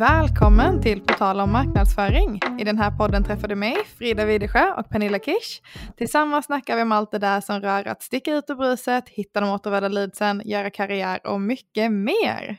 Välkommen 0.00 0.82
till 0.82 1.00
På 1.00 1.14
tal 1.14 1.40
om 1.40 1.52
marknadsföring. 1.52 2.40
I 2.60 2.64
den 2.64 2.78
här 2.78 2.90
podden 2.90 3.24
träffar 3.24 3.48
du 3.48 3.54
mig, 3.54 3.76
Frida 3.98 4.24
Widesjö 4.24 4.72
och 4.72 4.88
Pernilla 4.88 5.18
Kish. 5.18 5.62
Tillsammans 5.96 6.46
snackar 6.46 6.76
vi 6.76 6.82
om 6.82 6.92
allt 6.92 7.10
det 7.10 7.18
där 7.18 7.40
som 7.40 7.60
rör 7.60 7.88
att 7.88 8.02
sticka 8.02 8.34
ut 8.34 8.50
ur 8.50 8.54
bruset, 8.54 9.08
hitta 9.08 9.40
de 9.40 9.50
återvärda 9.50 9.88
leadsen, 9.88 10.42
göra 10.44 10.70
karriär 10.70 11.26
och 11.26 11.40
mycket 11.40 11.92
mer. 11.92 12.56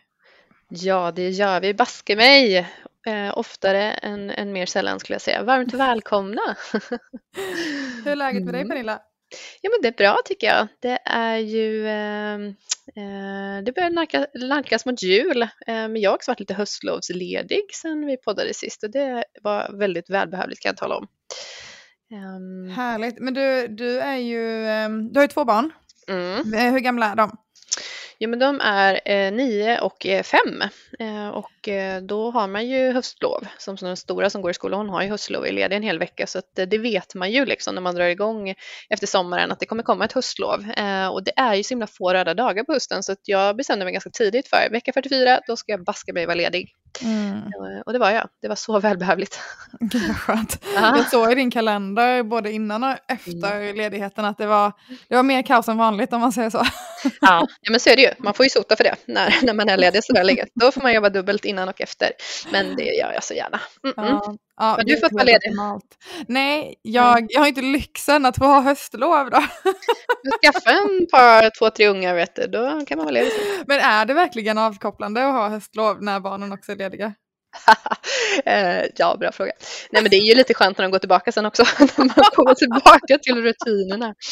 Ja, 0.69 1.11
det 1.15 1.29
gör 1.29 1.61
vi 1.61 1.73
baske 1.73 2.15
mig. 2.15 2.67
Eh, 3.07 3.37
oftare 3.37 3.91
än, 3.93 4.29
än 4.29 4.51
mer 4.53 4.65
sällan 4.65 4.99
skulle 4.99 5.15
jag 5.15 5.21
säga. 5.21 5.43
Varmt 5.43 5.73
välkomna! 5.73 6.55
Hur 8.03 8.11
är 8.11 8.15
läget 8.15 8.43
med 8.43 8.53
dig 8.53 8.61
Mm. 8.61 8.69
Pernilla? 8.69 8.99
Ja, 9.61 9.69
men 9.69 9.81
det 9.81 9.87
är 9.87 9.97
bra 9.97 10.17
tycker 10.25 10.47
jag. 10.47 10.67
Det 10.79 10.99
är 11.05 11.37
ju 11.37 11.87
eh, 11.87 12.33
eh, 12.95 13.63
det 13.65 13.71
börjar 13.75 13.89
nalka, 13.89 14.27
nalkas 14.35 14.85
mot 14.85 15.03
jul, 15.03 15.41
eh, 15.41 15.47
men 15.67 15.95
jag 15.95 16.09
har 16.09 16.15
också 16.15 16.31
varit 16.31 16.39
lite 16.39 16.53
höstlovsledig 16.53 17.61
sen 17.73 18.05
vi 18.05 18.17
poddade 18.17 18.53
sist 18.53 18.83
och 18.83 18.91
det 18.91 19.23
var 19.41 19.77
väldigt 19.79 20.09
välbehövligt 20.09 20.61
kan 20.61 20.69
jag 20.69 20.77
tala 20.77 20.95
om. 20.95 21.07
Ehm, 22.11 22.69
Härligt. 22.75 23.19
Men 23.19 23.33
du, 23.33 23.67
du 23.67 23.99
är 23.99 24.15
ju, 24.17 24.67
ehm, 24.67 25.13
du 25.13 25.19
har 25.19 25.23
ju 25.23 25.27
två 25.27 25.45
barn. 25.45 25.71
mm. 26.07 26.53
Eh, 26.53 26.71
Hur 26.73 26.79
gamla 26.79 27.05
är 27.11 27.15
de? 27.15 27.37
Jo, 28.23 28.29
men 28.29 28.39
de 28.39 28.59
är 28.61 29.01
eh, 29.05 29.31
nio 29.31 29.79
och 29.79 30.05
eh, 30.05 30.23
fem 30.23 30.61
eh, 30.99 31.27
och 31.27 31.67
eh, 31.67 32.01
då 32.01 32.31
har 32.31 32.47
man 32.47 32.67
ju 32.67 32.91
höstlov. 32.91 33.47
Som, 33.57 33.77
som 33.77 33.87
den 33.87 33.97
stora 33.97 34.29
som 34.29 34.41
går 34.41 34.51
i 34.51 34.53
skolan, 34.53 34.79
hon 34.79 34.89
har 34.89 35.01
ju 35.03 35.09
höstlov, 35.09 35.45
är 35.45 35.51
ledig 35.51 35.75
en 35.75 35.83
hel 35.83 35.99
vecka 35.99 36.27
så 36.27 36.39
att, 36.39 36.59
eh, 36.59 36.65
det 36.65 36.77
vet 36.77 37.15
man 37.15 37.31
ju 37.31 37.45
liksom 37.45 37.75
när 37.75 37.81
man 37.81 37.95
drar 37.95 38.05
igång 38.05 38.53
efter 38.89 39.07
sommaren 39.07 39.51
att 39.51 39.59
det 39.59 39.65
kommer 39.65 39.83
komma 39.83 40.05
ett 40.05 40.11
höstlov. 40.11 40.71
Eh, 40.77 41.07
och 41.07 41.23
det 41.23 41.31
är 41.35 41.55
ju 41.55 41.63
så 41.63 41.69
himla 41.69 41.87
få 41.87 42.13
röda 42.13 42.33
dagar 42.33 42.63
på 42.63 42.73
hösten 42.73 43.03
så 43.03 43.11
att 43.11 43.27
jag 43.27 43.55
bestämde 43.55 43.85
mig 43.85 43.93
ganska 43.93 44.09
tidigt 44.09 44.47
för 44.47 44.69
vecka 44.71 44.93
44, 44.93 45.39
då 45.47 45.55
ska 45.55 45.71
jag 45.71 45.83
baska 45.83 46.13
mig 46.13 46.25
vara 46.25 46.35
ledig. 46.35 46.73
Mm. 47.01 47.37
Eh, 47.37 47.81
och 47.85 47.93
det 47.93 47.99
var 47.99 48.11
jag. 48.11 48.27
Det 48.41 48.47
var 48.47 48.55
så 48.55 48.79
välbehövligt. 48.79 49.39
Gud 49.79 50.07
vad 50.07 50.17
skönt. 50.17 50.65
Ja. 50.75 50.97
Jag 50.97 51.09
såg 51.09 51.31
i 51.31 51.35
din 51.35 51.51
kalender 51.51 52.23
både 52.23 52.51
innan 52.51 52.83
och 52.83 52.97
efter 53.07 53.73
ledigheten 53.73 54.25
att 54.25 54.37
det 54.37 54.47
var, 54.47 54.71
det 55.07 55.15
var 55.15 55.23
mer 55.23 55.41
kaos 55.41 55.67
än 55.67 55.77
vanligt 55.77 56.13
om 56.13 56.21
man 56.21 56.31
säger 56.31 56.49
så. 56.49 56.65
Ja, 57.03 57.47
ja, 57.61 57.71
men 57.71 57.79
så 57.79 57.89
är 57.89 57.95
det 57.95 58.01
ju. 58.01 58.09
Man 58.17 58.33
får 58.33 58.45
ju 58.45 58.49
sota 58.49 58.75
för 58.75 58.83
det 58.83 58.95
när, 59.05 59.35
när 59.43 59.53
man 59.53 59.69
är 59.69 59.77
ledig 59.77 60.03
sådär 60.03 60.23
länge. 60.23 60.45
Då 60.55 60.71
får 60.71 60.81
man 60.81 60.93
jobba 60.93 61.09
dubbelt 61.09 61.45
innan 61.45 61.69
och 61.69 61.81
efter. 61.81 62.11
Men 62.51 62.75
det 62.75 62.83
gör 62.83 63.13
jag 63.13 63.23
så 63.23 63.33
gärna. 63.33 63.59
Mm 63.83 63.95
-mm. 63.95 64.19
Ja, 64.19 64.37
ja, 64.61 64.77
det 64.77 64.95
du 64.95 64.99
fått 64.99 65.11
vara 65.11 65.23
ledig? 65.23 65.37
optimalt. 65.37 65.97
Nej, 66.27 66.75
jag, 66.81 67.25
jag 67.29 67.39
har 67.39 67.47
inte 67.47 67.61
lyxen 67.61 68.25
att 68.25 68.37
få 68.37 68.45
ha 68.45 68.61
höstlov 68.61 69.29
då. 69.29 69.41
Skaffa 70.41 70.71
en 70.71 71.07
par, 71.11 71.59
två, 71.59 71.69
tre 71.69 71.87
ungar 71.87 72.15
vet 72.15 72.35
du, 72.35 72.47
då 72.47 72.85
kan 72.87 72.97
man 72.97 73.05
vara 73.05 73.13
ledig. 73.13 73.31
Men 73.67 73.79
är 73.79 74.05
det 74.05 74.13
verkligen 74.13 74.57
avkopplande 74.57 75.25
att 75.27 75.33
ha 75.33 75.49
höstlov 75.49 76.03
när 76.03 76.19
barnen 76.19 76.51
också 76.51 76.71
är 76.71 76.75
lediga? 76.75 77.13
Eh, 78.45 78.85
ja, 78.95 79.17
bra 79.19 79.31
fråga. 79.31 79.51
Nej, 79.91 80.01
men 80.01 80.09
det 80.11 80.15
är 80.17 80.25
ju 80.25 80.35
lite 80.35 80.53
skönt 80.53 80.77
när 80.77 80.85
de 80.85 80.91
går 80.91 80.99
tillbaka 80.99 81.31
sen 81.31 81.45
också, 81.45 81.63
när 81.79 82.05
man 82.05 82.31
kommer 82.33 82.53
tillbaka 82.53 83.17
till 83.17 83.43
rutinerna. 83.43 84.15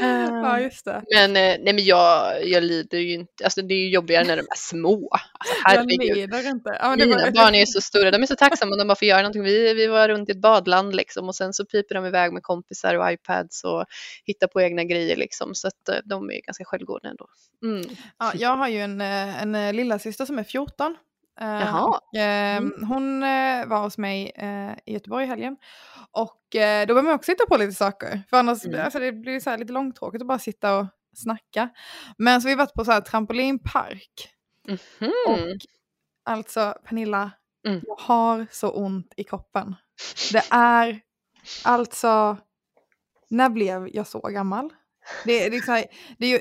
Ja, 0.00 0.58
Eh, 0.58 0.64
just 0.64 0.84
det. 0.84 1.02
Men, 1.14 1.30
eh, 1.30 1.56
nej, 1.60 1.72
men 1.72 1.84
jag, 1.84 2.44
jag 2.48 2.62
lider 2.62 2.98
ju 2.98 3.12
inte, 3.12 3.44
alltså 3.44 3.62
det 3.62 3.74
är 3.74 3.78
ju 3.78 3.90
jobbigare 3.90 4.24
när 4.24 4.36
de 4.36 4.42
är 4.42 4.56
små. 4.56 5.10
Alltså, 5.64 5.80
Jag 5.80 6.16
lider 6.16 6.48
inte. 6.48 6.78
Ja, 6.80 6.96
Mina 6.96 7.16
var, 7.16 7.30
barn 7.30 7.54
är 7.54 7.58
ju 7.58 7.66
så 7.66 7.80
stora, 7.80 8.10
de 8.10 8.22
är 8.22 8.26
så 8.26 8.36
tacksamma 8.36 8.76
de 8.76 8.88
bara 8.88 8.96
får 8.96 9.08
göra 9.08 9.22
någonting. 9.22 9.42
Vi, 9.42 9.74
vi 9.74 9.86
var 9.86 10.08
runt 10.08 10.28
i 10.28 10.32
ett 10.32 10.40
badland 10.40 10.94
liksom 10.94 11.28
och 11.28 11.34
sen 11.34 11.52
så 11.52 11.64
piper 11.64 11.94
de 11.94 12.06
iväg 12.06 12.32
med 12.32 12.42
kompisar 12.42 12.94
och 12.94 13.12
iPads 13.12 13.64
och 13.64 13.84
hittar 14.24 14.46
på 14.46 14.62
egna 14.62 14.84
grejer 14.84 15.16
liksom. 15.16 15.54
Så 15.54 15.68
att 15.68 16.02
de 16.04 16.30
är 16.30 16.40
ganska 16.40 16.64
självgående 16.64 17.08
ändå. 17.08 17.26
Mm. 17.62 17.96
ja, 18.18 18.32
jag 18.34 18.56
har 18.56 18.68
ju 18.68 18.80
en, 18.80 19.00
en 19.00 19.76
lillasyster 19.76 20.24
som 20.24 20.38
är 20.38 20.44
14. 20.44 20.96
Eh, 21.40 21.46
Jaha. 21.48 21.84
Och, 21.84 22.16
eh, 22.18 22.56
Mm. 22.56 22.72
Hon 22.88 23.22
eh, 23.22 23.66
var 23.66 23.80
hos 23.82 23.98
mig 23.98 24.32
eh, 24.36 24.72
i 24.86 24.92
Göteborg 24.92 25.24
i 25.24 25.28
helgen. 25.28 25.56
Och 26.10 26.56
eh, 26.56 26.86
då 26.86 26.94
behöver 26.94 27.02
man 27.08 27.14
också 27.14 27.32
hitta 27.32 27.46
på 27.46 27.56
lite 27.56 27.72
saker. 27.74 28.22
För 28.30 28.36
annars 28.36 28.64
Mm. 28.64 28.80
alltså, 28.84 28.98
det 28.98 29.12
blir 29.12 29.40
så 29.40 29.50
här 29.50 29.58
lite 29.58 29.72
långtråkigt 29.72 30.22
att 30.22 30.28
bara 30.28 30.38
sitta 30.38 30.78
och 30.78 30.86
snacka. 31.16 31.68
Men 32.18 32.42
så 32.42 32.48
vi 32.48 32.54
varit 32.54 32.74
på 32.74 32.84
så 32.84 32.92
här 32.92 33.00
trampolinpark. 33.00 34.28
Mhm. 34.68 35.10
Och 35.28 35.38
alltså 36.24 36.74
Pernilla, 36.84 37.30
Mm. 37.66 37.80
jag 37.86 37.96
har 38.00 38.46
så 38.50 38.70
ont 38.70 39.12
i 39.16 39.24
kroppen. 39.24 39.74
Det 40.32 40.42
är 40.50 41.00
alltså, 41.64 42.36
när 43.30 43.48
blev 43.48 43.88
jag 43.92 44.06
så 44.06 44.20
gammal? 44.20 44.70
Det, 45.24 45.44
är- 45.46 45.50
det, 45.50 45.56
är 45.56 45.66
här, 45.66 45.84
det 46.18 46.26
är 46.26 46.30
ju, 46.30 46.40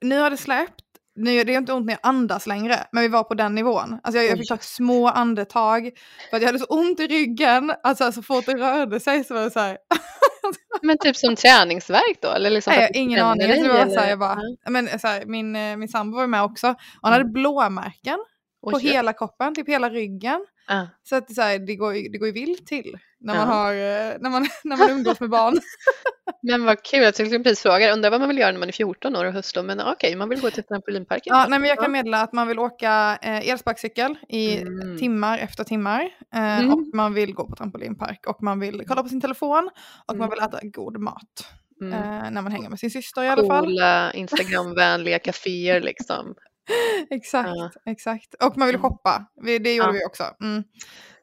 nu 0.00 0.18
har 0.18 0.30
det 0.30 0.36
släppt, 0.36 0.82
nu, 1.16 1.44
det 1.44 1.54
är 1.54 1.58
inte 1.58 1.72
ont 1.72 1.86
när 1.86 1.92
jag 1.92 2.00
andas 2.02 2.46
längre, 2.46 2.86
men 2.92 3.02
vi 3.02 3.08
var 3.08 3.22
på 3.22 3.34
den 3.34 3.54
nivån. 3.54 4.00
Alltså 4.02 4.20
jag, 4.20 4.30
jag 4.30 4.38
fick 4.38 4.48
ta 4.48 4.58
små 4.58 5.08
andetag 5.08 5.90
för 6.30 6.36
att 6.36 6.42
jag 6.42 6.48
hade 6.48 6.58
så 6.58 6.64
ont 6.64 7.00
i 7.00 7.06
ryggen, 7.06 7.72
alltså 7.82 8.12
så 8.12 8.22
fort 8.22 8.46
det 8.46 8.54
rörde 8.54 9.00
sig 9.00 9.24
så 9.24 9.34
var 9.34 9.42
det 9.42 9.50
så 9.50 9.60
här, 9.60 9.78
Men 10.82 10.98
typ 10.98 11.16
som 11.16 11.36
träningsverk 11.36 12.18
då? 12.22 12.28
Eller 12.28 12.50
liksom 12.50 12.70
nej, 12.70 12.80
jag 12.80 12.88
har 12.88 13.02
ingen 13.02 13.24
aning. 13.24 13.48
Jag, 13.48 13.62
det 13.62 13.68
var 13.68 13.86
så 13.86 14.00
här, 14.00 14.08
jag 14.08 14.18
bara, 14.18 14.38
men, 14.68 14.98
så 14.98 15.06
här, 15.06 15.24
min, 15.26 15.56
eh, 15.56 15.76
min 15.76 15.88
sambo 15.88 16.16
var 16.16 16.26
med 16.26 16.42
också, 16.42 16.68
och 16.68 16.76
han 17.02 17.12
hade 17.12 17.24
blåmärken 17.24 18.18
på 18.64 18.76
Oj, 18.76 18.82
hela 18.82 19.12
kroppen, 19.12 19.54
typ 19.54 19.68
hela 19.68 19.90
ryggen. 19.90 20.46
Ja. 20.68 20.88
Så 21.02 21.16
att 21.16 21.28
det, 21.28 21.34
så 21.34 21.42
här, 21.42 21.58
det, 21.58 21.76
går, 21.76 21.92
det 22.12 22.18
går 22.18 22.26
ju 22.28 22.32
vilt 22.34 22.66
till 22.66 22.98
när 23.20 23.34
man, 23.34 23.48
Ja. 23.48 23.54
har, 23.54 23.72
eh, 23.72 24.16
när 24.20 24.30
man, 24.30 24.46
när 24.64 24.76
man 24.76 24.90
umgås 24.90 25.20
med 25.20 25.30
barn. 25.30 25.58
Men 26.42 26.64
vad 26.64 26.82
kul, 26.82 27.02
jag 27.02 27.14
tänkte 27.14 27.38
precis 27.38 27.62
fråga. 27.62 27.92
Undrar 27.92 28.10
vad 28.10 28.20
man 28.20 28.28
vill 28.28 28.38
göra 28.38 28.52
när 28.52 28.58
man 28.58 28.68
är 28.68 28.72
14 28.72 29.16
år 29.16 29.24
och 29.24 29.32
höstlov. 29.32 29.64
Men 29.64 29.80
okej, 29.80 30.16
man 30.16 30.28
vill 30.28 30.40
gå 30.40 30.50
till 30.50 30.62
trampolinparken. 30.64 31.36
Ja, 31.36 31.46
nej, 31.48 31.58
men 31.58 31.68
jag 31.68 31.78
Ja. 31.78 31.82
kan 31.82 31.92
meddela 31.92 32.22
att 32.22 32.32
man 32.32 32.48
vill 32.48 32.58
åka 32.58 33.18
eh, 33.22 33.48
elsparkcykel 33.48 34.14
i 34.28 34.56
Mm. 34.60 34.98
timmar 34.98 35.38
efter 35.38 35.64
timmar. 35.64 36.02
Eh, 36.34 36.58
Mm. 36.60 36.72
Och 36.74 36.80
man 36.94 37.14
vill 37.14 37.34
gå 37.34 37.46
på 37.48 37.56
trampolinpark 37.56 38.26
och 38.26 38.42
man 38.42 38.60
vill 38.60 38.82
kolla 38.88 39.02
på 39.02 39.08
sin 39.08 39.20
telefon 39.20 39.70
och 40.06 40.16
man 40.16 40.28
Mm. 40.28 40.30
vill 40.30 40.48
äta 40.48 40.58
god 40.62 40.98
mat. 41.00 41.46
Mm. 41.80 41.92
Eh, 41.92 42.30
när 42.30 42.42
man 42.42 42.52
hänger 42.52 42.68
med 42.70 42.78
sin 42.78 42.90
syster 42.90 43.22
i 43.22 43.28
alla 43.28 43.46
fall. 43.46 43.64
Coola 43.64 44.12
Instagramvänliga 44.12 45.18
kaféer 45.18 45.80
liksom. 45.80 46.34
Exakt, 47.10 47.48
Ja. 47.56 47.70
exakt. 47.86 48.34
Och 48.34 48.58
man 48.58 48.66
vill 48.66 48.76
Mm. 48.76 48.82
shoppa. 48.90 49.26
Det 49.42 49.52
gjorde 49.74 49.88
Ja. 49.88 49.92
vi 49.92 50.04
också. 50.06 50.24
Mm. 50.42 50.64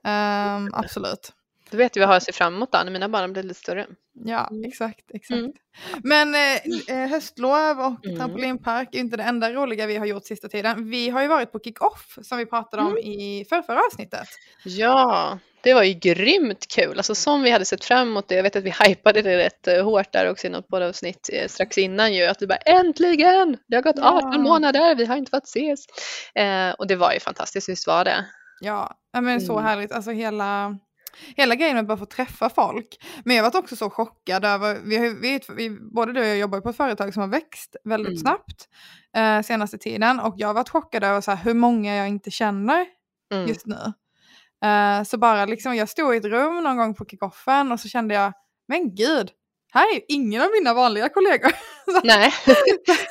Ehm, 0.03 0.69
absolut. 0.73 1.33
Då 1.73 1.77
vet 1.77 1.97
vi 1.97 1.99
vad 1.99 2.03
jag 2.03 2.07
har 2.09 2.17
att 2.17 2.23
se 2.23 2.31
fram 2.31 2.55
emot 2.55 2.71
då, 2.71 2.77
när 2.83 2.91
mina 2.91 3.09
barn 3.09 3.33
blir 3.33 3.43
lite 3.43 3.59
större. 3.59 3.87
Ja, 4.25 4.47
Mm. 4.51 4.63
exakt. 4.69 5.11
exakt. 5.13 5.39
Mm. 5.39 5.51
Men 6.03 6.35
eh, 6.35 7.03
eh, 7.03 7.09
höstlov 7.09 7.79
och 7.79 8.05
Mm. 8.05 8.17
trampolinpark 8.17 8.95
är 8.95 8.99
inte 8.99 9.17
det 9.17 9.23
enda 9.23 9.53
roliga 9.53 9.85
vi 9.85 9.95
har 9.97 10.05
gjort 10.05 10.25
sista 10.25 10.47
tiden. 10.49 10.89
Vi 10.89 11.09
har 11.09 11.21
ju 11.21 11.27
varit 11.27 11.51
på 11.51 11.59
kick-off 11.59 12.17
som 12.21 12.37
vi 12.37 12.45
pratade 12.45 12.83
om 12.83 12.87
Mm. 12.91 12.97
i 13.03 13.45
förra 13.49 13.79
avsnittet. 13.87 14.27
Ja, 14.65 15.39
det 15.63 15.73
var 15.73 15.83
ju 15.83 15.93
grymt 15.93 16.67
kul. 16.75 16.97
Alltså 16.97 17.15
som 17.15 17.41
vi 17.43 17.49
hade 17.51 17.65
sett 17.65 17.85
fram 17.85 18.07
emot 18.07 18.27
det. 18.27 18.35
Jag 18.35 18.43
vet 18.43 18.55
att 18.55 18.63
vi 18.63 18.73
hypade 18.87 19.21
det 19.21 19.37
rätt 19.37 19.67
eh, 19.67 19.83
hårt 19.83 20.11
där 20.11 20.29
också 20.31 20.47
i 20.47 20.49
något 20.49 20.67
poddavsnitt 20.67 21.29
eh, 21.33 21.47
strax 21.47 21.77
innan 21.77 22.13
ju. 22.13 22.23
Att 22.23 22.41
vi 22.41 22.47
bara 22.47 22.55
äntligen! 22.57 23.57
Det 23.67 23.75
har 23.75 23.83
gått 23.83 23.97
Ja. 23.97 24.17
18 24.17 24.41
månader, 24.41 24.95
vi 24.95 25.05
har 25.05 25.15
inte 25.17 25.29
fått 25.29 25.43
ses. 25.47 25.85
Eh, 26.35 26.71
och 26.71 26.87
det 26.87 26.95
var 26.95 27.13
ju 27.13 27.19
fantastiskt, 27.19 27.69
visst 27.69 27.87
var 27.87 28.05
det? 28.05 28.25
Ja, 28.61 28.95
ja, 29.13 29.21
men 29.21 29.41
så 29.41 29.53
Mm. 29.53 29.65
härligt. 29.65 29.91
Alltså 29.91 30.11
hela, 30.11 30.77
hela 31.35 31.55
grejen 31.55 31.75
med 31.75 31.81
att 31.81 31.87
bara 31.87 31.97
få 31.97 32.05
träffa 32.05 32.49
folk. 32.49 32.87
Men 33.25 33.35
jag 33.35 33.43
var 33.51 33.59
också 33.59 33.75
så 33.75 33.89
chockad 33.89 34.45
över, 34.45 34.79
vi, 34.83 34.97
har 34.97 35.21
vi, 35.21 35.39
vi, 35.49 35.69
både 35.69 36.13
du 36.13 36.19
och 36.21 36.27
jag 36.27 36.37
jobbar 36.37 36.61
på 36.61 36.69
ett 36.69 36.77
företag 36.77 37.13
som 37.13 37.21
har 37.21 37.27
växt 37.27 37.75
väldigt 37.83 38.07
Mm. 38.07 38.17
snabbt 38.17 38.67
eh, 39.15 39.41
senaste 39.41 39.77
tiden. 39.77 40.19
Och 40.19 40.33
jag 40.37 40.47
har 40.47 40.53
varit 40.53 40.69
chockad 40.69 41.03
över 41.03 41.21
så 41.21 41.31
här, 41.31 41.43
hur 41.43 41.53
många 41.53 41.95
jag 41.95 42.07
inte 42.07 42.31
känner 42.31 42.85
Mm. 43.33 43.47
just 43.47 43.65
nu. 43.65 43.93
Eh, 44.65 45.03
så 45.03 45.17
bara 45.17 45.45
liksom, 45.45 45.75
jag 45.75 45.89
stod 45.89 46.13
i 46.13 46.17
ett 46.17 46.25
rum 46.25 46.63
någon 46.63 46.77
gång 46.77 46.93
på 46.95 47.05
kickoffen 47.05 47.71
och 47.71 47.79
så 47.79 47.87
kände 47.89 48.15
jag, 48.15 48.33
men 48.67 48.95
gud, 48.95 49.31
här 49.73 49.91
är 49.91 49.95
ju 49.95 50.01
ingen 50.07 50.41
av 50.41 50.47
mina 50.59 50.73
vanliga 50.73 51.09
kollegor. 51.09 51.51
Nej, 52.03 52.31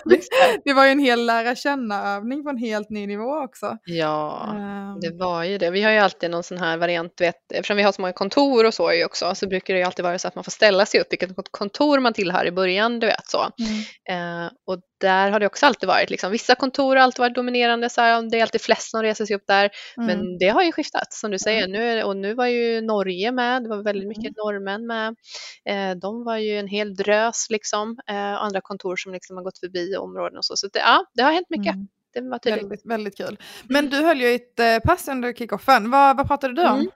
det. 0.64 0.72
var 0.72 0.84
ju 0.84 0.90
en 0.90 0.98
hel 0.98 1.26
lära 1.26 1.54
känna-övning 1.54 2.42
på 2.44 2.50
en 2.50 2.56
helt 2.58 2.90
ny 2.90 3.06
nivå 3.06 3.36
också. 3.44 3.76
Ja. 3.84 4.46
Ehm, 4.56 5.00
Det 5.00 5.10
var 5.18 5.44
ju 5.44 5.58
det. 5.58 5.70
Vi 5.70 5.82
har 5.82 5.90
ju 5.92 5.98
alltid 5.98 6.30
någon 6.30 6.42
sån 6.42 6.58
här 6.58 6.76
variant, 6.76 7.12
du 7.16 7.24
vet, 7.24 7.52
eftersom 7.54 7.76
vi 7.76 7.82
har 7.82 7.92
så 7.92 8.00
många 8.00 8.12
kontor 8.12 8.66
och 8.66 8.74
så 8.74 8.92
ju 8.92 9.04
också, 9.04 9.34
så 9.34 9.46
brukar 9.48 9.74
det 9.74 9.80
ju 9.80 9.86
alltid 9.86 10.04
vara 10.04 10.18
så 10.18 10.28
att 10.28 10.34
man 10.34 10.44
får 10.44 10.50
ställa 10.52 10.86
sig 10.86 11.00
upp 11.00 11.06
vilket 11.10 11.30
kontor 11.50 12.00
man 12.00 12.12
tillhör 12.12 12.46
i 12.46 12.52
början, 12.52 13.00
du 13.00 13.06
vet 13.06 13.26
så. 13.26 13.38
mm. 14.08 14.44
Eh, 14.44 14.50
och 14.66 14.78
där 15.00 15.30
har 15.30 15.40
det 15.40 15.46
också 15.46 15.66
alltid 15.66 15.86
varit, 15.88 16.10
liksom, 16.10 16.32
vissa 16.32 16.54
kontor 16.54 16.96
har 16.96 17.02
alltid 17.02 17.18
varit 17.20 17.34
dominerande, 17.34 17.90
så 17.90 18.00
här, 18.00 18.30
det 18.30 18.38
är 18.38 18.42
alltid 18.42 18.60
flest 18.60 18.90
som 18.90 19.02
reser 19.02 19.26
sig 19.26 19.36
upp 19.36 19.46
där, 19.46 19.70
Mm. 19.96 20.06
men 20.06 20.38
det 20.38 20.48
har 20.48 20.62
ju 20.62 20.72
skiftat 20.72 21.12
som 21.12 21.30
du 21.30 21.38
säger. 21.38 21.68
Nu 21.68 21.88
är 21.90 21.96
det, 21.96 22.04
och 22.04 22.16
nu 22.16 22.34
var 22.34 22.46
ju 22.46 22.80
Norge 22.80 23.32
med, 23.32 23.62
det 23.62 23.68
var 23.68 23.82
väldigt 23.84 24.08
mycket 24.08 24.24
Mm. 24.24 24.34
norrmän 24.36 24.86
med. 24.86 25.08
Eh, 25.68 25.96
de 25.96 26.24
var 26.24 26.36
ju 26.36 26.58
en 26.58 26.66
hel 26.68 26.94
drös 26.94 27.46
liksom, 27.50 27.96
eh, 28.10 28.34
andra 28.42 28.60
kontor 28.62 28.96
som 28.96 29.12
liksom 29.12 29.36
har 29.36 29.44
gått 29.44 29.58
förbi 29.58 29.96
områden 29.96 30.38
och 30.38 30.44
så. 30.44 30.56
Så 30.56 30.68
det, 30.72 30.78
ja, 30.78 31.04
det 31.14 31.22
har 31.22 31.32
hänt 31.32 31.50
mycket. 31.50 31.74
Mm. 31.74 31.88
Det 32.14 32.20
var 32.20 32.38
tydligt. 32.38 32.62
Väldigt, 32.62 32.86
väldigt 32.86 33.16
kul. 33.16 33.38
Men 33.68 33.90
du 33.90 33.96
höll 33.96 34.20
ju 34.20 34.34
ett 34.34 34.60
eh, 34.60 34.78
pass 34.78 35.08
under 35.08 35.32
kickoffen. 35.32 35.90
Vad, 35.90 36.16
vad 36.16 36.26
pratade 36.28 36.54
du 36.54 36.68
om? 36.68 36.78
Mm. 36.80 36.90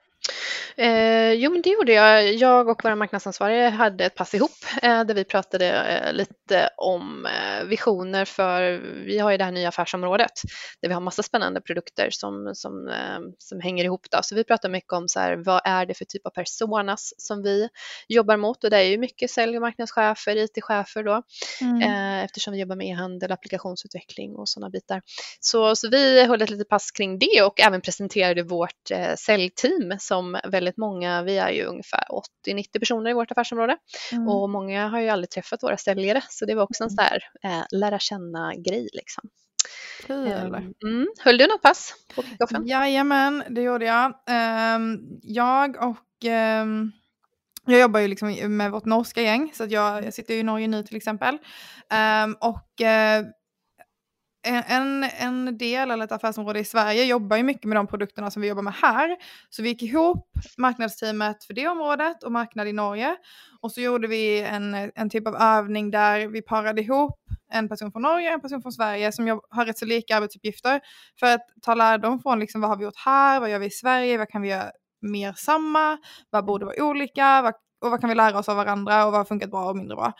Eh, 0.75 1.33
jo, 1.33 1.51
men 1.51 1.61
det 1.61 1.69
gjorde 1.69 1.93
jag. 1.93 2.33
Jag 2.33 2.69
och 2.69 2.83
våra 2.83 2.95
marknadsansvariga 2.95 3.69
hade 3.69 4.05
ett 4.05 4.15
pass 4.15 4.33
ihop 4.33 4.51
eh, 4.81 5.03
där 5.03 5.13
vi 5.13 5.23
pratade 5.23 5.65
eh, 5.67 6.13
lite 6.13 6.69
om 6.77 7.25
eh, 7.25 7.65
visioner 7.65 8.25
för, 8.25 8.81
vi 9.05 9.19
har 9.19 9.31
ju 9.31 9.37
det 9.37 9.43
här 9.43 9.51
nya 9.51 9.69
affärsområdet 9.69 10.31
där 10.81 10.87
vi 10.87 10.93
har 10.93 11.01
massa 11.01 11.23
spännande 11.23 11.61
produkter 11.61 12.09
som, 12.11 12.51
som, 12.53 12.87
eh, 12.87 13.19
som 13.37 13.59
hänger 13.59 13.83
ihop. 13.83 14.07
Då. 14.11 14.19
Så 14.23 14.35
vi 14.35 14.43
pratar 14.43 14.69
mycket 14.69 14.93
om 14.93 15.07
så 15.07 15.19
här, 15.19 15.35
vad 15.35 15.61
är 15.65 15.85
det 15.85 15.93
för 15.93 16.05
typ 16.05 16.25
av 16.25 16.29
personas 16.29 17.13
som 17.17 17.43
vi 17.43 17.69
jobbar 18.07 18.37
mot 18.37 18.63
och 18.63 18.69
det 18.69 18.77
är 18.77 18.83
ju 18.83 18.97
mycket 18.97 19.31
sälj 19.31 19.55
och 19.55 19.61
marknadschefer, 19.61 20.35
IT-chefer 20.35 21.03
då 21.03 21.23
mm. 21.61 21.81
Eh, 21.81 22.23
eftersom 22.23 22.53
vi 22.53 22.59
jobbar 22.59 22.75
med 22.75 22.87
e-handel, 22.87 23.31
applikationsutveckling 23.31 24.35
och 24.35 24.49
sådana 24.49 24.69
bitar. 24.69 25.01
Så, 25.39 25.75
så 25.75 25.89
vi 25.89 26.25
höll 26.25 26.41
ett 26.41 26.49
litet 26.49 26.69
pass 26.69 26.91
kring 26.91 27.19
det 27.19 27.41
och 27.43 27.59
även 27.59 27.81
presenterade 27.81 28.43
vårt 28.43 28.91
säljteam 29.17 29.99
som 30.07 30.37
väldigt 30.43 30.77
många, 30.77 31.23
vi 31.23 31.37
är 31.37 31.49
ju 31.49 31.63
ungefär 31.63 32.03
80-90 32.47 32.79
personer 32.79 33.11
i 33.11 33.13
vårt 33.13 33.31
affärsområde 33.31 33.77
mm. 34.11 34.27
och 34.27 34.49
många 34.49 34.87
har 34.87 34.99
ju 34.99 35.09
aldrig 35.09 35.29
träffat 35.29 35.63
våra 35.63 35.77
säljare 35.77 36.21
så 36.29 36.45
det 36.45 36.55
var 36.55 36.63
också 36.63 36.83
en 36.83 36.89
sån 36.89 37.05
där 37.05 37.23
eh, 37.43 37.65
lära 37.71 37.99
känna-grej 37.99 38.89
liksom. 38.93 39.29
Kul. 40.07 40.27
Ehm, 40.27 40.73
mm. 40.83 41.07
Höll 41.19 41.37
du 41.37 41.47
något 41.47 41.61
pass 41.61 41.93
på 42.15 42.23
kickoffen? 42.23 42.67
Jajamän, 42.67 43.43
det 43.49 43.61
gjorde 43.61 43.85
jag. 43.85 44.05
Um, 44.75 45.19
jag 45.21 45.75
och 45.83 46.25
um, 46.61 46.91
jag 47.65 47.79
jobbar 47.79 47.99
ju 47.99 48.07
liksom 48.07 48.57
med 48.57 48.71
vårt 48.71 48.85
norska 48.85 49.21
gäng 49.21 49.51
så 49.53 49.65
jag, 49.69 50.05
jag 50.05 50.13
sitter 50.13 50.33
i 50.33 50.43
Norge 50.43 50.67
nu 50.67 50.83
till 50.83 50.97
exempel. 50.97 51.37
Um, 52.23 52.37
och 52.39 52.81
uh, 52.81 53.27
en, 54.47 55.03
en 55.03 55.57
del 55.57 55.91
eller 55.91 56.05
ett 56.05 56.11
affärsområde 56.11 56.59
i 56.59 56.63
Sverige 56.63 57.03
jobbar 57.03 57.37
ju 57.37 57.43
mycket 57.43 57.63
med 57.63 57.77
de 57.77 57.87
produkterna 57.87 58.31
som 58.31 58.41
vi 58.41 58.47
jobbar 58.47 58.61
med 58.63 58.73
här. 58.73 59.17
Så 59.49 59.61
vi 59.61 59.69
gick 59.69 59.83
ihop 59.83 60.29
marknadsteamet 60.57 61.43
för 61.43 61.53
det 61.53 61.67
området 61.67 62.23
och 62.23 62.31
marknad 62.31 62.67
i 62.67 62.73
Norge. 62.73 63.15
Och 63.61 63.71
så 63.71 63.81
gjorde 63.81 64.07
vi 64.07 64.41
en, 64.41 64.91
en 64.95 65.09
typ 65.09 65.27
av 65.27 65.35
övning 65.35 65.91
där 65.91 66.27
vi 66.27 66.41
parade 66.41 66.81
ihop 66.81 67.19
en 67.51 67.69
person 67.69 67.91
från 67.91 68.01
Norge 68.01 68.27
och 68.27 68.33
en 68.33 68.41
person 68.41 68.61
från 68.61 68.71
Sverige 68.71 69.11
som 69.11 69.41
har 69.49 69.65
rätt 69.65 69.77
så 69.77 69.85
lika 69.85 70.17
arbetsuppgifter 70.17 70.81
för 71.19 71.33
att 71.33 71.41
ta 71.61 71.75
lärdom 71.75 72.19
från 72.19 72.39
liksom, 72.39 72.61
vad 72.61 72.69
har 72.69 72.77
vi 72.77 72.83
gjort 72.83 72.97
här, 73.05 73.39
vad 73.39 73.49
gör 73.49 73.59
vi 73.59 73.65
i 73.65 73.71
Sverige, 73.71 74.17
vad 74.17 74.29
kan 74.29 74.41
vi 74.41 74.49
göra 74.49 74.71
mer 75.01 75.33
samma, 75.33 75.97
vad 76.29 76.45
borde 76.45 76.65
vara 76.65 76.83
olika 76.83 77.41
vad, 77.41 77.53
och 77.81 77.91
vad 77.91 78.01
kan 78.01 78.09
vi 78.09 78.15
lära 78.15 78.39
oss 78.39 78.49
av 78.49 78.55
varandra 78.55 79.05
och 79.05 79.11
vad 79.11 79.19
har 79.19 79.25
funkat 79.25 79.51
bra 79.51 79.69
och 79.69 79.77
mindre 79.77 79.95
bra. 79.95 80.13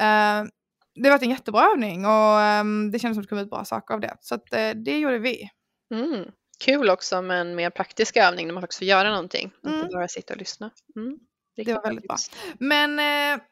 Uh, 0.00 0.48
det 0.96 1.10
var 1.10 1.22
en 1.22 1.30
jättebra 1.30 1.70
övning 1.72 2.06
och 2.06 2.60
um, 2.60 2.90
det 2.90 2.98
kändes 2.98 3.16
som 3.16 3.20
att 3.20 3.24
det 3.24 3.28
kom 3.28 3.38
ut 3.38 3.50
bra 3.50 3.64
saker 3.64 3.94
av 3.94 4.00
det. 4.00 4.16
Så 4.20 4.34
att, 4.34 4.42
uh, 4.42 4.82
det 4.82 4.98
gjorde 4.98 5.18
vi. 5.18 5.50
Mm. 5.94 6.24
Kul 6.64 6.90
också 6.90 7.22
med 7.22 7.40
en 7.40 7.54
mer 7.54 7.70
praktisk 7.70 8.16
övning 8.16 8.46
när 8.46 8.54
man 8.54 8.62
faktiskt 8.62 8.78
får 8.78 8.88
göra 8.88 9.10
någonting. 9.10 9.52
Mm. 9.66 9.80
Inte 9.80 9.96
bara 9.96 10.08
sitta 10.08 10.34
och 10.34 10.38
lyssna. 10.38 10.70
Mm. 10.96 11.18
Det 11.56 11.74
var 11.74 11.82
väldigt 11.82 12.08
bra. 12.08 12.16
Men 12.58 12.90
uh, 12.90 13.42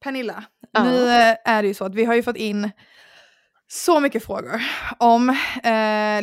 Pernilla, 0.00 0.44
uh. 0.78 0.84
nu 0.84 1.04
uh, 1.04 1.36
är 1.44 1.62
det 1.62 1.68
ju 1.68 1.74
så 1.74 1.84
att 1.84 1.94
vi 1.94 2.04
har 2.04 2.14
ju 2.14 2.22
fått 2.22 2.36
in 2.36 2.70
så 3.66 4.00
mycket 4.00 4.24
frågor 4.24 4.62
om 4.98 5.36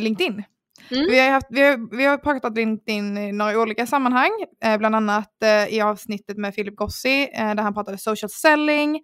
LinkedIn. 0.00 0.44
Mm. 0.90 1.06
Vi, 1.10 1.18
har 1.18 1.30
haft, 1.30 1.46
vi, 1.50 1.62
har, 1.62 1.96
vi 1.96 2.04
har 2.04 2.18
pratat 2.18 2.56
LinkedIn 2.56 3.18
i 3.18 3.32
några 3.32 3.60
olika 3.60 3.86
sammanhang, 3.86 4.30
eh, 4.64 4.78
bland 4.78 4.96
annat 4.96 5.42
eh, 5.42 5.74
i 5.74 5.80
avsnittet 5.80 6.36
med 6.36 6.54
Philip 6.54 6.76
Gossi 6.76 7.28
eh, 7.34 7.54
där 7.54 7.62
han 7.62 7.74
pratade 7.74 7.98
social 7.98 8.30
selling. 8.30 9.00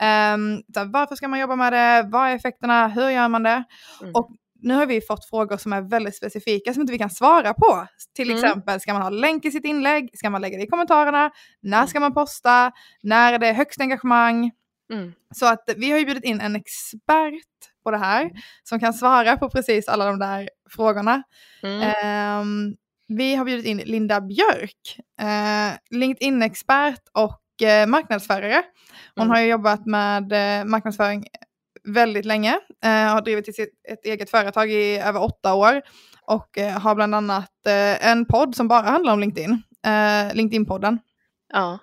Mm. 0.00 0.62
Så 0.74 0.84
varför 0.84 1.16
ska 1.16 1.28
man 1.28 1.40
jobba 1.40 1.56
med 1.56 1.72
det? 1.72 2.08
Vad 2.12 2.28
är 2.28 2.34
effekterna? 2.34 2.88
Hur 2.88 3.10
gör 3.10 3.28
man 3.28 3.42
det? 3.42 3.64
Mm. 4.00 4.14
Och 4.14 4.30
nu 4.64 4.74
har 4.74 4.86
vi 4.86 5.00
fått 5.00 5.28
frågor 5.28 5.56
som 5.56 5.72
är 5.72 5.82
väldigt 5.82 6.16
specifika 6.16 6.72
som 6.72 6.80
inte 6.80 6.92
vi 6.92 6.98
kan 6.98 7.10
svara 7.10 7.54
på. 7.54 7.86
Till 8.16 8.30
mm. 8.30 8.44
exempel, 8.44 8.80
ska 8.80 8.92
man 8.92 9.02
ha 9.02 9.10
länk 9.10 9.44
i 9.44 9.50
sitt 9.50 9.64
inlägg? 9.64 10.10
Ska 10.14 10.30
man 10.30 10.40
lägga 10.40 10.56
det 10.56 10.64
i 10.64 10.66
kommentarerna? 10.66 11.30
När 11.62 11.78
mm. 11.78 11.88
ska 11.88 12.00
man 12.00 12.14
posta? 12.14 12.72
När 13.02 13.32
är 13.32 13.38
det 13.38 13.52
högst 13.52 13.80
engagemang? 13.80 14.50
Mm. 14.92 15.12
Så 15.34 15.46
att 15.46 15.70
vi 15.76 15.90
har 15.90 15.98
ju 15.98 16.04
bjudit 16.04 16.24
in 16.24 16.40
en 16.40 16.56
expert 16.56 17.34
på 17.84 17.90
det 17.90 17.98
här 17.98 18.30
som 18.62 18.80
kan 18.80 18.94
svara 18.94 19.36
på 19.36 19.50
precis 19.50 19.88
alla 19.88 20.06
de 20.06 20.18
där 20.18 20.48
frågorna. 20.70 21.22
Mm. 21.62 22.40
Um, 22.40 22.76
vi 23.08 23.34
har 23.34 23.44
bjudit 23.44 23.66
in 23.66 23.76
Linda 23.76 24.20
Björk, 24.20 24.98
uh, 25.22 25.76
LinkedIn-expert 25.90 27.00
och 27.12 27.42
uh, 27.62 27.86
marknadsförare. 27.86 28.62
Hon 29.14 29.24
mm. 29.24 29.30
har 29.30 29.40
ju 29.40 29.46
jobbat 29.46 29.86
med 29.86 30.22
uh, 30.22 30.64
marknadsföring 30.64 31.26
väldigt 31.84 32.24
länge, 32.24 32.54
uh, 32.84 32.90
har 32.90 33.22
drivit 33.22 33.56
sitt, 33.56 33.70
ett 33.88 34.04
eget 34.04 34.30
företag 34.30 34.70
i 34.70 34.98
över 34.98 35.22
åtta 35.22 35.54
år 35.54 35.82
och 36.26 36.58
har 36.78 36.94
bland 36.94 37.14
annat 37.14 37.50
en 38.00 38.26
podd 38.26 38.56
som 38.56 38.68
bara 38.68 38.82
handlar 38.82 39.12
om 39.12 39.20
LinkedIn, 39.20 39.62
LinkedIn-podden. 40.32 40.98
Ja. 41.52 41.78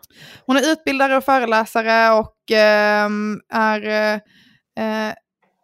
Hon 0.45 0.57
är 0.57 0.71
utbildare 0.71 1.18
och 1.18 1.24
föreläsare 1.24 2.19
och 2.19 2.51
ehm, 2.51 3.42
är 3.50 4.21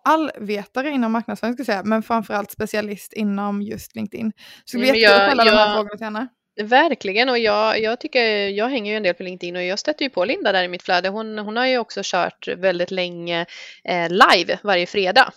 allvetare 0.08 0.90
inom 0.90 1.12
marknadsföring, 1.12 1.54
ska 1.54 1.66
säga, 1.66 1.84
men 1.84 2.04
framförallt 2.04 2.52
specialist 2.52 3.14
inom 3.14 3.62
just 3.62 3.96
LinkedIn. 3.96 4.32
Så 4.66 4.78
det 4.78 4.82
blir 4.82 4.96
jättekul 4.96 5.40
att 5.40 5.46
ställa 5.46 5.46
de 5.46 5.58
här 5.58 5.74
frågorna 5.76 5.98
till 5.98 6.06
henne. 6.06 6.28
Verkligen 6.64 7.30
och 7.30 7.40
jag, 7.40 7.82
jag 7.82 8.00
tycker, 8.00 8.26
jag 8.48 8.70
hänger 8.70 8.92
ju 8.92 8.98
en 8.98 9.04
del 9.04 9.14
på 9.14 9.24
LinkedIn 9.24 9.56
och 9.56 9.64
jag 9.64 9.80
stöter 9.80 10.06
ju 10.06 10.10
på 10.10 10.26
Linda 10.26 10.52
där 10.52 10.64
i 10.64 10.68
mitt 10.68 10.84
flöde. 10.84 11.10
Hon, 11.10 11.38
hon 11.38 11.58
har 11.58 11.66
ju 11.66 11.78
också 11.78 12.02
kört 12.04 12.48
väldigt 12.48 12.92
länge 12.92 13.46
eh, 13.84 14.10
live 14.10 14.60
varje 14.64 14.86
fredag 14.86 15.34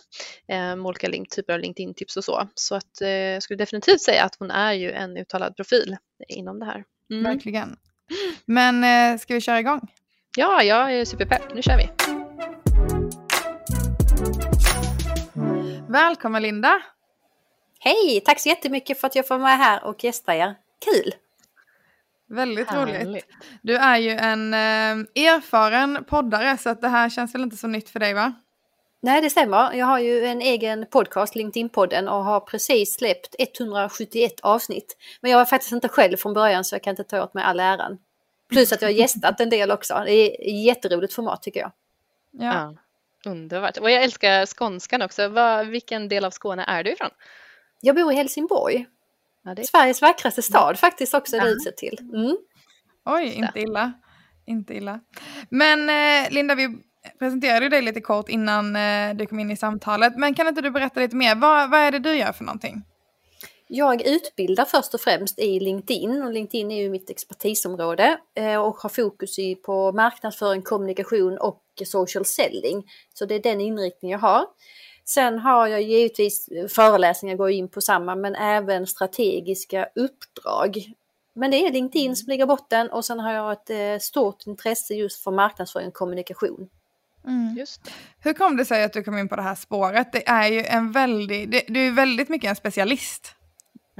eh, 0.48 0.56
med 0.56 0.80
olika 0.80 1.08
link, 1.08 1.28
typer 1.28 1.52
av 1.52 1.60
LinkedIn-tips 1.60 2.16
och 2.16 2.24
så. 2.24 2.48
Så 2.54 2.74
att, 2.74 3.00
eh, 3.00 3.08
jag 3.08 3.42
skulle 3.42 3.56
definitivt 3.56 4.00
säga 4.00 4.24
att 4.24 4.36
hon 4.38 4.50
är 4.50 4.72
ju 4.72 4.92
en 4.92 5.16
uttalad 5.16 5.56
profil 5.56 5.96
inom 6.28 6.58
det 6.58 6.66
här. 6.66 6.84
Mm. 7.10 7.24
Verkligen. 7.24 7.76
Men 8.44 8.84
eh, 8.84 9.18
ska 9.18 9.34
vi 9.34 9.40
köra 9.40 9.60
igång? 9.60 9.80
Ja, 10.36 10.62
jag 10.62 10.94
är 10.94 11.04
superpepp. 11.04 11.54
Nu 11.54 11.62
kör 11.62 11.76
vi. 11.76 12.09
Välkommen 15.90 16.42
Linda! 16.42 16.82
Hej! 17.80 18.20
Tack 18.24 18.40
så 18.40 18.48
jättemycket 18.48 19.00
för 19.00 19.06
att 19.06 19.14
jag 19.14 19.28
får 19.28 19.38
vara 19.38 19.50
här 19.50 19.84
och 19.84 20.04
gästa 20.04 20.34
er. 20.34 20.54
Kul! 20.84 21.14
Väldigt 22.28 22.68
Härligt. 22.68 23.06
roligt. 23.06 23.26
Du 23.62 23.76
är 23.76 23.96
ju 23.96 24.10
en 24.10 24.54
eh, 24.54 25.24
erfaren 25.24 26.04
poddare 26.04 26.58
så 26.58 26.70
att 26.70 26.80
det 26.80 26.88
här 26.88 27.08
känns 27.10 27.34
väl 27.34 27.42
inte 27.42 27.56
så 27.56 27.66
nytt 27.66 27.90
för 27.90 28.00
dig 28.00 28.14
va? 28.14 28.32
Nej 29.00 29.20
det 29.20 29.30
stämmer. 29.30 29.72
Jag 29.72 29.86
har 29.86 29.98
ju 29.98 30.24
en 30.24 30.40
egen 30.40 30.86
podcast, 30.90 31.34
LinkedIn-podden 31.34 32.08
och 32.08 32.24
har 32.24 32.40
precis 32.40 32.94
släppt 32.94 33.34
171 33.38 34.40
avsnitt. 34.42 34.96
Men 35.20 35.30
jag 35.30 35.38
var 35.38 35.44
faktiskt 35.44 35.72
inte 35.72 35.88
själv 35.88 36.16
från 36.16 36.34
början 36.34 36.64
så 36.64 36.74
jag 36.74 36.82
kan 36.82 36.90
inte 36.90 37.04
ta 37.04 37.22
åt 37.22 37.34
mig 37.34 37.44
all 37.44 37.60
äran. 37.60 37.98
Plus 38.48 38.72
att 38.72 38.82
jag 38.82 38.88
har 38.88 38.94
gästat 38.94 39.40
en 39.40 39.50
del 39.50 39.70
också. 39.70 40.02
Det 40.06 40.12
är 40.12 40.26
ett 40.26 40.64
jätteroligt 40.64 41.14
format 41.14 41.42
tycker 41.42 41.60
jag. 41.60 41.72
Ja. 42.30 42.74
Ja. 43.24 43.30
Underbart. 43.30 43.76
Och 43.76 43.90
jag 43.90 44.02
älskar 44.02 44.46
skånskan 44.46 45.02
också. 45.02 45.28
Var, 45.28 45.64
vilken 45.64 46.08
del 46.08 46.24
av 46.24 46.30
Skåne 46.30 46.64
är 46.68 46.84
du 46.84 46.92
ifrån? 46.92 47.10
Jag 47.80 47.96
bor 47.96 48.12
i 48.12 48.16
Helsingborg. 48.16 48.86
Ja, 49.44 49.54
det... 49.54 49.64
Sveriges 49.64 50.02
vackraste 50.02 50.42
stad 50.42 50.78
faktiskt 50.78 51.14
också 51.14 51.36
är 51.36 51.64
det 51.64 51.72
till. 51.76 51.98
Mm. 52.14 52.36
Oj, 53.04 53.24
inte 53.24 53.60
illa. 53.60 53.92
Inte 54.46 54.74
illa. 54.74 55.00
Men 55.48 55.90
eh, 55.90 56.30
Linda, 56.30 56.54
vi 56.54 56.78
presenterade 57.18 57.68
dig 57.68 57.82
lite 57.82 58.00
kort 58.00 58.28
innan 58.28 58.76
eh, 58.76 59.14
du 59.14 59.26
kom 59.26 59.40
in 59.40 59.50
i 59.50 59.56
samtalet. 59.56 60.16
Men 60.16 60.34
kan 60.34 60.48
inte 60.48 60.60
du 60.60 60.70
berätta 60.70 61.00
lite 61.00 61.16
mer? 61.16 61.34
Vad, 61.34 61.70
vad 61.70 61.80
är 61.80 61.90
det 61.90 61.98
du 61.98 62.16
gör 62.16 62.32
för 62.32 62.44
någonting? 62.44 62.82
Jag 63.72 64.06
utbildar 64.06 64.64
först 64.64 64.94
och 64.94 65.00
främst 65.00 65.38
i 65.38 65.60
LinkedIn 65.60 66.22
och 66.22 66.32
LinkedIn 66.32 66.70
är 66.70 66.82
ju 66.82 66.90
mitt 66.90 67.10
expertisområde 67.10 68.18
eh, 68.34 68.56
och 68.56 68.76
har 68.76 68.88
fokus 68.88 69.36
på 69.64 69.92
marknadsföring, 69.92 70.62
kommunikation 70.62 71.38
och 71.38 71.62
social 71.86 72.24
selling. 72.24 72.90
Så 73.14 73.26
det 73.26 73.34
är 73.34 73.42
den 73.42 73.60
inriktning 73.60 74.10
jag 74.10 74.18
har. 74.18 74.44
Sen 75.04 75.38
har 75.38 75.66
jag 75.66 75.82
givetvis 75.82 76.48
föreläsningar 76.68 77.36
går 77.36 77.50
in 77.50 77.68
på 77.68 77.80
samma 77.80 78.14
men 78.14 78.34
även 78.34 78.86
strategiska 78.86 79.88
uppdrag. 79.94 80.92
Men 81.34 81.50
det 81.50 81.56
är 81.56 81.72
LinkedIn 81.72 82.16
som 82.16 82.30
ligger 82.30 82.46
botten 82.46 82.90
och 82.90 83.04
sen 83.04 83.20
har 83.20 83.32
jag 83.32 83.52
ett 83.52 83.70
eh, 83.70 83.98
stort 84.00 84.46
intresse 84.46 84.94
just 84.94 85.24
för 85.24 85.30
marknadsföring 85.30 85.88
och 85.88 85.94
kommunikation. 85.94 86.68
Mm. 87.26 87.56
Just. 87.58 87.80
Hur 88.20 88.32
kom 88.32 88.56
det 88.56 88.64
sig 88.64 88.84
att 88.84 88.92
du 88.92 89.02
kom 89.02 89.18
in 89.18 89.28
på 89.28 89.36
det 89.36 89.42
här 89.42 89.54
spåret? 89.54 90.12
Det 90.12 90.28
är 90.28 90.48
ju 90.48 90.64
en 90.64 90.92
väldigt, 90.92 91.64
du 91.68 91.86
är 91.86 91.92
väldigt 91.92 92.28
mycket 92.28 92.50
en 92.50 92.56
specialist. 92.56 93.34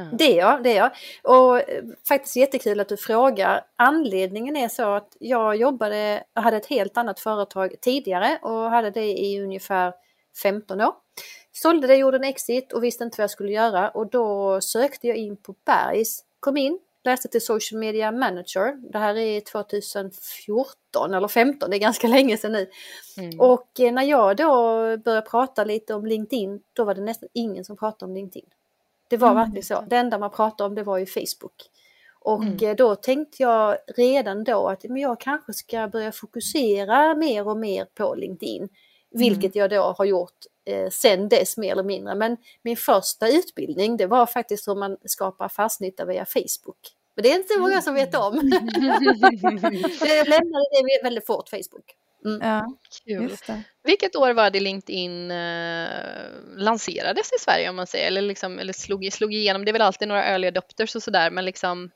Mm. 0.01 0.17
Det 0.17 0.25
är 0.25 0.37
jag, 0.39 0.63
det 0.63 0.71
är 0.71 0.77
jag. 0.77 0.91
Och 1.23 1.59
eh, 1.59 1.85
faktiskt 2.09 2.37
jättekul 2.37 2.81
att 2.81 2.89
du 2.89 2.97
frågar. 2.97 3.65
Anledningen 3.77 4.57
är 4.57 4.69
så 4.69 4.95
att 4.95 5.17
jag 5.21 5.57
jobbade, 5.57 6.25
hade 6.35 6.57
ett 6.57 6.67
helt 6.67 6.97
annat 6.97 7.21
företag 7.21 7.75
tidigare 7.81 8.39
och 8.43 8.71
hade 8.71 8.91
det 8.91 9.21
i 9.21 9.43
ungefär 9.43 9.93
15 10.43 10.81
år. 10.81 10.93
Sålde 11.53 11.87
det, 11.87 11.97
gjorde 11.97 12.17
en 12.17 12.25
exit 12.25 12.73
och 12.73 12.85
visste 12.85 13.05
inte 13.05 13.15
vad 13.19 13.23
jag 13.23 13.31
skulle 13.31 13.53
göra 13.53 13.89
och 13.89 14.11
då 14.11 14.61
sökte 14.61 15.09
jag 15.09 15.17
in 15.17 15.37
på 15.37 15.55
Bergs, 15.67 16.25
kom 16.41 16.57
in, 16.57 16.79
läste 17.05 17.29
till 17.29 17.45
social 17.45 17.81
media 17.81 18.13
manager. 18.13 18.93
Det 18.93 18.99
här 18.99 19.17
är 19.17 19.41
2014 19.41 21.15
eller 21.15 21.29
15, 21.29 21.71
det 21.71 21.77
är 21.77 21.81
ganska 21.81 22.09
länge 22.09 22.37
sedan 22.37 22.53
nu. 22.53 22.71
Mm. 23.19 23.41
Och 23.41 23.81
eh, 23.81 23.93
när 23.93 24.03
jag 24.03 24.37
då 24.37 24.53
började 24.97 25.31
prata 25.31 25.65
lite 25.65 25.95
om 25.95 26.07
LinkedIn, 26.07 26.61
då 26.73 26.85
var 26.85 26.95
det 26.95 27.01
nästan 27.01 27.29
ingen 27.33 27.65
som 27.65 27.77
pratade 27.77 28.11
om 28.11 28.15
LinkedIn. 28.15 28.51
Det 29.11 29.17
var 29.17 29.31
mm. 29.31 29.41
verkligen 29.41 29.65
så. 29.65 29.85
Det 29.89 29.97
enda 29.97 30.19
man 30.19 30.31
pratade 30.31 30.69
om 30.69 30.75
det 30.75 30.83
var 30.83 30.99
ju 30.99 31.07
Facebook. 31.07 31.71
Och 32.21 32.43
Mm. 32.43 32.59
eh, 32.63 32.77
då 32.77 32.97
tänkte 32.97 33.43
jag 33.43 33.77
redan 33.97 34.45
då 34.45 34.69
att 34.69 34.85
men 34.85 34.97
jag 34.97 35.21
kanske 35.21 35.53
ska 35.53 35.89
börja 35.89 36.13
fokusera 36.13 37.15
mer 37.15 37.49
och 37.49 37.57
mer 37.57 37.85
på 37.85 38.15
LinkedIn. 38.15 38.69
Vilket 39.11 39.55
jag 39.55 39.71
då 39.71 39.95
har 39.99 40.05
gjort 40.05 40.37
eh, 40.65 40.91
sen 40.91 41.29
dess 41.29 41.57
mer 41.57 41.73
eller 41.73 41.83
mindre. 41.83 42.15
Men 42.15 42.37
min 42.63 42.77
första 42.77 43.29
utbildning 43.29 43.97
det 43.97 44.07
var 44.07 44.27
faktiskt 44.27 44.69
hur 44.69 44.75
man 44.75 44.97
skapar 45.05 45.45
affärsnytta 45.45 46.05
via 46.05 46.25
Facebook. 46.25 46.79
Men 47.15 47.23
det 47.23 47.33
är 47.33 47.37
inte 47.37 47.59
många 47.59 47.83
som 47.83 47.95
vet 47.95 48.15
om. 48.15 48.35
jag 50.01 50.29
lämnade 50.29 50.65
det 50.71 51.01
väldigt 51.03 51.27
fort, 51.27 51.49
Facebook. 51.49 51.97
Ja, 52.23 52.77
Kul. 53.05 53.37
Vilket 53.85 54.17
år 54.17 54.33
var 54.33 54.51
det 54.51 54.61
LinkedIn 54.61 55.31
eh, 55.31 55.89
lanserades 56.57 57.33
i 57.33 57.39
Sverige 57.41 57.69
om 57.71 57.77
man 57.77 57.87
säger, 57.87 58.07
eller, 58.07 58.23
liksom, 58.23 58.59
eller 58.59 58.73
slog, 58.73 59.13
slog 59.13 59.35
igenom? 59.35 59.65
Det 59.65 59.71
är 59.71 59.73
väl 59.73 59.83
alltid 59.83 60.09
några 60.09 60.25
early 60.25 60.49
adopters 60.49 60.97
och 60.97 61.03
sådär, 61.03 61.31
men 61.31 61.45
liksom 61.45 61.91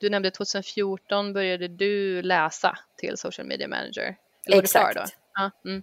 du 0.00 0.10
nämnde 0.10 0.30
2014 0.30 1.32
började 1.32 1.68
du 1.68 2.22
läsa 2.22 2.78
till 2.96 3.16
social 3.16 3.46
media 3.46 3.68
manager. 3.68 4.16
Eller 4.46 4.56
var 4.56 4.62
du 4.62 4.68
klar 4.68 4.90
Exakt. 4.90 4.94
då? 4.94 5.18
Ja, 5.34 5.50
mm. 5.70 5.82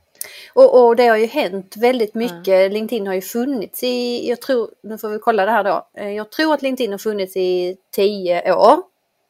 Och, 0.54 0.86
och 0.86 0.96
det 0.96 1.08
har 1.08 1.18
ju 1.18 1.26
hänt 1.26 1.76
väldigt 1.78 2.16
mycket. 2.16 2.72
LinkedIn 2.72 3.08
har 3.08 3.14
ju 3.14 3.22
funnits 3.22 3.84
i, 3.84 4.30
jag 4.30 4.42
tror, 4.42 4.72
nu 4.84 4.98
får 4.98 5.10
vi 5.10 5.20
kolla 5.20 5.46
det 5.46 5.52
här 5.52 5.64
då. 5.64 5.88
Eh, 5.98 6.10
Jag 6.10 6.32
tror 6.32 6.54
att 6.54 6.62
LinkedIn 6.62 6.92
har 6.92 6.98
funnits 6.98 7.38
i 7.38 7.78
tio 7.92 8.54
år. 8.54 8.84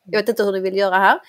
Jag 0.06 0.20
vet 0.20 0.30
inte 0.30 0.44
hur 0.44 0.52
du 0.52 0.60
vill 0.60 0.78
göra 0.78 0.96
här. 0.98 1.20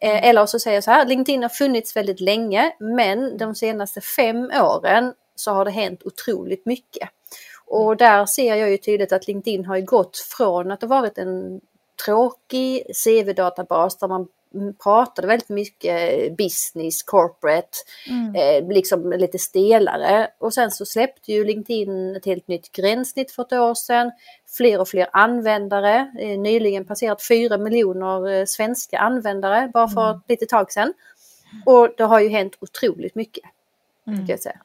Eh, 0.00 0.28
Eller 0.28 0.46
så 0.46 0.58
säger 0.58 0.76
jag 0.76 0.84
så 0.84 0.90
här, 0.90 1.06
LinkedIn 1.06 1.42
har 1.42 1.48
funnits 1.48 1.96
väldigt 1.96 2.20
länge 2.20 2.72
men 2.80 3.38
de 3.38 3.54
senaste 3.54 4.00
fem 4.00 4.50
åren 4.62 5.14
så 5.34 5.50
har 5.50 5.64
det 5.64 5.70
hänt 5.70 6.02
otroligt 6.04 6.66
mycket. 6.66 7.08
Och 7.66 7.96
där 7.96 8.26
ser 8.26 8.54
jag 8.54 8.70
ju 8.70 8.76
tydligt 8.76 9.12
att 9.12 9.26
LinkedIn 9.28 9.64
har 9.64 9.80
gått 9.80 10.16
från 10.16 10.70
att 10.70 10.82
ha 10.82 10.88
varit 10.88 11.18
en 11.18 11.60
tråkig 12.04 12.82
CV-databas 13.04 13.98
där 13.98 14.08
man 14.08 14.20
mm, 14.20 14.28
pratade 14.82 15.28
väldigt 15.28 15.48
mycket 15.48 16.36
business, 16.36 17.02
corporate, 17.02 17.68
Mm. 18.10 18.34
eh, 18.34 18.74
liksom 18.74 19.10
lite 19.12 19.38
stelare. 19.38 20.28
Och 20.38 20.54
sen 20.54 20.70
så 20.70 20.86
släppte 20.86 21.32
ju 21.32 21.44
LinkedIn 21.44 22.16
ett 22.16 22.24
helt 22.26 22.48
nytt 22.48 22.72
gränssnitt 22.72 23.30
för 23.32 23.42
ett 23.42 23.52
år 23.52 23.74
sedan. 23.74 24.10
Fler 24.56 24.80
och 24.80 24.88
fler 24.88 25.08
användare, 25.12 26.12
eh, 26.18 26.38
nyligen 26.38 26.84
passerat 26.84 27.22
4 27.28 27.58
miljoner 27.58 28.28
eh, 28.32 28.44
svenska 28.44 28.98
användare 28.98 29.70
bara 29.74 29.88
för 29.88 30.08
Mm. 30.08 30.16
ett 30.18 30.24
litet 30.28 30.48
tag 30.48 30.72
sedan. 30.72 30.92
Och 31.66 31.88
det 31.96 32.04
har 32.04 32.20
ju 32.20 32.28
hänt 32.28 32.52
otroligt 32.60 33.14
mycket, 33.14 33.44
Mm. 34.06 34.26
jag 34.26 34.40
säga. 34.40 34.60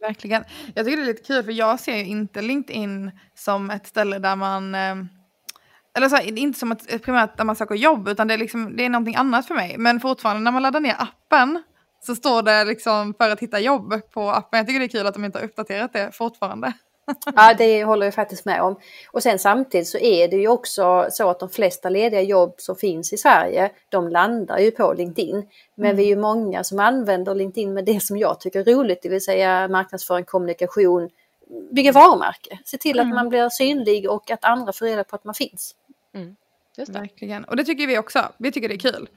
Verkligen. 0.00 0.44
Jag 0.74 0.84
tycker 0.84 0.96
det 0.96 1.02
är 1.02 1.06
lite 1.06 1.22
kul 1.22 1.44
för 1.44 1.52
jag 1.52 1.80
ser 1.80 1.96
ju 1.96 2.04
inte 2.06 2.42
LinkedIn 2.42 3.10
som 3.34 3.70
ett 3.70 3.86
ställe 3.86 4.18
där 4.18 4.36
man 4.36 4.74
eh, 4.74 4.94
eller 5.98 6.08
så 6.08 6.16
här, 6.16 6.38
inte 6.38 6.58
som 6.58 6.72
ett, 6.72 6.92
ett 6.92 7.02
primärt 7.02 7.36
där 7.36 7.44
man 7.44 7.56
söker 7.56 7.74
jobb 7.74 8.08
utan 8.08 8.28
det 8.28 8.34
är, 8.34 8.38
liksom, 8.38 8.76
det 8.76 8.84
är 8.84 8.88
någonting 8.88 9.16
annat 9.16 9.46
för 9.46 9.54
mig. 9.54 9.74
Men 9.78 10.00
fortfarande 10.00 10.42
när 10.42 10.52
man 10.52 10.62
laddar 10.62 10.80
ner 10.80 10.96
appen 10.98 11.62
så 12.00 12.14
står 12.14 12.42
det 12.42 12.64
liksom 12.64 13.14
för 13.14 13.30
att 13.30 13.40
hitta 13.40 13.60
jobb 13.60 13.94
på 14.10 14.30
appen. 14.30 14.58
Jag 14.58 14.66
tycker 14.66 14.80
det 14.80 14.86
är 14.86 14.88
kul 14.88 15.06
att 15.06 15.14
de 15.14 15.24
inte 15.24 15.38
har 15.38 15.44
uppdaterat 15.44 15.92
det 15.92 16.10
fortfarande. 16.12 16.72
Ja, 17.36 17.54
det 17.58 17.84
håller 17.84 18.06
jag 18.06 18.14
faktiskt 18.14 18.44
med 18.44 18.62
om. 18.62 18.76
Och 19.12 19.22
sen 19.22 19.38
samtidigt 19.38 19.88
så 19.88 19.98
är 19.98 20.28
det 20.28 20.36
ju 20.36 20.48
också 20.48 21.06
så 21.10 21.30
att 21.30 21.40
de 21.40 21.48
flesta 21.48 21.88
lediga 21.88 22.22
jobb 22.22 22.54
som 22.58 22.76
finns 22.76 23.12
i 23.12 23.16
Sverige, 23.16 23.70
de 23.88 24.08
landar 24.08 24.58
ju 24.58 24.70
på 24.70 24.92
LinkedIn. 24.92 25.48
Men 25.74 25.96
vi 25.96 26.02
är 26.02 26.06
ju 26.06 26.16
många 26.16 26.64
som 26.64 26.78
använder 26.78 27.34
LinkedIn 27.34 27.74
med 27.74 27.84
det 27.84 28.02
som 28.02 28.16
jag 28.16 28.40
tycker 28.40 28.60
är 28.60 28.74
roligt, 28.74 29.02
det 29.02 29.08
vill 29.08 29.24
säga 29.24 29.68
marknadsföring, 29.68 30.24
kommunikation, 30.24 31.10
bygga 31.72 31.92
varumärke. 31.92 32.58
Se 32.64 32.78
till 32.78 33.00
att 33.00 33.08
man 33.08 33.28
blir 33.28 33.48
synlig 33.48 34.10
och 34.10 34.30
att 34.30 34.44
andra 34.44 34.72
får 34.72 34.86
reda 34.86 35.04
på 35.04 35.16
att 35.16 35.24
man 35.24 35.34
finns. 35.34 35.74
Just 36.78 36.92
det. 36.92 36.98
Verkligen. 36.98 37.44
Och 37.44 37.56
det 37.56 37.64
tycker 37.64 37.86
vi 37.86 37.98
också. 37.98 38.32
Vi 38.38 38.52
tycker 38.52 38.68
det 38.68 38.74
är 38.74 38.92
kul. 38.92 39.08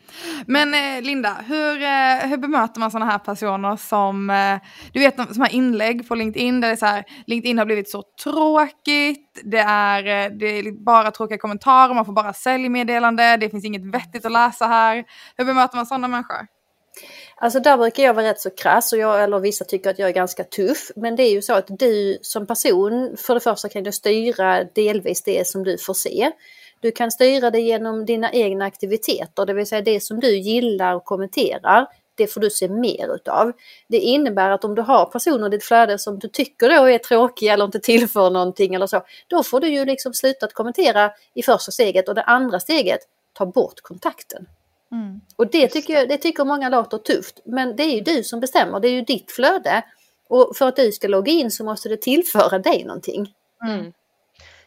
Men 0.48 0.74
eh, 0.74 1.02
Linda, 1.02 1.38
hur, 1.48 1.84
eh, 1.84 2.30
hur 2.30 2.38
bemöter 2.38 2.80
man 2.80 2.92
sådana 2.92 3.12
här 3.12 3.20
personer 3.20 3.78
som, 3.78 4.30
eh, 4.30 4.60
du 4.94 5.00
vet 5.00 5.16
som 5.16 5.42
här 5.42 5.54
inlägg 5.54 6.08
på 6.08 6.16
LinkedIn 6.16 6.62
där 6.62 6.68
det 6.68 6.74
är 6.74 6.78
så 6.78 6.86
här, 6.86 7.04
LinkedIn 7.28 7.58
har 7.58 7.66
blivit 7.66 7.90
så 7.90 8.04
tråkigt, 8.24 9.42
det 9.44 9.58
är, 9.58 10.00
eh, 10.00 10.32
det 10.38 10.46
är 10.46 10.84
bara 10.86 11.12
tråkiga 11.12 11.38
kommentarer, 11.38 11.94
man 11.94 12.06
får 12.06 12.14
bara 12.14 12.34
säljmeddelande, 12.34 13.38
det 13.38 13.50
finns 13.50 13.66
inget 13.66 13.94
vettigt 13.94 14.26
att 14.26 14.32
läsa 14.32 14.68
här. 14.68 15.04
Hur 15.38 15.46
bemöter 15.46 15.76
man 15.76 15.86
sådana 15.86 16.08
människor? 16.08 16.48
Alltså 17.36 17.60
där 17.60 17.78
brukar 17.78 18.04
jag 18.04 18.14
vara 18.14 18.26
rätt 18.26 18.40
så 18.40 18.50
krass 18.50 18.94
och 18.94 19.00
jag, 19.00 19.24
eller 19.24 19.40
vissa 19.40 19.66
tycker 19.66 19.90
att 19.90 20.00
jag 20.00 20.10
är 20.10 20.14
ganska 20.14 20.44
tuff. 20.44 20.92
Men 20.96 21.16
det 21.16 21.24
är 21.24 21.32
ju 21.32 21.42
så 21.42 21.54
att 21.54 21.68
du 21.80 22.18
som 22.22 22.48
person, 22.48 23.18
för 23.18 23.34
det 23.34 23.40
första 23.40 23.70
kan 23.70 23.84
du 23.84 23.92
styra 23.92 24.64
delvis 24.64 25.24
det 25.24 25.48
som 25.48 25.64
du 25.64 25.78
får 25.78 25.94
se. 25.94 26.32
Du 26.82 26.92
kan 26.92 27.12
styra 27.12 27.52
det 27.52 27.60
genom 27.60 28.06
dina 28.06 28.32
egna 28.32 28.66
aktiviteter, 28.66 29.46
det 29.46 29.54
vill 29.54 29.68
säga 29.68 29.82
det 29.82 30.00
som 30.00 30.20
du 30.20 30.38
gillar 30.38 30.96
och 30.96 31.06
kommenterar. 31.06 31.88
Det 32.16 32.28
får 32.28 32.42
du 32.42 32.50
se 32.50 32.68
mer 32.68 33.16
utav. 33.16 33.52
Det 33.88 33.98
innebär 33.98 34.50
att 34.50 34.64
om 34.64 34.76
du 34.76 34.82
har 34.82 35.06
personer 35.06 35.48
i 35.48 35.50
ditt 35.50 35.64
flöde 35.64 36.00
som 36.00 36.20
du 36.20 36.28
tycker 36.28 36.70
då 36.70 36.90
är 36.90 36.98
tråkiga 36.98 37.54
eller 37.54 37.66
inte 37.66 37.80
tillför 37.80 38.30
någonting 38.30 38.76
eller 38.76 38.88
så, 38.88 39.02
då 39.28 39.44
får 39.44 39.60
du 39.60 39.68
ju 39.68 39.86
liksom 39.86 40.14
sluta 40.14 40.46
att 40.46 40.54
kommentera 40.54 41.12
i 41.34 41.44
första 41.44 41.72
steget 41.72 42.10
och 42.10 42.16
det 42.16 42.24
andra 42.24 42.60
steget, 42.60 43.00
ta 43.34 43.46
bort 43.46 43.82
kontakten. 43.82 44.46
Mm. 44.92 45.22
Och 45.36 45.48
det 45.48 45.68
tycker, 45.68 45.94
jag, 45.94 46.10
det 46.10 46.18
tycker 46.18 46.46
många 46.46 46.70
låter 46.70 46.98
tufft. 46.98 47.42
Men 47.46 47.76
det 47.76 47.84
är 47.84 47.96
ju 47.96 48.02
du 48.02 48.24
som 48.24 48.40
bestämmer, 48.40 48.80
det 48.80 48.88
är 48.88 48.92
ju 48.92 49.02
ditt 49.02 49.32
flöde. 49.32 49.84
Och 50.30 50.56
för 50.58 50.68
att 50.68 50.76
du 50.76 50.92
ska 50.92 51.08
logga 51.08 51.32
in 51.32 51.52
så 51.52 51.64
måste 51.64 51.90
det 51.90 51.98
tillföra 51.98 52.60
dig 52.60 52.84
någonting. 52.84 53.34
Mm. 53.68 53.94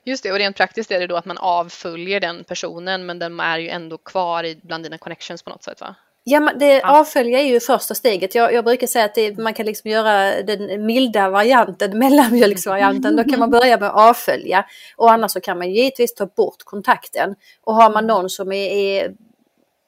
Just 0.04 0.22
det, 0.22 0.32
och 0.32 0.38
rent 0.38 0.56
praktiskt 0.56 0.90
är 0.90 1.00
det 1.00 1.06
då 1.06 1.16
att 1.16 1.24
man 1.24 1.38
avföljer 1.38 2.20
den 2.20 2.44
personen 2.44 3.06
men 3.06 3.18
den 3.18 3.40
är 3.40 3.58
ju 3.58 3.68
ändå 3.68 3.98
kvar 3.98 4.44
i, 4.44 4.60
bland 4.62 4.84
dina 4.84 4.98
connections 4.98 5.42
på 5.42 5.50
något 5.50 5.62
sätt 5.62 5.80
va? 5.80 5.94
Ja, 6.26 6.52
det, 6.56 6.82
avfölja 6.82 7.38
är 7.38 7.44
ju 7.44 7.60
första 7.60 7.94
steget. 7.94 8.34
Jag, 8.34 8.52
jag 8.52 8.64
brukar 8.64 8.86
säga 8.86 9.04
att 9.04 9.14
det, 9.14 9.38
man 9.38 9.54
kan 9.54 9.66
liksom 9.66 9.90
göra 9.90 10.42
den 10.42 10.86
milda 10.86 11.28
varianten, 11.28 11.98
mellanmjölksvarianten. 11.98 13.16
Då 13.16 13.24
kan 13.24 13.38
man 13.38 13.50
börja 13.50 13.78
med 13.78 13.88
att 13.88 14.10
avfölja. 14.10 14.64
Och 14.96 15.12
annars 15.12 15.30
så 15.30 15.40
kan 15.40 15.58
man 15.58 15.70
givetvis 15.70 16.14
ta 16.14 16.26
bort 16.26 16.64
kontakten. 16.64 17.34
Och 17.62 17.74
har 17.74 17.90
man 17.90 18.06
någon 18.06 18.30
som 18.30 18.52
är, 18.52 18.70
är 18.70 19.14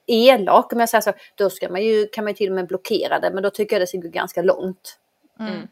elak, 0.07 0.73
om 0.73 0.81
jag 0.81 0.89
säger 0.89 1.03
så, 1.03 1.13
då 1.35 1.51
ska 1.51 1.69
man 1.69 1.83
ju, 1.83 2.07
kan 2.07 2.25
man 2.25 2.35
till 2.35 2.49
och 2.49 2.55
med 2.55 2.67
blockera 2.67 3.21
det. 3.21 3.31
Men 3.35 3.43
då 3.43 3.51
tycker 3.51 3.77
jag 3.77 3.83
det 3.83 3.87
ska 3.87 3.99
gå 3.99 4.09
ganska 4.09 4.43
långt. 4.43 4.99
Mm. 5.41 5.69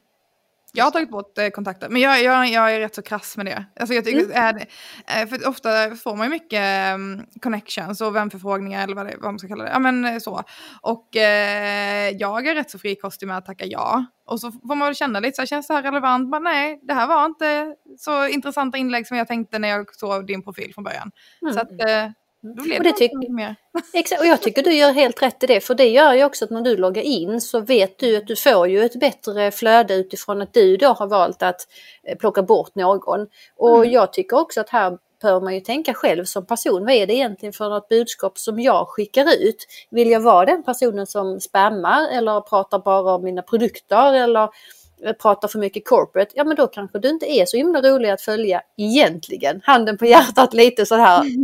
Jag 0.77 0.85
har 0.85 0.91
tagit 0.91 1.11
bort 1.11 1.39
eh, 1.39 1.49
kontakter, 1.49 1.89
men 1.89 2.03
jag, 2.03 2.23
jag, 2.23 2.49
jag 2.49 2.75
är 2.75 2.81
rätt 2.81 2.95
så 2.95 3.03
krass 3.03 3.37
med 3.37 3.47
det. 3.47 3.65
Alltså 3.81 3.95
jag 3.95 4.05
tycker, 4.05 4.33
är 4.33 4.53
det 4.53 4.67
eh, 5.07 5.29
för 5.29 5.49
ofta 5.49 5.97
får 5.97 6.17
man 6.17 6.27
ju 6.27 6.31
mycket 6.31 6.95
um, 6.95 7.27
connections 7.43 8.01
och 8.01 8.17
vänförfrågningar 8.17 8.83
eller 8.85 8.95
vad, 8.95 9.07
det, 9.07 9.17
vad 9.17 9.33
man 9.33 9.39
ska 9.39 9.49
kalla 9.49 9.65
det. 9.65 9.71
Ja 9.71 9.79
men 9.79 10.05
eh, 10.05 10.19
så. 10.19 10.43
Och 10.83 11.17
eh, 11.17 12.11
jag 12.11 12.47
är 12.47 12.55
rätt 12.55 12.71
så 12.71 12.79
frikostig 12.79 13.27
med 13.27 13.37
att 13.37 13.47
tacka 13.47 13.65
ja. 13.67 14.05
Och 14.27 14.41
så 14.41 14.53
får 14.53 14.75
man 14.75 14.89
väl 14.89 14.95
känna 14.95 15.21
lite 15.21 15.37
så 15.37 15.43
här, 15.43 15.47
känns 15.47 15.67
det 15.67 15.75
här 15.75 15.83
relevant? 15.83 16.31
Men 16.31 16.43
nej, 16.43 16.81
det 16.83 16.95
här 16.95 17.07
var 17.07 17.27
inte 17.27 17.75
så 17.99 18.29
intressanta 18.29 18.79
inlägg 18.79 19.07
som 19.07 19.17
jag 19.17 19.29
tänkte 19.29 19.59
när 19.59 19.69
jag 19.69 19.95
såg 19.95 20.27
din 20.27 20.43
profil 20.43 20.75
från 20.75 20.85
början. 20.85 21.11
Mm. 21.43 21.55
Så 21.55 21.61
att 21.61 21.73
eh, 21.73 22.11
då 22.49 22.63
blev 22.63 22.79
Och 22.79 22.85
det, 22.85 22.93
tyck-. 22.93 23.13
Exakt, 23.95 24.21
och 24.21 24.27
jag 24.27 24.41
tycker 24.43 24.63
du 24.63 24.75
gör 24.75 24.93
helt 24.93 25.23
rätt 25.23 25.43
i 25.45 25.47
det. 25.47 25.61
För 25.61 25.75
det 25.75 25.89
gör 25.89 26.15
ju 26.15 26.25
också 26.25 26.45
att 26.45 26.51
när 26.51 26.61
du 26.61 26.77
loggar 26.77 27.03
in 27.03 27.41
så 27.41 27.61
vet 27.61 27.99
du 27.99 28.17
att 28.17 28.27
du 28.27 28.37
får 28.37 28.69
ju 28.69 28.83
ett 28.85 29.01
bättre 29.01 29.51
flöde 29.51 29.95
utifrån 29.95 30.43
att 30.43 30.55
du 30.55 30.77
då 30.77 30.87
har 30.89 31.07
valt 31.07 31.43
att 31.43 31.61
eh, 32.09 32.19
plocka 32.19 32.43
bort 32.43 32.75
någon. 32.75 33.27
Och 33.57 33.77
Mm. 33.79 33.91
jag 33.91 34.13
tycker 34.13 34.37
också 34.39 34.61
att 34.61 34.69
här 34.71 34.99
bör 35.23 35.41
man 35.41 35.55
ju 35.55 35.61
tänka 35.61 35.95
själv 35.95 36.25
som 36.25 36.47
person. 36.47 36.83
Vad 36.85 36.95
är 36.95 37.07
det 37.07 37.15
egentligen 37.15 37.53
för 37.53 37.69
något 37.69 37.89
budskap 37.89 38.39
som 38.39 38.61
jag 38.61 38.89
skickar 38.89 39.27
ut? 39.43 39.67
Vill 39.91 40.11
jag 40.11 40.21
vara 40.21 40.45
den 40.47 40.63
personen 40.63 41.07
som 41.07 41.41
spammar 41.41 42.09
eller 42.13 42.41
pratar 42.41 42.79
bara 42.79 43.15
om 43.15 43.25
mina 43.25 43.43
produkter 43.43 44.15
eller 44.15 44.49
pratar 45.13 45.49
för 45.49 45.59
mycket 45.59 45.89
corporate? 45.89 46.33
Ja 46.35 46.45
men 46.45 46.57
då 46.57 46.67
kanske 46.67 46.99
du 46.99 47.09
inte 47.09 47.27
är 47.27 47.47
så 47.47 47.57
himla 47.57 47.81
rolig 47.83 48.11
att 48.11 48.21
följa 48.21 48.63
egentligen. 48.77 49.61
Handen 49.65 49.99
på 49.99 50.07
hjärtat 50.07 50.55
lite 50.55 50.87
så 50.87 50.95
här. 50.95 51.25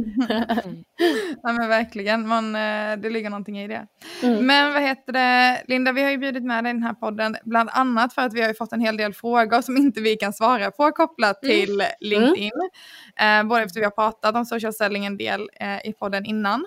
Ja 1.43 1.53
men 1.53 1.69
verkligen, 1.69 2.29
man, 2.29 2.55
eh, 2.55 2.97
det 2.99 3.11
ligger 3.11 3.31
någonting 3.31 3.59
i 3.61 3.69
det. 3.69 3.87
Mm. 4.23 4.47
Men 4.47 4.73
vad 4.73 4.83
heter 4.83 5.13
det, 5.13 5.63
Linda, 5.69 5.93
vi 5.93 6.03
har 6.03 6.11
ju 6.11 6.19
bjudit 6.19 6.45
med 6.45 6.65
dig 6.65 6.71
i 6.71 6.75
den 6.75 6.83
här 6.83 6.93
podden 6.95 7.37
bland 7.45 7.71
annat 7.73 8.15
för 8.15 8.23
att 8.23 8.35
vi 8.35 8.41
har 8.41 8.49
ju 8.49 8.55
fått 8.55 8.73
en 8.73 8.81
hel 8.81 8.97
del 8.97 9.15
frågor 9.15 9.61
som 9.63 9.77
inte 9.77 10.01
vi 10.01 10.17
kan 10.17 10.33
svara 10.33 10.71
på 10.71 10.91
kopplat 10.93 11.43
Mm. 11.45 11.57
till 11.57 11.83
LinkedIn. 12.01 12.51
Eh, 13.21 13.45
både 13.45 13.63
efter 13.63 13.81
vi 13.81 13.85
har 13.85 13.91
pratat 13.91 14.35
om 14.35 14.45
social 14.45 14.73
selling 14.73 15.07
en 15.07 15.17
del 15.17 15.51
eh, 15.61 15.87
i 15.89 15.93
podden 15.93 16.25
innan. 16.27 16.67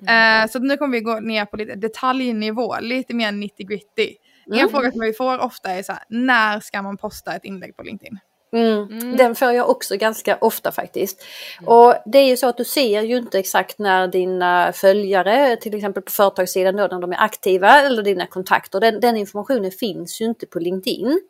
Mm. 0.00 0.42
Eh, 0.42 0.50
så 0.50 0.58
nu 0.58 0.76
kommer 0.76 0.92
vi 0.92 1.00
gå 1.00 1.20
ner 1.20 1.44
på 1.44 1.56
lite 1.56 1.74
detaljnivå, 1.74 2.76
lite 2.80 3.14
mer 3.14 3.32
90 3.32 3.66
gritty. 3.66 4.14
En 4.46 4.52
Mm. 4.52 4.68
fråga 4.68 4.90
som 4.90 5.00
vi 5.00 5.12
får 5.12 5.38
ofta 5.38 5.70
är 5.70 5.82
så 5.82 5.92
här, 5.92 6.02
när 6.08 6.60
ska 6.60 6.82
man 6.82 6.96
posta 6.96 7.34
ett 7.34 7.44
inlägg 7.44 7.76
på 7.76 7.82
LinkedIn? 7.82 8.18
Mm. 8.52 8.82
Mm. 8.82 9.16
Den 9.16 9.34
får 9.34 9.52
jag 9.52 9.70
också 9.70 9.96
ganska 9.96 10.36
ofta 10.40 10.72
faktiskt. 10.72 11.24
Och 11.66 11.94
det 12.06 12.18
är 12.18 12.26
ju 12.28 12.36
så 12.36 12.46
att 12.46 12.56
du 12.56 12.64
ser 12.64 13.02
ju 13.02 13.16
inte 13.16 13.38
exakt 13.38 13.78
när 13.78 14.08
dina 14.08 14.72
följare, 14.72 15.56
till 15.56 15.74
exempel 15.74 16.02
på 16.02 16.12
företagssidan 16.12 16.76
då, 16.76 16.82
när 16.86 17.00
de 17.00 17.12
är 17.12 17.22
aktiva 17.22 17.80
eller 17.82 18.02
dina 18.02 18.26
kontakter, 18.26 18.80
den, 18.80 19.00
den 19.00 19.16
informationen 19.16 19.70
finns 19.70 20.20
ju 20.20 20.24
inte 20.24 20.46
på 20.46 20.58
LinkedIn. 20.58 21.20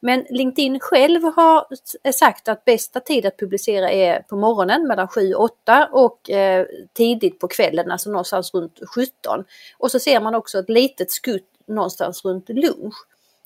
Men 0.00 0.26
LinkedIn 0.30 0.80
själv 0.80 1.22
har 1.22 1.66
sagt 2.12 2.48
att 2.48 2.64
bästa 2.64 3.00
tid 3.00 3.26
att 3.26 3.38
publicera 3.38 3.90
är 3.90 4.20
på 4.20 4.36
morgonen 4.36 4.86
mellan 4.86 5.08
7 5.08 5.34
och 5.34 5.44
8 5.44 5.88
och 5.92 6.30
eh, 6.30 6.66
tidigt 6.92 7.38
på 7.40 7.48
kvällen, 7.48 7.90
alltså 7.90 8.10
någonstans 8.10 8.54
runt 8.54 8.80
17. 8.94 9.44
Och 9.78 9.90
så 9.90 9.98
ser 10.00 10.20
man 10.20 10.34
också 10.34 10.58
ett 10.58 10.70
litet 10.70 11.10
skutt 11.10 11.44
någonstans 11.68 12.24
runt 12.24 12.48
lunch. 12.48 12.94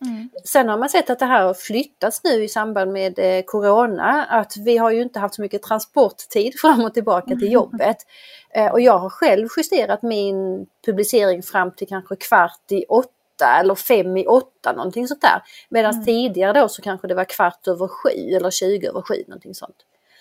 Mm. 0.07 0.31
Sen 0.45 0.69
har 0.69 0.79
man 0.79 0.89
sett 0.89 1.11
att 1.11 1.19
det 1.19 1.25
här 1.25 1.45
har 1.45 1.55
flyttats 1.55 2.25
nu 2.25 2.45
i 2.45 2.49
samband 2.49 2.93
med 2.93 3.19
eh, 3.19 3.43
Corona, 3.43 4.25
att 4.25 4.57
vi 4.57 4.77
har 4.77 4.91
ju 4.91 5.03
inte 5.03 5.19
haft 5.19 5.35
så 5.35 5.43
mycket 5.43 5.63
transporttid 5.63 6.53
fram 6.61 6.85
och 6.85 6.95
tillbaka 6.95 7.27
till 7.27 7.37
mm. 7.37 7.53
jobbet. 7.53 7.97
Eh, 8.55 8.73
och 8.73 8.81
jag 8.81 8.99
har 8.99 9.11
själv 9.11 9.49
justerat 9.57 10.03
min 10.03 10.67
publicering 10.87 11.43
fram 11.43 11.71
till 11.71 11.89
kanske 11.89 12.17
kvart 12.17 12.73
i 12.73 12.85
åtta 12.85 13.61
eller 13.61 13.75
fem 13.75 14.17
i 14.17 14.27
åtta 14.27 14.73
någonting 14.73 15.09
sånt 15.09 15.21
där. 15.21 15.43
Medan 15.69 15.93
mm. 15.93 16.05
tidigare 16.05 16.61
då 16.61 16.69
så 16.69 16.83
kanske 16.83 17.09
det 17.09 17.15
var 17.15 17.25
kvart 17.25 17.69
över 17.69 17.89
sju 17.89 18.37
eller 18.37 18.51
tjugo 18.51 18.89
över 18.89 19.03
sju 19.03 19.25
någonting 19.27 19.55
sånt. 19.55 19.77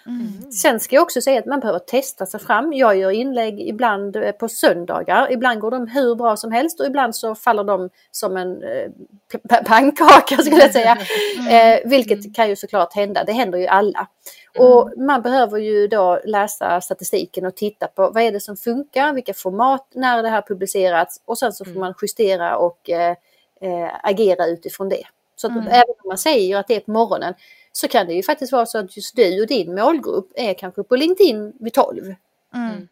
Mm. 0.05 0.51
Sen 0.51 0.79
ska 0.79 0.95
jag 0.95 1.03
också 1.03 1.21
säga 1.21 1.39
att 1.39 1.45
man 1.45 1.59
behöver 1.59 1.79
testa 1.79 2.25
sig 2.25 2.39
fram. 2.39 2.73
Jag 2.73 2.97
gör 2.97 3.11
inlägg 3.11 3.61
ibland 3.61 4.15
eh, 4.15 4.31
på 4.31 4.47
söndagar. 4.47 5.31
Ibland 5.31 5.59
går 5.59 5.71
de 5.71 5.87
hur 5.87 6.15
bra 6.15 6.37
som 6.37 6.51
helst 6.51 6.79
och 6.79 6.85
ibland 6.85 7.15
så 7.15 7.35
faller 7.35 7.63
de 7.63 7.89
som 8.11 8.37
en 8.37 8.63
eh, 8.63 9.61
pannkaka 9.65 10.37
skulle 10.37 10.61
jag 10.61 10.71
säga. 10.71 10.97
Mm. 11.39 11.83
Eh, 11.83 11.89
vilket 11.89 12.35
kan 12.35 12.49
ju 12.49 12.55
såklart 12.55 12.93
hända. 12.93 13.23
Det 13.23 13.31
händer 13.31 13.59
ju 13.59 13.67
alla. 13.67 14.07
Mm. 14.55 14.67
Och 14.67 14.91
man 14.97 15.21
behöver 15.21 15.57
ju 15.57 15.87
då 15.87 16.19
läsa 16.25 16.81
statistiken 16.81 17.45
och 17.45 17.55
titta 17.55 17.87
på 17.87 18.09
vad 18.09 18.23
är 18.23 18.31
det 18.31 18.39
som 18.39 18.57
funkar, 18.57 19.13
vilka 19.13 19.33
format, 19.33 19.87
när 19.93 20.23
det 20.23 20.29
här 20.29 20.41
publicerats 20.41 21.21
och 21.25 21.37
sen 21.37 21.53
så 21.53 21.65
får 21.65 21.71
mm. 21.71 21.79
man 21.79 21.93
justera 22.01 22.57
och 22.57 22.89
eh, 22.89 23.15
eh, 23.61 23.91
agera 24.03 24.47
utifrån 24.47 24.89
det. 24.89 25.03
Så 25.35 25.47
att 25.47 25.53
mm. 25.53 25.67
även 25.67 25.95
om 26.03 26.07
man 26.07 26.17
säger 26.17 26.57
att 26.57 26.67
det 26.67 26.75
är 26.75 26.79
på 26.79 26.91
morgonen 26.91 27.33
så 27.71 27.87
kan 27.87 28.07
det 28.07 28.13
ju 28.13 28.23
faktiskt 28.23 28.51
vara 28.51 28.65
så 28.65 28.77
att 28.77 28.97
just 28.97 29.15
du 29.15 29.41
och 29.41 29.47
din 29.47 29.75
målgrupp 29.75 30.31
är 30.35 30.53
kanske 30.53 30.83
på 30.83 30.95
LinkedIn 30.95 31.53
vid 31.59 31.73
12. 31.73 32.03
Mm. 32.05 32.15
mm. 32.53 32.87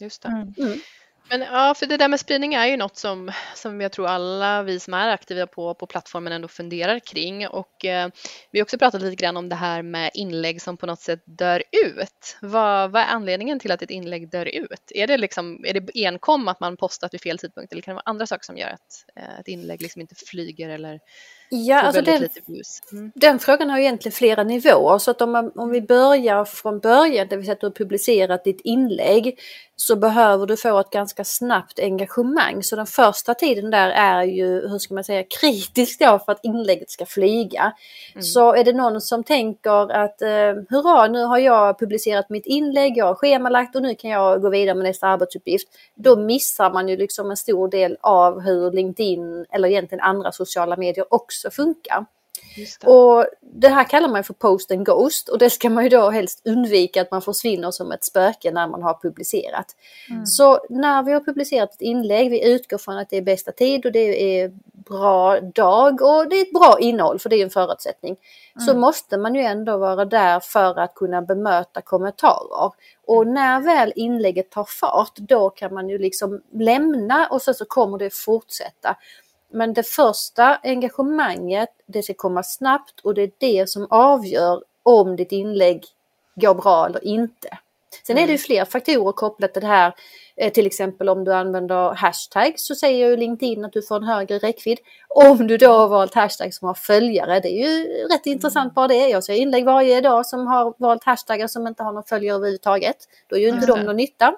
Just 0.00 0.22
det. 0.22 0.28
Mm. 0.28 0.54
mm. 0.58 0.80
Men 1.28 1.40
ja, 1.40 1.74
för 1.74 1.86
det 1.86 1.96
där 1.96 2.08
med 2.08 2.20
spridning 2.20 2.54
är 2.54 2.66
ju 2.66 2.76
något 2.76 2.96
som, 2.96 3.32
som 3.54 3.80
jag 3.80 3.92
tror 3.92 4.06
alla 4.06 4.62
vi 4.62 4.80
som 4.80 4.94
är 4.94 5.08
aktiva 5.08 5.46
på, 5.46 5.74
på 5.74 5.86
plattformen 5.86 6.32
ändå 6.32 6.48
funderar 6.48 6.98
kring 6.98 7.48
och 7.48 7.84
eh, 7.84 8.08
vi 8.50 8.58
har 8.58 8.64
också 8.64 8.78
pratat 8.78 9.02
lite 9.02 9.16
grann 9.16 9.36
om 9.36 9.48
det 9.48 9.56
här 9.56 9.82
med 9.82 10.10
inlägg 10.14 10.62
som 10.62 10.76
på 10.76 10.86
något 10.86 11.00
sätt 11.00 11.22
dör 11.24 11.62
ut. 11.86 12.36
Vad, 12.42 12.90
vad 12.90 13.02
är 13.02 13.06
anledningen 13.06 13.60
till 13.60 13.70
att 13.70 13.82
ett 13.82 13.90
inlägg 13.90 14.30
dör 14.30 14.46
ut? 14.46 14.92
Är 14.94 15.06
det, 15.06 15.16
liksom, 15.16 15.64
är 15.64 15.80
det 15.80 16.06
enkom 16.06 16.48
att 16.48 16.60
man 16.60 16.76
postat 16.76 17.14
vid 17.14 17.20
fel 17.20 17.38
tidpunkt 17.38 17.72
eller 17.72 17.82
kan 17.82 17.92
det 17.92 17.96
vara 17.96 18.02
andra 18.06 18.26
saker 18.26 18.44
som 18.44 18.58
gör 18.58 18.70
att 18.70 19.04
eh, 19.16 19.40
ett 19.40 19.48
inlägg 19.48 19.82
liksom 19.82 20.00
inte 20.00 20.14
flyger 20.14 20.68
eller 20.68 21.00
Ja, 21.56 21.80
alltså 21.80 22.02
den, 22.02 22.28
mm. 22.92 23.12
den 23.14 23.38
frågan 23.38 23.70
har 23.70 23.78
egentligen 23.78 24.12
flera 24.12 24.44
nivåer. 24.44 24.98
Så 24.98 25.10
att 25.10 25.22
om, 25.22 25.32
man, 25.32 25.52
om 25.54 25.70
vi 25.70 25.82
börjar 25.82 26.44
från 26.44 26.78
början, 26.80 27.26
det 27.30 27.36
vill 27.36 27.44
säga 27.44 27.52
att 27.52 27.60
du 27.60 27.66
har 27.66 27.72
publicerat 27.72 28.44
ditt 28.44 28.60
inlägg, 28.64 29.38
så 29.76 29.96
behöver 29.96 30.46
du 30.46 30.56
få 30.56 30.80
ett 30.80 30.90
ganska 30.90 31.24
snabbt 31.24 31.78
engagemang. 31.78 32.62
Så 32.62 32.76
den 32.76 32.86
första 32.86 33.34
tiden 33.34 33.70
där 33.70 33.90
är 33.90 34.22
ju, 34.22 34.68
hur 34.68 34.78
ska 34.78 34.94
man 34.94 35.04
säga, 35.04 35.24
kritisk 35.40 36.00
då 36.00 36.18
för 36.18 36.32
att 36.32 36.44
inlägget 36.44 36.90
ska 36.90 37.06
flyga. 37.06 37.72
Mm. 38.12 38.22
Så 38.22 38.54
är 38.54 38.64
det 38.64 38.72
någon 38.72 39.00
som 39.00 39.24
tänker 39.24 39.92
att 39.92 40.22
eh, 40.22 40.28
hurra, 40.70 41.06
nu 41.06 41.22
har 41.24 41.38
jag 41.38 41.78
publicerat 41.78 42.30
mitt 42.30 42.46
inlägg, 42.46 42.96
jag 42.96 43.06
har 43.06 43.14
schemalagt 43.14 43.76
och 43.76 43.82
nu 43.82 43.94
kan 43.94 44.10
jag 44.10 44.42
gå 44.42 44.48
vidare 44.48 44.74
med 44.74 44.84
nästa 44.84 45.06
arbetsuppgift. 45.06 45.68
Då 45.94 46.16
missar 46.16 46.70
man 46.70 46.88
ju 46.88 46.96
liksom 46.96 47.30
en 47.30 47.36
stor 47.36 47.68
del 47.68 47.96
av 48.00 48.40
hur 48.40 48.72
LinkedIn 48.72 49.46
eller 49.52 49.68
egentligen 49.68 50.04
andra 50.04 50.32
sociala 50.32 50.76
medier 50.76 51.14
också 51.14 51.43
funkar. 51.50 52.06
Det. 52.56 52.86
Och 52.86 53.26
det 53.40 53.68
här 53.68 53.84
kallar 53.84 54.08
man 54.08 54.24
för 54.24 54.34
post 54.34 54.70
and 54.70 54.86
ghost 54.86 55.28
och 55.28 55.38
det 55.38 55.50
ska 55.50 55.70
man 55.70 55.84
ju 55.84 55.90
då 55.90 56.10
helst 56.10 56.42
undvika 56.44 57.02
att 57.02 57.10
man 57.10 57.22
försvinner 57.22 57.70
som 57.70 57.92
ett 57.92 58.04
spöke 58.04 58.50
när 58.50 58.68
man 58.68 58.82
har 58.82 58.98
publicerat. 59.02 59.66
Mm. 60.10 60.26
Så 60.26 60.66
när 60.70 61.02
vi 61.02 61.12
har 61.12 61.20
publicerat 61.20 61.74
ett 61.74 61.80
inlägg, 61.80 62.30
vi 62.30 62.52
utgår 62.52 62.78
från 62.78 62.98
att 62.98 63.10
det 63.10 63.16
är 63.16 63.22
bästa 63.22 63.52
tid 63.52 63.86
och 63.86 63.92
det 63.92 64.40
är 64.40 64.52
bra 64.72 65.40
dag 65.40 66.02
och 66.02 66.28
det 66.28 66.36
är 66.36 66.42
ett 66.42 66.52
bra 66.52 66.76
innehåll 66.80 67.18
för 67.18 67.28
det 67.28 67.36
är 67.36 67.44
en 67.44 67.50
förutsättning. 67.50 68.16
Mm. 68.56 68.66
Så 68.66 68.74
måste 68.76 69.16
man 69.16 69.34
ju 69.34 69.40
ändå 69.40 69.76
vara 69.76 70.04
där 70.04 70.40
för 70.40 70.78
att 70.78 70.94
kunna 70.94 71.22
bemöta 71.22 71.80
kommentarer. 71.80 72.72
Och 73.06 73.22
mm. 73.22 73.34
när 73.34 73.60
väl 73.60 73.92
inlägget 73.96 74.50
tar 74.50 74.64
fart 74.64 75.16
då 75.16 75.50
kan 75.50 75.74
man 75.74 75.88
ju 75.88 75.98
liksom 75.98 76.42
lämna 76.52 77.28
och 77.30 77.42
sen 77.42 77.54
så 77.54 77.64
kommer 77.64 77.98
det 77.98 78.14
fortsätta. 78.14 78.96
Men 79.54 79.72
det 79.72 79.82
första 79.82 80.58
engagemanget, 80.62 81.68
det 81.86 82.02
ska 82.02 82.14
komma 82.14 82.42
snabbt 82.42 83.00
och 83.00 83.14
det 83.14 83.22
är 83.22 83.30
det 83.38 83.70
som 83.70 83.86
avgör 83.90 84.62
om 84.82 85.16
ditt 85.16 85.32
inlägg 85.32 85.84
går 86.34 86.54
bra 86.54 86.86
eller 86.86 87.04
inte. 87.04 87.48
Sen 88.06 88.18
är 88.18 88.20
det 88.20 88.32
ju 88.32 88.36
mm. 88.36 88.38
fler 88.38 88.64
faktorer 88.64 89.12
kopplat 89.12 89.52
till 89.52 89.62
det 89.62 89.68
här. 89.68 89.92
Eh, 90.36 90.52
till 90.52 90.66
exempel 90.66 91.08
om 91.08 91.24
du 91.24 91.34
använder 91.34 91.94
hashtags 91.94 92.66
så 92.66 92.74
säger 92.74 93.08
ju 93.08 93.16
LinkedIn 93.16 93.64
att 93.64 93.72
du 93.72 93.82
får 93.82 93.96
en 93.96 94.02
högre 94.02 94.38
räckvidd. 94.38 94.78
Om 95.08 95.46
du 95.46 95.56
då 95.56 95.72
har 95.72 95.88
valt 95.88 96.14
hashtag 96.14 96.54
som 96.54 96.68
har 96.68 96.74
följare, 96.74 97.40
det 97.40 97.48
är 97.48 97.68
ju 97.68 97.84
rätt 98.08 98.26
intressant 98.26 98.64
mm. 98.64 98.74
bara 98.74 98.88
det. 98.88 99.08
Jag 99.08 99.24
ser 99.24 99.34
inlägg 99.34 99.64
varje 99.64 100.00
dag 100.00 100.26
som 100.26 100.46
har 100.46 100.74
valt 100.78 101.04
hashtaggar 101.04 101.46
som 101.46 101.66
inte 101.66 101.82
har 101.82 101.92
någon 101.92 102.04
följare 102.04 102.36
överhuvudtaget. 102.36 102.96
Då 103.28 103.36
är 103.36 103.40
ju 103.40 103.48
inte 103.48 103.66
de 103.66 103.80
någon 103.80 103.96
nytta. 103.96 104.34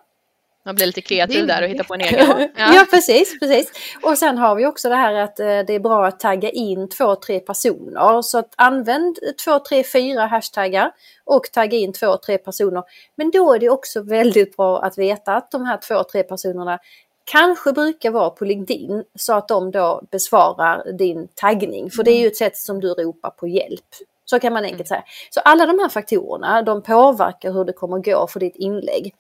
Man 0.66 0.74
blir 0.74 0.87
lite 0.87 1.00
kreativ 1.00 1.46
där 1.46 1.62
och 1.62 1.68
hittar 1.68 1.85
på 1.85 1.94
en 1.94 2.00
egen. 2.00 2.48
Ja. 2.57 2.74
ja, 2.74 2.87
precis, 2.90 3.38
precis. 3.38 3.72
Och 4.02 4.18
sen 4.18 4.38
har 4.38 4.55
vi 4.55 4.66
också 4.66 4.88
det 4.88 4.96
här 4.96 5.14
att 5.14 5.40
eh, 5.40 5.46
det 5.46 5.74
är 5.74 5.81
bra 5.81 6.07
att 6.07 6.20
tagga 6.20 6.50
in 6.50 6.88
två, 6.88 7.16
tre 7.16 7.40
personer. 7.40 8.22
Så 8.22 8.38
att 8.38 8.55
använd 8.57 9.18
två, 9.44 9.59
tre, 9.59 9.85
fyra 9.85 10.26
hashtaggar 10.26 10.90
och 11.24 11.44
tagga 11.52 11.79
in 11.79 11.92
två, 11.92 12.16
tre 12.16 12.38
personer. 12.38 12.83
Men 13.16 13.31
då 13.31 13.55
är 13.55 13.59
det 13.59 13.70
också 13.70 14.02
väldigt 14.02 14.57
bra 14.57 14.83
att 14.83 14.98
veta 14.98 15.35
att 15.35 15.50
de 15.50 15.64
här 15.64 15.79
två, 15.88 16.05
tre 16.05 16.22
personerna 16.22 16.79
kanske 17.24 17.72
brukar 17.72 18.11
vara 18.11 18.31
på 18.31 18.44
LinkedIn 18.44 19.05
så 19.14 19.35
att 19.35 19.48
de 19.48 19.70
då 19.70 20.02
besvarar 20.11 20.92
din 20.92 21.29
taggning. 21.35 21.90
För 21.90 22.02
det 22.02 22.11
är 22.11 22.20
ju 22.20 22.26
ett 22.26 22.37
sätt 22.37 22.57
som 22.57 22.81
du 22.81 22.88
ropar 22.88 23.31
på 23.31 23.48
hjälp. 23.48 23.85
Så 24.24 24.40
kan 24.40 24.52
man 24.52 24.64
enkelt 24.64 24.88
säga. 24.88 25.02
Så 25.31 25.40
alla 25.40 25.66
de 25.66 25.79
här 25.79 25.88
faktorerna 25.88 26.62
de 26.62 26.83
påverkar 26.83 27.52
hur 27.52 27.64
det 27.64 27.72
kommer 27.72 27.98
gå 27.98 28.26
för 28.26 28.40
ditt 28.40 28.57
inlägg. 28.57 29.14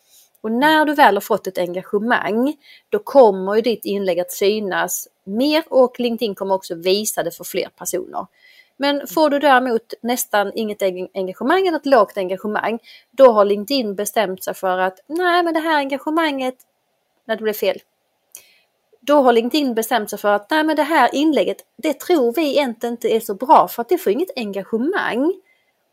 Och 0.46 0.52
när 0.52 0.84
du 0.84 0.94
väl 0.94 1.16
har 1.16 1.20
fått 1.20 1.46
ett 1.46 1.58
engagemang, 1.58 2.56
då 2.88 2.98
kommer 2.98 3.54
ju 3.54 3.60
ditt 3.60 3.84
inlägg 3.84 4.20
att 4.20 4.32
synas 4.32 5.08
mer 5.24 5.64
och 5.68 6.00
LinkedIn 6.00 6.34
kommer 6.34 6.54
också 6.54 6.74
visa 6.74 7.22
det 7.22 7.30
för 7.30 7.44
fler 7.44 7.68
personer. 7.78 8.26
Men 8.76 9.06
får 9.06 9.30
du 9.30 9.38
däremot 9.38 9.94
nästan 10.00 10.52
inget 10.54 10.82
engagemang 11.14 11.66
eller 11.66 11.78
ett 11.78 11.86
lågt 11.86 12.16
engagemang, 12.16 12.78
då 13.10 13.32
har 13.32 13.44
LinkedIn 13.44 13.94
bestämt 13.94 14.44
sig 14.44 14.54
för 14.54 14.78
att 14.78 15.00
nej 15.06 15.42
men 15.42 15.54
det 15.54 15.60
här 15.60 15.76
engagemanget, 15.76 16.56
när 17.24 17.36
det 17.36 17.42
blev 17.42 17.52
fel. 17.52 17.78
Då 19.00 19.22
har 19.22 19.32
LinkedIn 19.32 19.74
bestämt 19.74 20.10
sig 20.10 20.18
för 20.18 20.32
att 20.32 20.50
nej 20.50 20.64
men 20.64 20.76
det 20.76 20.82
här 20.82 21.14
inlägget, 21.14 21.56
det 21.76 22.00
tror 22.00 22.32
vi 22.32 22.50
egentligen 22.50 22.92
inte 22.92 23.08
är 23.08 23.20
så 23.20 23.34
bra 23.34 23.68
för 23.68 23.82
att 23.82 23.88
det 23.88 23.98
får 23.98 24.12
inget 24.12 24.36
engagemang. 24.36 25.34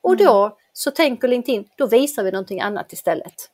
Och 0.01 0.13
mm. 0.13 0.25
då 0.25 0.57
så 0.73 0.91
tänker 0.91 1.27
LinkedIn, 1.27 1.69
då 1.75 1.87
visar 1.87 2.23
vi 2.23 2.31
någonting 2.31 2.61
annat 2.61 2.93
istället. 2.93 3.49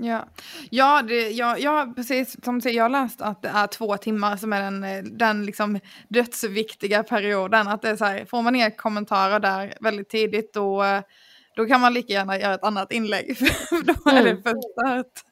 Ja, 0.00 0.24
ja, 0.70 1.02
det, 1.02 1.30
ja, 1.30 1.58
ja 1.58 1.92
precis 1.96 2.44
som 2.44 2.60
jag 2.64 2.84
har 2.84 2.88
läst 2.88 3.22
att 3.22 3.42
det 3.42 3.48
är 3.48 3.66
två 3.66 3.96
timmar 3.96 4.36
som 4.36 4.52
är 4.52 4.62
den, 4.62 5.18
den 5.18 5.46
liksom 5.46 5.80
dödsviktiga 6.08 7.02
perioden. 7.02 7.68
Att 7.68 7.82
det 7.82 7.88
är 7.88 7.96
så 7.96 8.04
här, 8.04 8.24
får 8.24 8.42
man 8.42 8.52
ner 8.52 8.70
kommentarer 8.70 9.40
där 9.40 9.74
väldigt 9.80 10.08
tidigt 10.08 10.54
då, 10.54 10.84
då 11.56 11.66
kan 11.66 11.80
man 11.80 11.94
lika 11.94 12.12
gärna 12.12 12.38
göra 12.38 12.54
ett 12.54 12.64
annat 12.64 12.92
inlägg. 12.92 13.36
då 13.70 14.10
är 14.10 14.24
det 14.24 14.30
mm. 14.30 14.42
förstört. 14.42 15.24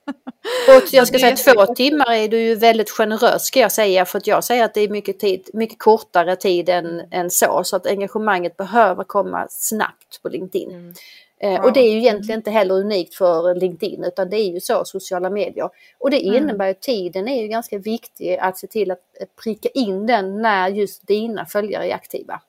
Och 0.68 0.94
jag 0.94 1.08
ska 1.08 1.18
säga 1.18 1.36
två 1.36 1.74
timmar 1.74 2.12
är 2.12 2.28
du 2.28 2.40
ju 2.40 2.54
väldigt 2.54 2.90
generös 2.90 3.46
ska 3.46 3.60
jag 3.60 3.72
säga. 3.72 4.04
För 4.04 4.18
att 4.18 4.26
jag 4.26 4.44
säger 4.44 4.64
att 4.64 4.74
det 4.74 4.80
är 4.80 4.88
mycket, 4.88 5.18
tid, 5.18 5.50
mycket 5.52 5.78
kortare 5.78 6.36
tid 6.36 6.68
än, 6.68 7.00
än 7.10 7.30
så. 7.30 7.64
Så 7.64 7.76
att 7.76 7.86
engagemanget 7.86 8.56
behöver 8.56 9.04
komma 9.04 9.46
snabbt 9.50 10.22
på 10.22 10.28
LinkedIn. 10.28 10.70
Mm. 10.70 10.94
Eh, 11.40 11.64
och 11.64 11.72
det 11.72 11.80
är 11.80 11.92
ju 11.92 11.98
egentligen 11.98 12.38
inte 12.40 12.50
heller 12.50 12.74
unikt 12.74 13.14
för 13.14 13.54
LinkedIn 13.54 14.04
utan 14.04 14.30
det 14.30 14.36
är 14.36 14.52
ju 14.52 14.60
så 14.60 14.84
sociala 14.84 15.30
medier. 15.30 15.68
Och 15.98 16.10
det 16.10 16.26
mm. 16.26 16.36
innebär 16.36 16.70
att 16.70 16.82
tiden 16.82 17.28
är 17.28 17.42
ju 17.42 17.48
ganska 17.48 17.78
viktig 17.78 18.36
att 18.36 18.58
se 18.58 18.66
till 18.66 18.90
att 18.90 18.98
eh, 19.20 19.26
pricka 19.42 19.68
in 19.74 20.06
den 20.06 20.42
när 20.42 20.68
just 20.68 21.06
dina 21.06 21.46
följare 21.46 21.88
är 21.88 21.94
aktiva. 21.94 22.40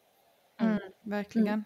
Mm, 0.61 0.71
mm. 0.71 0.83
verkligen. 1.03 1.47
Mm. 1.47 1.63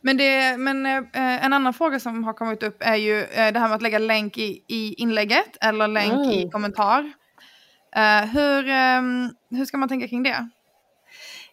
Men, 0.00 0.16
det, 0.16 0.56
men 0.56 0.86
eh, 0.86 1.44
en 1.44 1.52
annan 1.52 1.74
fråga 1.74 2.00
som 2.00 2.24
har 2.24 2.32
kommit 2.32 2.62
upp 2.62 2.76
är 2.80 2.96
ju 2.96 3.20
eh, 3.20 3.52
det 3.52 3.58
här 3.58 3.68
med 3.68 3.72
att 3.72 3.82
lägga 3.82 3.98
länk 3.98 4.38
i, 4.38 4.64
i 4.66 4.94
inlägget 4.94 5.56
eller 5.60 5.88
länk 5.88 6.32
i 6.32 6.38
mm. 6.38 6.50
kommentar. 6.50 7.12
Eh, 7.96 8.24
hur, 8.24 8.68
ehm, 8.68 9.30
hur 9.50 9.64
ska 9.64 9.76
man 9.76 9.88
tänka 9.88 10.08
kring 10.08 10.22
det? 10.22 10.48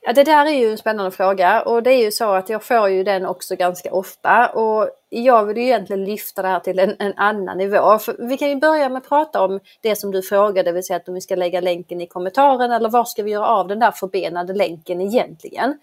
Ja, 0.03 0.13
det 0.13 0.23
där 0.23 0.45
är 0.45 0.51
ju 0.51 0.71
en 0.71 0.77
spännande 0.77 1.11
fråga 1.11 1.61
och 1.61 1.83
det 1.83 1.93
är 1.93 2.03
ju 2.05 2.11
så 2.11 2.31
att 2.31 2.49
jag 2.49 2.63
får 2.63 2.89
ju 2.89 3.03
den 3.03 3.25
också 3.25 3.55
ganska 3.55 3.93
ofta 3.93 4.47
och 4.47 4.89
jag 5.09 5.45
vill 5.45 5.57
ju 5.57 5.63
egentligen 5.63 6.03
lyfta 6.03 6.41
det 6.41 6.47
här 6.47 6.59
till 6.59 6.79
en, 6.79 6.95
en 6.99 7.13
annan 7.17 7.57
nivå. 7.57 7.99
För 7.99 8.27
vi 8.27 8.37
kan 8.37 8.49
ju 8.49 8.55
börja 8.55 8.89
med 8.89 8.97
att 8.97 9.09
prata 9.09 9.41
om 9.41 9.59
det 9.81 9.95
som 9.95 10.11
du 10.11 10.21
frågade, 10.21 10.63
det 10.69 10.71
vill 10.71 10.83
säga 10.83 10.97
att 10.97 11.07
om 11.07 11.13
vi 11.13 11.21
ska 11.21 11.35
lägga 11.35 11.61
länken 11.61 12.01
i 12.01 12.07
kommentaren 12.07 12.71
eller 12.71 12.89
var 12.89 13.03
ska 13.03 13.23
vi 13.23 13.31
göra 13.31 13.47
av 13.47 13.67
den 13.67 13.79
där 13.79 13.91
förbenade 13.91 14.53
länken 14.53 15.01
egentligen? 15.01 15.77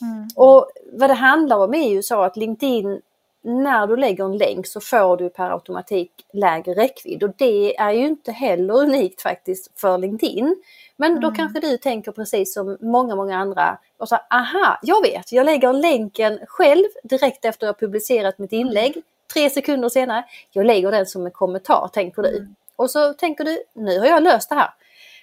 Mm. 0.00 0.28
Och 0.36 0.70
vad 0.92 1.10
det 1.10 1.14
handlar 1.14 1.56
om 1.56 1.74
är 1.74 1.88
ju 1.88 2.02
så 2.02 2.22
att 2.22 2.36
LinkedIn, 2.36 3.00
när 3.42 3.86
du 3.86 3.96
lägger 3.96 4.24
en 4.24 4.36
länk 4.36 4.66
så 4.66 4.80
får 4.80 5.16
du 5.16 5.28
per 5.30 5.50
automatik 5.50 6.12
lägre 6.32 6.74
räckvidd 6.74 7.22
och 7.22 7.30
det 7.38 7.76
är 7.76 7.92
ju 7.92 8.06
inte 8.06 8.32
heller 8.32 8.74
unikt 8.74 9.22
faktiskt 9.22 9.80
för 9.80 9.98
LinkedIn. 9.98 10.62
Men 11.00 11.10
mm. 11.10 11.22
då 11.22 11.30
kanske 11.30 11.60
du 11.60 11.78
tänker 11.78 12.12
precis 12.12 12.54
som 12.54 12.78
många, 12.80 13.16
många 13.16 13.38
andra 13.38 13.78
och 13.98 14.08
så 14.08 14.18
aha, 14.30 14.78
jag 14.82 15.02
vet, 15.02 15.32
jag 15.32 15.46
lägger 15.46 15.72
länken 15.72 16.38
själv 16.46 16.84
direkt 17.02 17.44
efter 17.44 17.66
att 17.66 17.68
jag 17.68 17.80
publicerat 17.80 18.38
mitt 18.38 18.52
inlägg. 18.52 19.02
Tre 19.32 19.50
sekunder 19.50 19.88
senare, 19.88 20.24
jag 20.50 20.66
lägger 20.66 20.90
den 20.90 21.06
som 21.06 21.26
en 21.26 21.32
kommentar, 21.32 21.90
tänker 21.92 22.22
du. 22.22 22.36
Mm. 22.36 22.54
Och 22.76 22.90
så 22.90 23.12
tänker 23.12 23.44
du, 23.44 23.62
nu 23.74 23.98
har 23.98 24.06
jag 24.06 24.22
löst 24.22 24.48
det 24.48 24.54
här. 24.54 24.70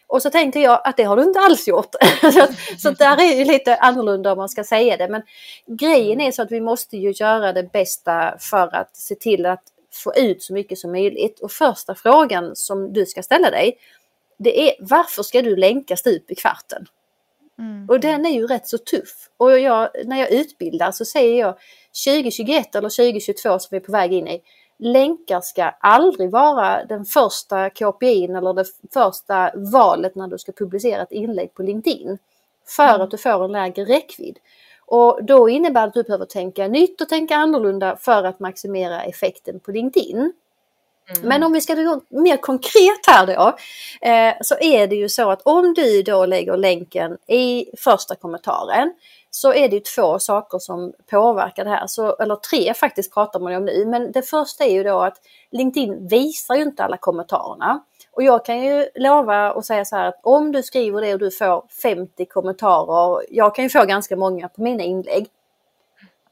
Och 0.07 0.21
så 0.21 0.29
tänker 0.29 0.59
jag 0.59 0.81
att 0.83 0.97
det 0.97 1.03
har 1.03 1.17
du 1.17 1.23
inte 1.23 1.39
alls 1.39 1.67
gjort. 1.67 1.95
så, 2.21 2.47
så 2.77 2.91
där 2.91 3.21
är 3.21 3.35
ju 3.35 3.45
lite 3.45 3.75
annorlunda 3.75 4.31
om 4.31 4.37
man 4.37 4.49
ska 4.49 4.63
säga 4.63 4.97
det. 4.97 5.07
Men 5.07 5.21
grejen 5.65 6.21
är 6.21 6.31
så 6.31 6.41
att 6.41 6.51
vi 6.51 6.61
måste 6.61 6.97
ju 6.97 7.11
göra 7.11 7.53
det 7.53 7.71
bästa 7.71 8.37
för 8.39 8.75
att 8.75 8.95
se 8.95 9.15
till 9.15 9.45
att 9.45 9.63
få 9.91 10.15
ut 10.15 10.43
så 10.43 10.53
mycket 10.53 10.77
som 10.77 10.91
möjligt. 10.91 11.39
Och 11.39 11.51
första 11.51 11.95
frågan 11.95 12.55
som 12.55 12.93
du 12.93 13.05
ska 13.05 13.23
ställa 13.23 13.49
dig 13.51 13.77
det 14.37 14.69
är 14.69 14.75
varför 14.79 15.23
ska 15.23 15.41
du 15.41 15.55
länka 15.55 15.97
stup 15.97 16.31
i 16.31 16.35
kvarten? 16.35 16.87
Mm. 17.59 17.89
Och 17.89 17.99
den 17.99 18.25
är 18.25 18.29
ju 18.29 18.47
rätt 18.47 18.67
så 18.67 18.77
tuff. 18.77 19.29
Och 19.37 19.59
jag, 19.59 19.89
när 20.05 20.19
jag 20.19 20.31
utbildar 20.31 20.91
så 20.91 21.05
säger 21.05 21.39
jag 21.39 21.55
2021 22.05 22.75
eller 22.75 22.89
2022 22.89 23.59
som 23.59 23.67
vi 23.71 23.77
är 23.77 23.81
på 23.81 23.91
väg 23.91 24.13
in 24.13 24.27
i. 24.27 24.41
Länkar 24.77 25.41
ska 25.41 25.63
aldrig 25.63 26.31
vara 26.31 26.85
den 26.85 27.05
första 27.05 27.69
KPI 27.69 28.23
eller 28.23 28.53
det 28.53 28.65
första 28.93 29.51
valet 29.55 30.15
när 30.15 30.27
du 30.27 30.37
ska 30.37 30.51
publicera 30.51 31.01
ett 31.01 31.11
inlägg 31.11 31.53
på 31.53 31.63
LinkedIn. 31.63 32.17
För 32.67 32.89
mm. 32.89 33.01
att 33.01 33.11
du 33.11 33.17
får 33.17 33.45
en 33.45 33.51
lägre 33.51 33.85
räckvidd. 33.85 34.39
Och 34.85 35.19
då 35.23 35.49
innebär 35.49 35.81
det 35.81 35.87
att 35.87 35.93
du 35.93 36.03
behöver 36.03 36.25
tänka 36.25 36.67
nytt 36.67 37.01
och 37.01 37.09
tänka 37.09 37.35
annorlunda 37.35 37.95
för 37.95 38.23
att 38.23 38.39
maximera 38.39 39.03
effekten 39.03 39.59
på 39.59 39.71
LinkedIn. 39.71 40.33
Mm. 41.09 41.29
Men 41.29 41.43
om 41.43 41.53
vi 41.53 41.61
ska 41.61 41.75
gå 41.75 42.01
mer 42.09 42.37
konkret 42.37 43.05
här 43.07 43.27
då, 43.27 43.57
eh, 44.09 44.33
så 44.41 44.55
är 44.59 44.87
det 44.87 44.95
ju 44.95 45.09
så 45.09 45.31
att 45.31 45.41
om 45.41 45.73
du 45.73 46.01
då 46.01 46.25
lägger 46.25 46.57
länken 46.57 47.17
i 47.27 47.65
första 47.77 48.15
kommentaren 48.15 48.93
så 49.29 49.53
är 49.53 49.69
det 49.69 49.75
ju 49.75 49.81
två 49.81 50.19
saker 50.19 50.59
som 50.59 50.93
påverkar 51.11 51.63
det 51.63 51.69
här, 51.69 51.87
så, 51.87 52.15
eller 52.15 52.35
tre 52.35 52.73
faktiskt 52.73 53.13
pratar 53.13 53.39
man 53.39 53.55
om 53.55 53.65
nu. 53.65 53.85
Men 53.85 54.11
det 54.11 54.21
första 54.21 54.63
är 54.63 54.71
ju 54.71 54.83
då 54.83 54.99
att 54.99 55.17
LinkedIn 55.51 56.07
visar 56.07 56.55
ju 56.55 56.61
inte 56.61 56.83
alla 56.83 56.97
kommentarerna. 56.97 57.83
Och 58.11 58.23
jag 58.23 58.45
kan 58.45 58.63
ju 58.63 58.87
lova 58.95 59.51
och 59.51 59.65
säga 59.65 59.85
så 59.85 59.95
här 59.95 60.05
att 60.05 60.19
om 60.23 60.51
du 60.51 60.63
skriver 60.63 61.01
det 61.01 61.13
och 61.13 61.19
du 61.19 61.31
får 61.31 61.63
50 61.81 62.25
kommentarer, 62.25 63.25
jag 63.29 63.55
kan 63.55 63.63
ju 63.63 63.69
få 63.69 63.85
ganska 63.85 64.15
många 64.15 64.49
på 64.49 64.61
mina 64.61 64.83
inlägg, 64.83 65.27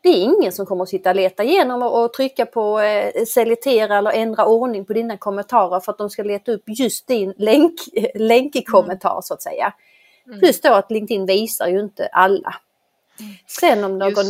det 0.04 0.10
är 0.10 0.24
ingen 0.24 0.52
som 0.52 0.66
kommer 0.66 0.84
att 0.84 0.90
sitta 0.90 1.10
och 1.10 1.16
leta 1.16 1.44
igenom 1.44 1.84
och, 1.84 2.04
och 2.04 2.14
trycka 2.14 2.46
på 2.46 2.80
eh, 2.80 3.24
selektera 3.26 3.98
eller 3.98 4.12
ändra 4.12 4.46
ordning 4.46 4.86
på 4.86 4.94
dina 4.94 5.18
kommentarer 5.18 5.80
för 5.80 5.92
att 5.92 5.98
de 5.98 6.10
ska 6.10 6.24
leta 6.24 6.52
upp 6.52 6.64
just 6.66 7.08
din 7.08 7.34
länk, 7.38 7.74
länkig 8.16 8.68
kommentar 8.68 9.12
mm. 9.12 9.22
så 9.22 9.34
att 9.34 9.42
säga. 9.42 9.74
Mm. 10.28 10.40
Plus 10.40 10.62
då 10.62 10.74
att 10.74 10.92
LinkedIn 10.92 11.26
visar 11.26 11.68
ju 11.68 11.80
inte 11.80 12.08
alla. 12.08 12.56
Sen 13.48 13.84
om 13.84 14.00
någon... 14.00 14.26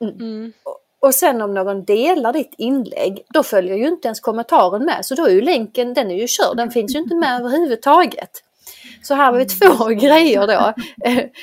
Mm. 0.00 0.14
mm. 0.20 0.52
Och 1.00 1.14
sen 1.14 1.42
om 1.42 1.54
någon 1.54 1.84
delar 1.84 2.32
ditt 2.32 2.54
inlägg, 2.58 3.24
då 3.28 3.42
följer 3.42 3.76
ju 3.76 3.88
inte 3.88 4.08
ens 4.08 4.20
kommentaren 4.20 4.84
med. 4.84 5.06
Så 5.06 5.14
då 5.14 5.26
är 5.26 5.30
ju 5.30 5.40
länken, 5.40 5.94
den 5.94 6.10
är 6.10 6.14
ju 6.14 6.26
körd, 6.28 6.56
den 6.56 6.70
finns 6.70 6.94
ju 6.94 6.98
inte 6.98 7.14
med 7.14 7.40
överhuvudtaget. 7.40 8.30
Så 9.02 9.14
här 9.14 9.32
har 9.32 9.38
vi 9.38 9.44
två 9.46 9.84
grejer 9.88 10.46
då. 10.46 10.74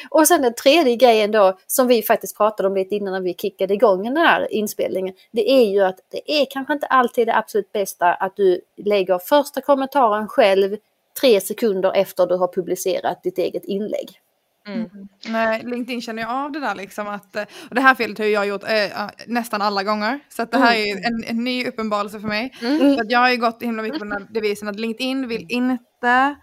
Och 0.10 0.28
sen 0.28 0.42
den 0.42 0.54
tredje 0.54 0.96
grejen 0.96 1.32
då 1.32 1.58
som 1.68 1.88
vi 1.88 2.02
faktiskt 2.02 2.38
pratade 2.38 2.70
om 2.70 2.76
lite 2.76 2.96
innan 2.96 3.14
när 3.14 3.22
vi 3.22 3.34
kickade 3.34 3.74
igång 3.74 4.04
den 4.04 4.18
här 4.18 4.54
inspelningen. 4.54 5.16
Det 5.32 5.52
är 5.52 5.72
ju 5.72 5.82
att 5.82 6.00
det 6.12 6.32
är 6.42 6.46
kanske 6.50 6.74
inte 6.74 6.88
alltid 6.88 7.28
det 7.28 7.36
absolut 7.36 7.72
bästa 7.72 8.14
att 8.14 8.36
du 8.36 8.62
lägger 8.78 9.18
första 9.18 9.62
kommentaren 9.62 10.28
själv 10.28 10.78
tre 11.22 11.42
sekunder 11.42 11.92
efter 11.96 12.28
du 12.28 12.36
har 12.36 12.48
publicerat 12.48 13.24
ditt 13.24 13.38
eget 13.38 13.66
inlägg. 13.66 14.20
Mm. 14.68 14.90
Nej, 15.28 15.62
LinkedIn 15.66 16.02
känner 16.02 16.22
jag 16.22 16.32
av 16.32 16.52
det 16.52 16.60
där 16.60 16.76
liksom 16.76 17.08
att, 17.08 17.36
och 17.70 17.76
det 17.76 17.82
här 17.82 17.96
felet 17.96 18.18
har 18.18 18.26
jag 18.26 18.48
gjort 18.48 18.64
äh, 18.64 19.08
nästan 19.28 19.62
alla 19.62 19.84
gånger. 19.84 20.20
Så 20.30 20.42
att 20.42 20.52
det 20.52 20.58
här 20.58 20.76
mm. 20.76 20.98
är 20.98 21.08
en, 21.08 21.24
en 21.28 21.44
ny 21.44 21.66
uppenbarelse 21.66 22.20
för 22.20 22.28
mig. 22.28 22.54
Mm. 22.62 22.80
För 22.96 23.02
att 23.02 23.12
jag 23.12 23.20
har 23.20 23.30
ju 23.30 23.38
gått 23.38 23.64
himla 23.64 23.84
mycket 23.84 24.00
på 24.00 24.06
den 24.06 24.12
här 24.12 24.28
devisen 24.30 24.68
att 24.68 24.80
LinkedIn 24.80 25.28
vill 25.28 25.46
inte 25.50 26.36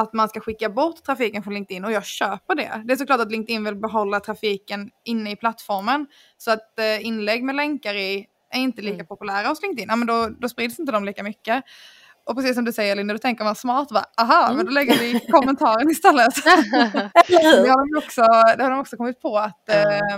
att 0.00 0.12
man 0.12 0.28
ska 0.28 0.40
skicka 0.40 0.68
bort 0.68 1.04
trafiken 1.04 1.42
från 1.42 1.54
LinkedIn 1.54 1.84
och 1.84 1.92
jag 1.92 2.04
köper 2.04 2.54
det. 2.54 2.82
Det 2.84 2.92
är 2.92 2.96
såklart 2.96 3.20
att 3.20 3.30
LinkedIn 3.30 3.64
vill 3.64 3.76
behålla 3.76 4.20
trafiken 4.20 4.90
inne 5.04 5.30
i 5.30 5.36
plattformen 5.36 6.06
så 6.36 6.50
att 6.50 6.78
eh, 6.78 7.06
inlägg 7.06 7.44
med 7.44 7.54
länkar 7.54 7.94
i 7.94 8.26
är 8.50 8.60
inte 8.60 8.82
lika 8.82 8.94
mm. 8.94 9.06
populära 9.06 9.48
hos 9.48 9.62
LinkedIn. 9.62 9.88
Ja, 9.88 9.96
men 9.96 10.06
då, 10.06 10.28
då 10.40 10.48
sprids 10.48 10.78
inte 10.78 10.92
de 10.92 11.04
lika 11.04 11.22
mycket. 11.22 11.64
Och 12.26 12.36
precis 12.36 12.54
som 12.54 12.64
du 12.64 12.72
säger 12.72 12.96
Linda, 12.96 13.14
då 13.14 13.18
tänker 13.18 13.44
man 13.44 13.54
smart, 13.54 13.92
va? 13.92 14.04
aha, 14.20 14.44
mm. 14.44 14.56
men 14.56 14.66
då 14.66 14.72
lägger 14.72 14.98
vi 14.98 15.20
kommentaren 15.30 15.90
istället. 15.90 16.34
det, 17.28 17.68
har 17.68 17.94
de 17.94 18.06
också, 18.06 18.22
det 18.56 18.62
har 18.62 18.70
de 18.70 18.80
också 18.80 18.96
kommit 18.96 19.20
på 19.20 19.38
att 19.38 19.68
eh, 19.68 20.16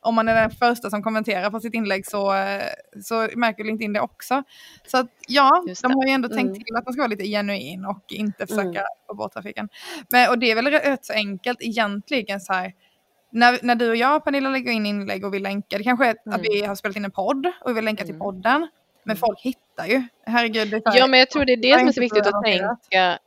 om 0.00 0.14
man 0.14 0.28
är 0.28 0.34
den 0.34 0.50
första 0.50 0.90
som 0.90 1.02
kommenterar 1.02 1.50
på 1.50 1.60
sitt 1.60 1.74
inlägg 1.74 2.06
så, 2.06 2.34
så 3.02 3.28
märker 3.36 3.64
LinkedIn 3.64 3.92
det 3.92 4.00
också. 4.00 4.42
Så 4.86 4.98
att 4.98 5.06
ja, 5.28 5.64
de 5.82 5.94
har 5.94 6.06
ju 6.06 6.12
ändå 6.12 6.28
mm. 6.28 6.38
tänkt 6.38 6.66
till 6.66 6.76
att 6.76 6.84
man 6.84 6.92
ska 6.92 7.02
vara 7.02 7.10
lite 7.10 7.24
genuin 7.24 7.84
och 7.84 8.04
inte 8.08 8.46
försöka 8.46 8.68
mm. 8.68 8.84
få 9.06 9.14
bort 9.14 9.32
trafiken. 9.32 9.68
Men, 10.12 10.30
och 10.30 10.38
det 10.38 10.50
är 10.50 10.54
väl 10.54 10.66
rätt 10.66 11.04
så 11.04 11.12
enkelt 11.12 11.58
egentligen 11.62 12.40
så 12.40 12.52
här, 12.52 12.72
när, 13.32 13.58
när 13.62 13.74
du 13.74 13.90
och 13.90 13.96
jag 13.96 14.24
Pernilla 14.24 14.50
lägger 14.50 14.72
in 14.72 14.86
inlägg 14.86 15.24
och 15.24 15.34
vill 15.34 15.42
länka, 15.42 15.78
det 15.78 15.84
kanske 15.84 16.06
är 16.06 16.16
mm. 16.26 16.40
att 16.40 16.46
vi 16.50 16.64
har 16.64 16.74
spelat 16.74 16.96
in 16.96 17.04
en 17.04 17.10
podd 17.10 17.46
och 17.60 17.70
vi 17.70 17.74
vill 17.74 17.84
länka 17.84 18.04
till 18.04 18.14
mm. 18.14 18.20
podden. 18.20 18.68
Men 19.04 19.16
mm. 19.16 19.20
folk 19.20 19.40
hittar 19.40 19.86
ju. 19.86 20.02
Herregud. 20.28 20.82
Ja, 20.84 21.06
men 21.06 21.18
jag 21.18 21.30
tror 21.30 21.44
det 21.44 21.52
är 21.52 21.56
det 21.56 21.78
som 21.78 21.88
är 21.88 21.92
så 21.92 22.00
viktigt 22.00 22.26
att 22.26 22.44
tänka. 22.44 22.78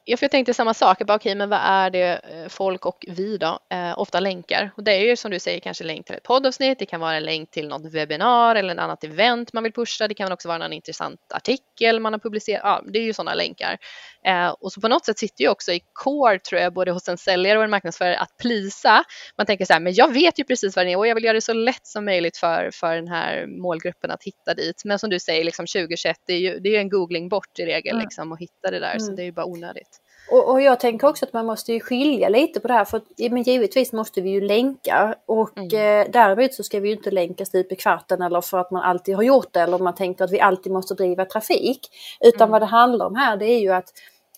Ja, 0.05 0.17
för 0.17 0.23
jag 0.23 0.31
tänkte 0.31 0.53
samma 0.53 0.73
sak. 0.73 0.97
Okej, 1.01 1.15
okay, 1.15 1.35
men 1.35 1.49
vad 1.49 1.59
är 1.63 1.89
det 1.89 2.21
eh, 2.33 2.47
folk 2.49 2.85
och 2.85 3.05
vi 3.07 3.37
då 3.37 3.59
eh, 3.69 3.99
ofta 3.99 4.19
länkar? 4.19 4.71
Och 4.77 4.83
det 4.83 4.91
är 4.91 4.99
ju 4.99 5.15
som 5.15 5.31
du 5.31 5.39
säger 5.39 5.59
kanske 5.59 5.83
länk 5.83 6.05
till 6.05 6.15
ett 6.15 6.23
poddavsnitt. 6.23 6.79
Det 6.79 6.85
kan 6.85 6.99
vara 6.99 7.15
en 7.15 7.23
länk 7.23 7.51
till 7.51 7.67
något 7.67 7.93
webbinar 7.93 8.55
eller 8.55 8.73
ett 8.73 8.79
annat 8.79 9.03
event 9.03 9.53
man 9.53 9.63
vill 9.63 9.73
pusha. 9.73 10.07
Det 10.07 10.13
kan 10.13 10.31
också 10.31 10.47
vara 10.47 10.57
någon 10.57 10.73
intressant 10.73 11.19
artikel 11.33 11.99
man 11.99 12.13
har 12.13 12.19
publicerat. 12.19 12.61
Ja, 12.63 12.83
det 12.93 12.99
är 12.99 13.03
ju 13.03 13.13
sådana 13.13 13.33
länkar. 13.33 13.77
Eh, 14.25 14.49
och 14.49 14.71
så 14.71 14.81
på 14.81 14.87
något 14.87 15.05
sätt 15.05 15.19
sitter 15.19 15.43
ju 15.43 15.49
också 15.49 15.71
i 15.71 15.81
core 15.93 16.39
tror 16.39 16.61
jag, 16.61 16.73
både 16.73 16.91
hos 16.91 17.07
en 17.07 17.17
säljare 17.17 17.57
och 17.57 17.63
en 17.63 17.69
marknadsförare 17.69 18.17
att 18.17 18.37
plisa. 18.37 19.03
Man 19.37 19.45
tänker 19.45 19.65
så 19.65 19.73
här, 19.73 19.79
men 19.79 19.93
jag 19.93 20.13
vet 20.13 20.39
ju 20.39 20.43
precis 20.43 20.75
vad 20.75 20.85
det 20.85 20.91
är 20.91 20.97
och 20.97 21.07
jag 21.07 21.15
vill 21.15 21.23
göra 21.23 21.33
det 21.33 21.41
så 21.41 21.53
lätt 21.53 21.87
som 21.87 22.05
möjligt 22.05 22.37
för, 22.37 22.69
för 22.73 22.95
den 22.95 23.07
här 23.07 23.45
målgruppen 23.47 24.11
att 24.11 24.23
hitta 24.23 24.53
dit. 24.53 24.81
Men 24.85 24.99
som 24.99 25.09
du 25.09 25.19
säger, 25.19 25.43
liksom 25.43 25.65
2021, 25.67 26.17
det 26.27 26.33
är 26.33 26.39
ju 26.39 26.59
det 26.59 26.75
är 26.75 26.79
en 26.79 26.89
googling 26.91 27.29
bort 27.29 27.59
i 27.59 27.65
regel 27.65 27.95
mm. 27.95 28.03
liksom, 28.03 28.31
och 28.31 28.39
hitta 28.39 28.71
det 28.71 28.79
där, 28.79 28.89
mm. 28.89 28.99
så 28.99 29.11
det 29.11 29.21
är 29.21 29.25
ju 29.25 29.31
bara 29.31 29.45
onödigt. 29.45 30.01
Och, 30.31 30.49
och, 30.49 30.61
jag 30.61 30.79
tänker 30.79 31.07
också 31.07 31.25
att 31.25 31.33
man 31.33 31.45
måste 31.45 31.73
ju 31.73 31.79
skilja 31.79 32.29
lite 32.29 32.59
på 32.59 32.67
det 32.67 32.73
här, 32.73 32.85
för 32.85 33.01
men 33.29 33.43
givetvis 33.43 33.93
måste 33.93 34.21
vi 34.21 34.29
ju 34.29 34.41
länka 34.41 35.15
och 35.25 35.57
mm. 35.57 35.67
eh, 35.67 36.11
däremot 36.11 36.53
så 36.53 36.63
ska 36.63 36.79
vi 36.79 36.89
ju 36.89 36.95
inte 36.95 37.11
länka 37.11 37.45
stup 37.45 37.71
i 37.71 37.75
kvarten 37.75 38.21
eller 38.21 38.41
för 38.41 38.57
att 38.57 38.71
man 38.71 38.81
alltid 38.81 39.15
har 39.15 39.23
gjort 39.23 39.53
det 39.53 39.61
eller 39.61 39.79
man 39.79 39.95
tänker 39.95 40.23
att 40.23 40.31
vi 40.31 40.39
alltid 40.39 40.71
måste 40.71 40.93
driva 40.93 41.25
trafik. 41.25 41.79
Utan 42.19 42.41
mm. 42.41 42.51
vad 42.51 42.61
det 42.61 42.65
handlar 42.65 43.05
om 43.05 43.15
här 43.15 43.37
det 43.37 43.45
är 43.45 43.59
ju 43.59 43.73
att 43.73 43.89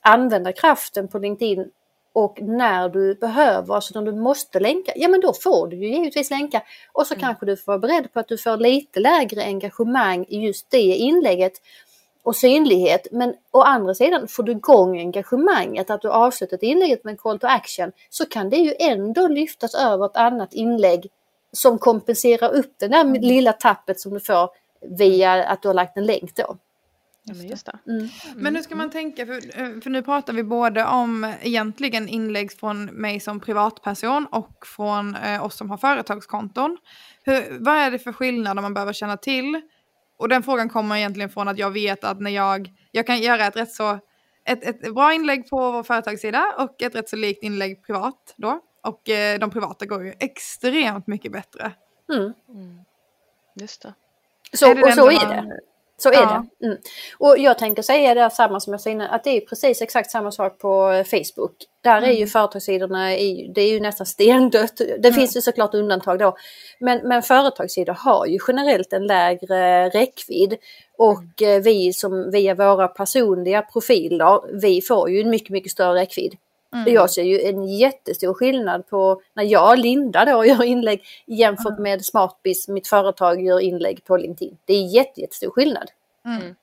använda 0.02 0.52
kraften 0.52 1.08
på 1.08 1.20
LinkedIn 1.20 1.72
och 2.14 2.42
när 2.42 2.90
du 2.90 3.16
behöver, 3.16 3.76
alltså 3.76 4.00
när 4.00 4.12
du 4.12 4.18
måste 4.18 4.60
länka, 4.60 4.92
ja 4.96 5.08
men 5.08 5.22
då 5.22 5.34
får 5.34 5.68
du 5.68 5.76
ju 5.76 5.88
givetvis 5.88 6.30
länka. 6.30 6.62
Och 6.92 7.08
så 7.08 7.14
mm. 7.14 7.22
kanske 7.22 7.46
du 7.46 7.58
får 7.58 7.66
vara 7.66 7.80
beredd 7.80 8.14
på 8.14 8.20
att 8.20 8.28
du 8.28 8.38
får 8.38 8.58
lite 8.58 9.00
lägre 9.00 9.44
engagemang 9.44 10.26
i 10.30 10.38
just 10.38 10.70
det 10.70 10.78
inlägget 10.78 11.54
och 12.24 12.36
synlighet. 12.36 13.08
Men 13.12 13.34
å 13.52 13.62
andra 13.62 13.94
sidan 13.94 14.28
får 14.28 14.44
du 14.44 14.52
igång 14.52 15.00
engagemanget, 15.00 15.90
att 15.90 16.02
du 16.02 16.10
avslutat 16.10 16.64
inlägget 16.64 17.04
med 17.04 17.12
en 17.12 17.18
call 17.18 17.40
to 17.40 17.48
action, 17.48 17.92
så 18.10 18.26
kan 18.26 18.50
det 18.50 18.58
ju 18.58 18.74
ändå 18.80 19.28
lyftas 19.28 19.76
över 19.76 20.06
ett 20.06 20.18
annat 20.18 20.54
inlägg 20.54 21.10
som 21.52 21.78
kompenserar 21.78 22.56
upp 22.56 22.74
det 22.80 22.88
där 22.88 23.20
lilla 23.20 23.54
tappet 23.54 24.00
som 24.00 24.14
du 24.14 24.20
får 24.20 24.50
via 24.98 25.46
att 25.46 25.62
du 25.62 25.68
har 25.68 25.76
lagt 25.76 25.98
en 25.98 26.06
länk 26.06 26.36
då. 26.36 26.58
Ja, 27.26 27.34
men, 27.34 27.48
just 27.48 27.66
det. 27.66 27.92
Mm. 27.92 28.10
men 28.36 28.56
hur 28.56 28.64
ska 28.64 28.76
man 28.76 28.90
tänka, 28.90 29.26
för, 29.26 29.36
eh, 29.36 29.82
för 29.82 29.90
nu 29.90 30.02
pratar 30.02 30.34
vi 30.34 30.44
både 30.44 30.86
om 30.86 31.34
egentligen 31.42 32.10
inlägg 32.10 32.52
från 32.52 32.86
mig 32.86 33.20
som 33.20 33.40
privatperson 33.40 34.26
och 34.32 34.68
från 34.76 35.16
eh, 35.16 35.46
oss 35.46 35.58
som 35.58 35.70
har 35.70 35.78
företagskonton. 35.78 36.78
Hur, 37.24 37.60
vad 37.60 37.76
är 37.76 37.92
det 37.92 38.00
för 38.00 38.14
skillnader 38.14 38.62
man 38.62 38.74
behöver 38.74 38.94
känna 38.94 39.18
till? 39.18 39.62
Och 40.24 40.30
den 40.30 40.44
frågan 40.44 40.70
kommer 40.70 40.96
egentligen 40.96 41.30
från 41.30 41.48
att 41.48 41.58
jag 41.58 41.72
vet 41.72 42.04
att 42.04 42.20
när 42.20 42.32
jag, 42.32 42.72
jag 42.92 43.08
kan 43.08 43.22
göra 43.22 43.46
ett 43.46 43.56
rätt 43.56 43.72
så, 43.72 44.00
ett, 44.46 44.64
ett 44.64 44.94
bra 44.94 45.14
inlägg 45.14 45.50
på 45.50 45.72
vår 45.72 45.84
företagssida 45.84 46.46
och 46.58 46.82
ett 46.82 46.96
rätt 46.96 47.10
så 47.10 47.16
likt 47.16 47.44
inlägg 47.44 47.86
privat 47.86 48.34
då. 48.36 48.60
Och 48.84 49.10
eh, 49.10 49.40
de 49.40 49.50
privata 49.50 49.86
går 49.86 50.06
ju 50.06 50.14
extremt 50.20 51.08
mycket 51.08 51.32
bättre. 51.32 51.72
Mm. 52.14 52.34
Mm. 52.50 52.80
Just 53.56 53.82
det. 53.82 53.94
Så, 54.54 54.72
är 54.72 54.76
det 54.76 54.84
och 54.84 54.94
så 54.94 55.10
är 55.12 55.28
det. 55.28 55.60
Så 56.04 56.10
är 56.10 56.14
Ja. 56.14 56.46
det. 56.60 56.66
Mm. 56.66 56.78
Och 57.20 57.38
jag 57.38 57.58
tänker 57.58 57.82
säga 57.82 58.14
det 58.14 58.30
samma 58.30 58.60
som 58.60 58.74
jag 58.74 58.82
sa 58.82 58.90
innan, 58.90 59.10
att 59.10 59.24
det 59.24 59.30
är 59.30 59.42
precis 59.42 59.82
exakt 59.82 60.12
samma 60.12 60.32
sak 60.32 60.60
på 60.60 61.04
Facebook. 61.08 61.56
Där 61.84 62.02
är 62.02 62.12
ju 62.12 62.28
företagssidorna, 62.28 63.16
i- 63.18 63.52
det 63.56 63.62
är 63.62 63.70
ju 63.72 63.80
nästan 63.80 64.08
stendött. 64.08 64.82
Det 65.00 65.14
finns 65.14 65.38
ju 65.38 65.42
såklart 65.42 65.74
undantag 65.74 66.20
då. 66.20 66.36
Men, 66.80 67.08
men 67.08 67.22
företagssidor 67.22 67.94
har 67.94 68.26
ju 68.26 68.38
generellt 68.48 68.94
en 68.94 69.08
lägre 69.08 69.90
räckvidd. 69.90 70.56
Och 70.98 71.42
eh, 71.42 71.62
vi 71.62 71.94
som 71.94 72.32
via 72.32 72.56
våra 72.56 72.88
personliga 72.88 73.62
profiler, 73.62 74.62
vi 74.62 74.82
får 74.82 75.10
ju 75.10 75.22
en 75.22 75.30
mycket, 75.30 75.50
mycket 75.50 75.72
större 75.72 76.00
räckvidd. 76.02 76.34
Mm. 76.74 76.94
Jag 76.94 77.10
ser 77.10 77.24
ju 77.24 77.42
en 77.42 77.64
jättestor 77.78 78.34
skillnad 78.34 78.88
på 78.88 79.22
när 79.34 79.44
jag, 79.44 79.80
Linda 79.80 80.26
då, 80.26 80.46
gör 80.46 80.64
inlägg 80.64 81.04
jämfört 81.26 81.80
med 81.80 82.06
Smartbiz, 82.06 82.68
mitt 82.68 82.88
företag, 82.88 83.42
gör 83.42 83.60
inlägg 83.60 84.04
på 84.06 84.18
LinkedIn. 84.18 84.58
Det 84.66 84.74
är 84.74 84.96
jätte, 84.96 85.22
jättestor 85.22 85.50
skillnad. 85.52 85.92
Mm. 86.26 86.56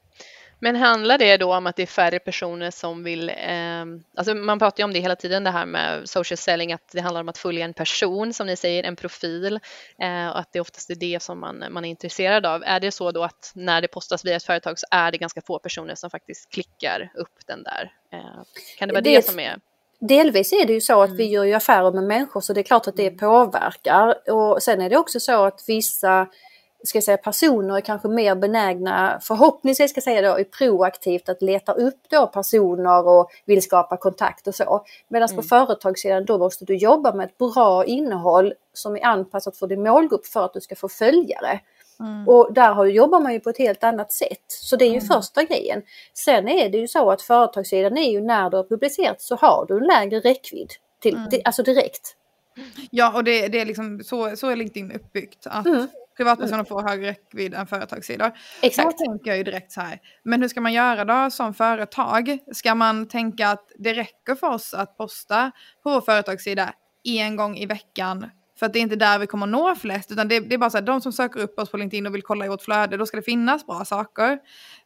Men 0.62 0.76
handlar 0.76 1.18
det 1.18 1.36
då 1.36 1.54
om 1.54 1.66
att 1.66 1.76
det 1.76 1.82
är 1.82 1.86
färre 1.86 2.18
personer 2.18 2.70
som 2.70 3.04
vill, 3.04 3.28
eh, 3.30 3.84
alltså 4.16 4.34
man 4.34 4.58
pratar 4.58 4.80
ju 4.80 4.84
om 4.84 4.92
det 4.92 5.00
hela 5.00 5.16
tiden 5.16 5.44
det 5.44 5.50
här 5.50 5.66
med 5.66 6.08
social 6.08 6.36
selling, 6.36 6.72
att 6.72 6.88
det 6.92 7.00
handlar 7.00 7.20
om 7.20 7.28
att 7.28 7.38
följa 7.38 7.64
en 7.64 7.74
person 7.74 8.32
som 8.32 8.46
ni 8.46 8.56
säger, 8.56 8.84
en 8.84 8.96
profil 8.96 9.60
eh, 9.98 10.28
och 10.28 10.38
att 10.38 10.52
det 10.52 10.60
oftast 10.60 10.90
är 10.90 10.94
det 10.94 11.22
som 11.22 11.40
man, 11.40 11.64
man 11.70 11.84
är 11.84 11.88
intresserad 11.88 12.46
av. 12.46 12.62
Är 12.66 12.80
det 12.80 12.90
så 12.92 13.10
då 13.10 13.24
att 13.24 13.52
när 13.54 13.80
det 13.80 13.88
postas 13.88 14.24
via 14.24 14.36
ett 14.36 14.44
företag 14.44 14.78
så 14.78 14.86
är 14.90 15.12
det 15.12 15.18
ganska 15.18 15.40
få 15.42 15.58
personer 15.58 15.94
som 15.94 16.10
faktiskt 16.10 16.50
klickar 16.50 17.12
upp 17.14 17.46
den 17.46 17.62
där? 17.62 17.92
Eh, 18.12 18.42
kan 18.78 18.88
det 18.88 18.94
vara 18.94 19.02
det, 19.02 19.16
Det- 19.16 19.22
som 19.26 19.38
är? 19.40 19.56
Delvis 20.00 20.52
är 20.52 20.66
det 20.66 20.72
ju 20.72 20.80
så 20.80 21.02
att 21.02 21.10
vi 21.10 21.24
gör 21.24 21.44
ju 21.44 21.54
affärer 21.54 21.92
med 21.92 22.04
människor 22.04 22.40
så 22.40 22.52
det 22.52 22.60
är 22.60 22.62
klart 22.62 22.88
att 22.88 22.96
det 22.96 23.10
påverkar. 23.10 24.30
Och 24.32 24.62
sen 24.62 24.80
är 24.80 24.90
det 24.90 24.96
också 24.96 25.20
så 25.20 25.44
att 25.44 25.64
vissa 25.66 26.26
ska 26.84 26.96
jag 26.96 27.04
säga, 27.04 27.16
personer 27.16 27.76
är 27.76 27.80
kanske 27.80 28.08
mer 28.08 28.34
benägna, 28.34 29.18
förhoppningsvis 29.22 29.90
ska 29.90 29.98
jag 29.98 30.04
säga 30.04 30.22
då, 30.22 30.38
är 30.38 30.44
proaktivt 30.44 31.28
att 31.28 31.42
leta 31.42 31.72
upp 31.72 31.98
då 32.10 32.26
personer 32.26 33.08
och 33.08 33.30
vill 33.44 33.62
skapa 33.62 33.96
kontakt 33.96 34.46
och 34.46 34.54
så. 34.54 34.84
Medan 35.08 35.28
på 35.36 35.42
företagssidan 35.42 36.24
då 36.24 36.38
måste 36.38 36.64
du 36.64 36.76
jobba 36.76 37.14
med 37.14 37.26
ett 37.26 37.38
bra 37.38 37.84
innehåll 37.84 38.54
som 38.72 38.96
är 38.96 39.04
anpassat 39.04 39.56
för 39.56 39.66
din 39.66 39.82
målgrupp 39.82 40.26
för 40.26 40.44
att 40.44 40.54
du 40.54 40.60
ska 40.60 40.76
få 40.76 40.88
följare. 40.88 41.60
Mm. 42.00 42.28
Och 42.28 42.52
där 42.54 42.72
har, 42.72 42.86
jobbar 42.86 43.20
man 43.20 43.32
ju 43.32 43.40
på 43.40 43.50
ett 43.50 43.58
helt 43.58 43.84
annat 43.84 44.12
sätt. 44.12 44.44
Så 44.48 44.76
det 44.76 44.84
är 44.84 44.92
ju 44.92 45.00
första 45.00 45.44
grejen. 45.44 45.82
Sen 46.14 46.48
är 46.48 46.68
det 46.68 46.78
ju 46.78 46.88
så 46.88 47.10
att 47.10 47.22
företagssidan 47.22 47.96
är 47.98 48.10
ju 48.10 48.20
när 48.20 48.50
du 48.50 48.56
har 48.56 48.64
publicerat 48.64 49.22
så 49.22 49.36
har 49.36 49.66
du 49.68 49.76
en 49.78 49.84
lägre 49.86 50.20
räckvidd. 50.20 50.70
Till, 51.02 51.18
di- 51.30 51.42
alltså 51.44 51.62
direkt. 51.62 52.16
Ja, 52.90 53.12
och 53.14 53.24
det, 53.24 53.48
det 53.48 53.60
är 53.60 53.64
liksom 53.64 54.00
så, 54.04 54.36
så 54.36 54.48
är 54.48 54.56
LinkedIn 54.56 54.92
uppbyggt. 54.92 55.46
Att 55.46 55.66
Mm. 55.66 55.88
privatpersoner 56.16 56.64
får 56.64 56.82
högre 56.82 57.08
räckvidd 57.08 57.54
än 57.54 57.66
företagssidor. 57.66 58.32
Exakt. 58.62 58.98
Då 58.98 59.04
tänker 59.04 59.30
jag 59.30 59.36
ju 59.38 59.42
direkt 59.44 59.72
så 59.72 59.80
här. 59.80 59.98
Men 60.22 60.40
hur 60.42 60.48
ska 60.48 60.60
man 60.60 60.72
göra 60.72 61.04
då 61.04 61.30
som 61.30 61.54
företag? 61.54 62.38
Ska 62.52 62.74
man 62.74 63.08
tänka 63.08 63.48
att 63.48 63.72
det 63.78 63.94
räcker 63.94 64.34
för 64.34 64.46
oss 64.48 64.74
att 64.74 64.96
posta 64.96 65.50
på 65.82 65.90
vår 65.90 66.00
företagssida 66.00 66.72
en 67.04 67.36
gång 67.36 67.56
i 67.56 67.66
veckan? 67.66 68.30
För 68.60 68.66
att 68.66 68.72
det 68.72 68.78
är 68.78 68.80
inte 68.80 68.96
där 68.96 69.18
vi 69.18 69.26
kommer 69.26 69.46
att 69.46 69.50
nå 69.52 69.74
flest, 69.74 70.12
utan 70.12 70.28
det, 70.28 70.40
det 70.40 70.54
är 70.54 70.58
bara 70.58 70.70
så 70.70 70.76
här, 70.76 70.84
de 70.84 71.00
som 71.00 71.12
söker 71.12 71.40
upp 71.40 71.58
oss 71.58 71.70
på 71.70 71.76
LinkedIn 71.76 72.06
och 72.06 72.14
vill 72.14 72.22
kolla 72.22 72.44
i 72.44 72.48
vårt 72.48 72.62
flöde, 72.62 72.96
då 72.96 73.06
ska 73.06 73.16
det 73.16 73.22
finnas 73.22 73.66
bra 73.66 73.84
saker. 73.84 74.38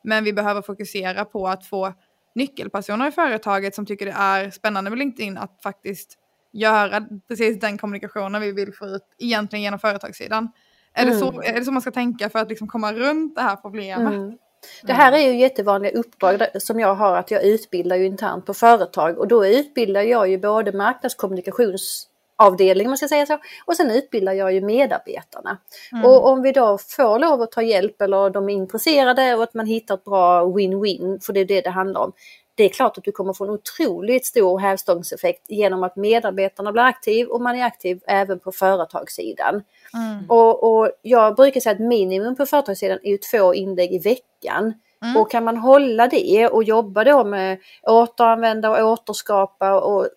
Men 0.03 0.25
vi 0.25 0.33
behöver 0.33 0.63
fokusera 0.63 1.25
på 1.25 1.49
att 1.49 1.67
få 1.67 1.93
nyckelpersoner 2.35 3.09
i 3.09 3.13
företaget 3.13 3.75
som 3.75 3.87
tycker 3.87 4.07
det 4.07 4.13
är 4.13 4.51
spännande 4.51 4.91
med 4.91 4.99
LinkedIn 4.99 5.39
att 5.39 5.63
faktiskt 5.63 6.19
göra 6.53 7.07
precis 7.29 7.61
den 7.61 7.79
kommunikationen 7.79 8.43
vi 8.43 8.53
vill 8.53 8.73
få 8.73 8.87
ut 8.87 9.03
egentligen 9.19 9.63
genom 9.63 9.79
företagssidan. 9.79 10.49
Är, 10.95 11.05
det, 11.05 11.11
Mm. 11.11 11.21
så, 11.21 11.43
är 11.43 11.55
det 11.55 11.65
så 11.65 11.73
man 11.73 11.83
ska 11.83 11.91
tänka 11.91 12.31
för 12.31 12.39
att 12.39 12.49
liksom 12.49 12.69
komma 12.69 12.93
runt 12.93 13.35
det 13.35 13.43
här 13.43 13.57
problemet? 13.57 14.15
Mm. 14.15 14.39
Det 14.83 14.93
här 14.93 15.13
är 15.13 15.19
ju 15.19 15.39
jättevanliga 15.39 15.93
uppdrag 15.93 16.43
som 16.59 16.81
jag 16.81 16.95
har 16.95 17.17
att 17.17 17.31
jag 17.31 17.45
utbildar 17.45 17.97
ju 17.97 18.07
internt 18.07 18.47
på 18.47 18.55
företag 18.55 19.19
och 19.19 19.29
då 19.29 19.47
utbildar 19.47 20.03
jag 20.03 20.29
ju 20.29 20.39
både 20.39 20.73
marknadskommunikationsavdelning, 20.73 22.14
om 22.37 22.57
man 22.87 22.97
ska 22.97 23.09
säga 23.09 23.27
så, 23.27 23.39
och 23.65 23.77
sen 23.77 23.91
utbildar 23.91 24.33
jag 24.33 24.53
ju 24.53 24.61
medarbetarna. 24.61 25.59
Mm. 25.93 26.05
Och 26.05 26.27
om 26.27 26.43
vi 26.43 26.53
då 26.53 26.79
får 26.97 27.19
lov 27.19 27.43
att 27.43 27.53
ta 27.53 27.63
hjälp 27.63 28.03
eller 28.03 28.31
de 28.31 28.49
är 28.49 28.55
intresserade 28.55 29.35
och 29.35 29.43
att 29.43 29.55
man 29.55 29.67
hittar 29.67 29.95
ett 29.95 30.05
bra 30.05 30.45
win-win, 30.45 31.25
för 31.25 31.33
det 31.33 31.41
är 31.41 31.45
det 31.45 31.61
det 31.61 31.71
handlar 31.71 32.01
om. 32.01 32.13
Det 32.57 32.65
är 32.65 32.69
klart 32.69 32.99
att 32.99 33.05
du 33.05 33.13
kommer 33.13 33.33
få 33.33 33.45
en 33.45 33.51
otroligt 33.51 34.27
stor 34.27 34.59
hävstångseffekt 34.59 35.51
genom 35.51 35.83
att 35.83 35.97
medarbetarna 35.97 36.73
blir 36.73 36.83
aktiv 36.83 37.29
och 37.29 37.41
man 37.41 37.57
är 37.57 37.65
aktiv 37.65 38.01
även 38.07 38.39
på 38.39 38.53
företagssidan. 38.53 39.63
Mm. 39.95 40.31
Och, 40.31 40.77
och 40.77 40.91
jag 41.03 41.37
brukar 41.37 41.61
säga 41.61 41.73
att 41.73 41.81
minimum 41.81 42.37
på 42.37 42.47
företagssidan 42.47 42.99
är 43.03 43.11
ju 43.11 43.19
två 43.19 43.55
inlägg 43.55 43.93
i 43.93 43.99
veckan. 43.99 44.75
Mm. 45.03 45.17
Och 45.17 45.31
kan 45.31 45.45
man 45.45 45.57
hålla 45.57 46.07
det 46.07 46.49
och 46.49 46.65
jobba 46.65 47.05
då 47.05 47.25
med 47.25 47.59
återanvända 47.83 48.71
och 48.71 48.93
återskapa 48.93 49.81
och 49.81 50.09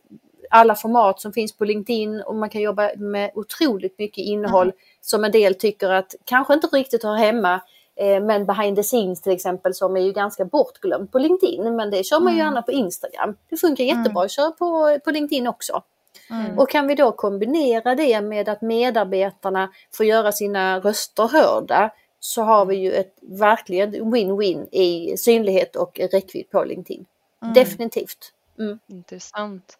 alla 0.49 0.75
format 0.75 1.21
som 1.21 1.33
finns 1.33 1.57
på 1.57 1.65
LinkedIn 1.65 2.21
och 2.21 2.35
man 2.35 2.49
kan 2.49 2.61
jobba 2.61 2.91
med 2.97 3.31
otroligt 3.33 3.99
mycket 3.99 4.25
innehåll 4.25 4.71
som 5.01 5.23
en 5.23 5.31
del 5.31 5.55
tycker 5.55 5.89
att 5.89 6.15
kanske 6.25 6.53
inte 6.53 6.67
riktigt 6.67 7.03
hör 7.03 7.15
hemma 7.15 7.61
eh, 7.95 8.23
men 8.23 8.45
behind 8.45 8.77
the 8.77 8.83
scenes 8.83 9.21
till 9.21 9.31
exempel 9.31 9.73
som 9.73 9.97
är 9.97 10.01
ju 10.01 10.11
ganska 10.11 10.45
bortglömt 10.45 11.11
på 11.11 11.19
LinkedIn 11.19 11.75
men 11.75 11.91
det 11.91 12.03
kör 12.03 12.19
man 12.19 12.33
ju 12.33 12.39
gärna 12.39 12.61
på 12.61 12.71
Instagram. 12.71 13.35
Det 13.49 13.57
funkar 13.57 13.83
jättebra 13.83 14.23
att 14.23 14.31
köra 14.31 14.51
på, 14.51 14.99
på 15.03 15.11
LinkedIn 15.11 15.47
också. 15.47 15.83
Mm. 16.29 16.59
Och 16.59 16.69
kan 16.69 16.87
vi 16.87 16.95
då 16.95 17.11
kombinera 17.11 17.95
det 17.95 18.21
med 18.21 18.49
att 18.49 18.61
medarbetarna 18.61 19.69
får 19.93 20.05
göra 20.05 20.31
sina 20.31 20.79
röster 20.79 21.27
hörda 21.27 21.91
så 22.19 22.41
har 22.41 22.65
vi 22.65 22.75
ju 22.75 22.91
ett 22.91 23.13
verkligen 23.21 23.95
win-win 23.95 24.67
i 24.71 25.17
synlighet 25.17 25.75
och 25.75 25.99
räckvidd 26.11 26.49
på 26.49 26.63
LinkedIn. 26.63 27.05
Mm. 27.41 27.53
Definitivt. 27.53 28.33
Mm. 28.59 28.79
Intressant. 28.89 29.77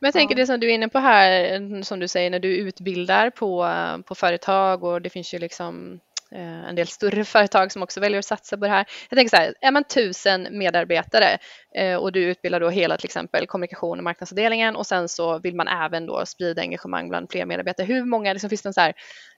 Men 0.00 0.08
jag 0.08 0.12
tänker 0.14 0.34
det 0.34 0.46
som 0.46 0.60
du 0.60 0.70
är 0.70 0.74
inne 0.74 0.88
på 0.88 0.98
här, 0.98 1.82
som 1.82 2.00
du 2.00 2.08
säger 2.08 2.30
när 2.30 2.38
du 2.40 2.56
utbildar 2.56 3.30
på, 3.30 3.68
på 4.06 4.14
företag 4.14 4.84
och 4.84 5.02
det 5.02 5.10
finns 5.10 5.34
ju 5.34 5.38
liksom 5.38 6.00
Eh, 6.34 6.68
en 6.68 6.74
del 6.74 6.86
större 6.86 7.24
företag 7.24 7.72
som 7.72 7.82
också 7.82 8.00
väljer 8.00 8.18
att 8.18 8.24
satsa 8.24 8.56
på 8.56 8.64
det 8.64 8.70
här. 8.70 8.86
Jag 9.10 9.16
tänker 9.16 9.36
så 9.36 9.42
här, 9.42 9.54
är 9.60 9.70
man 9.70 9.84
tusen 9.84 10.48
medarbetare 10.50 11.38
eh, 11.74 11.96
och 11.96 12.12
du 12.12 12.24
utbildar 12.24 12.60
då 12.60 12.68
hela 12.68 12.96
till 12.96 13.06
exempel 13.06 13.46
kommunikation 13.46 13.98
och 13.98 14.04
marknadsavdelningen 14.04 14.76
och 14.76 14.86
sen 14.86 15.08
så 15.08 15.38
vill 15.38 15.54
man 15.54 15.68
även 15.68 16.06
då 16.06 16.26
sprida 16.26 16.62
engagemang 16.62 17.08
bland 17.08 17.30
fler 17.30 17.46
medarbetare. 17.46 17.86
Hur 17.86 18.04
många, 18.04 18.32
liksom, 18.32 18.50
finns 18.50 18.62
det 18.62 18.68
en 18.68 18.72
så 18.72 18.80
här, 18.80 18.94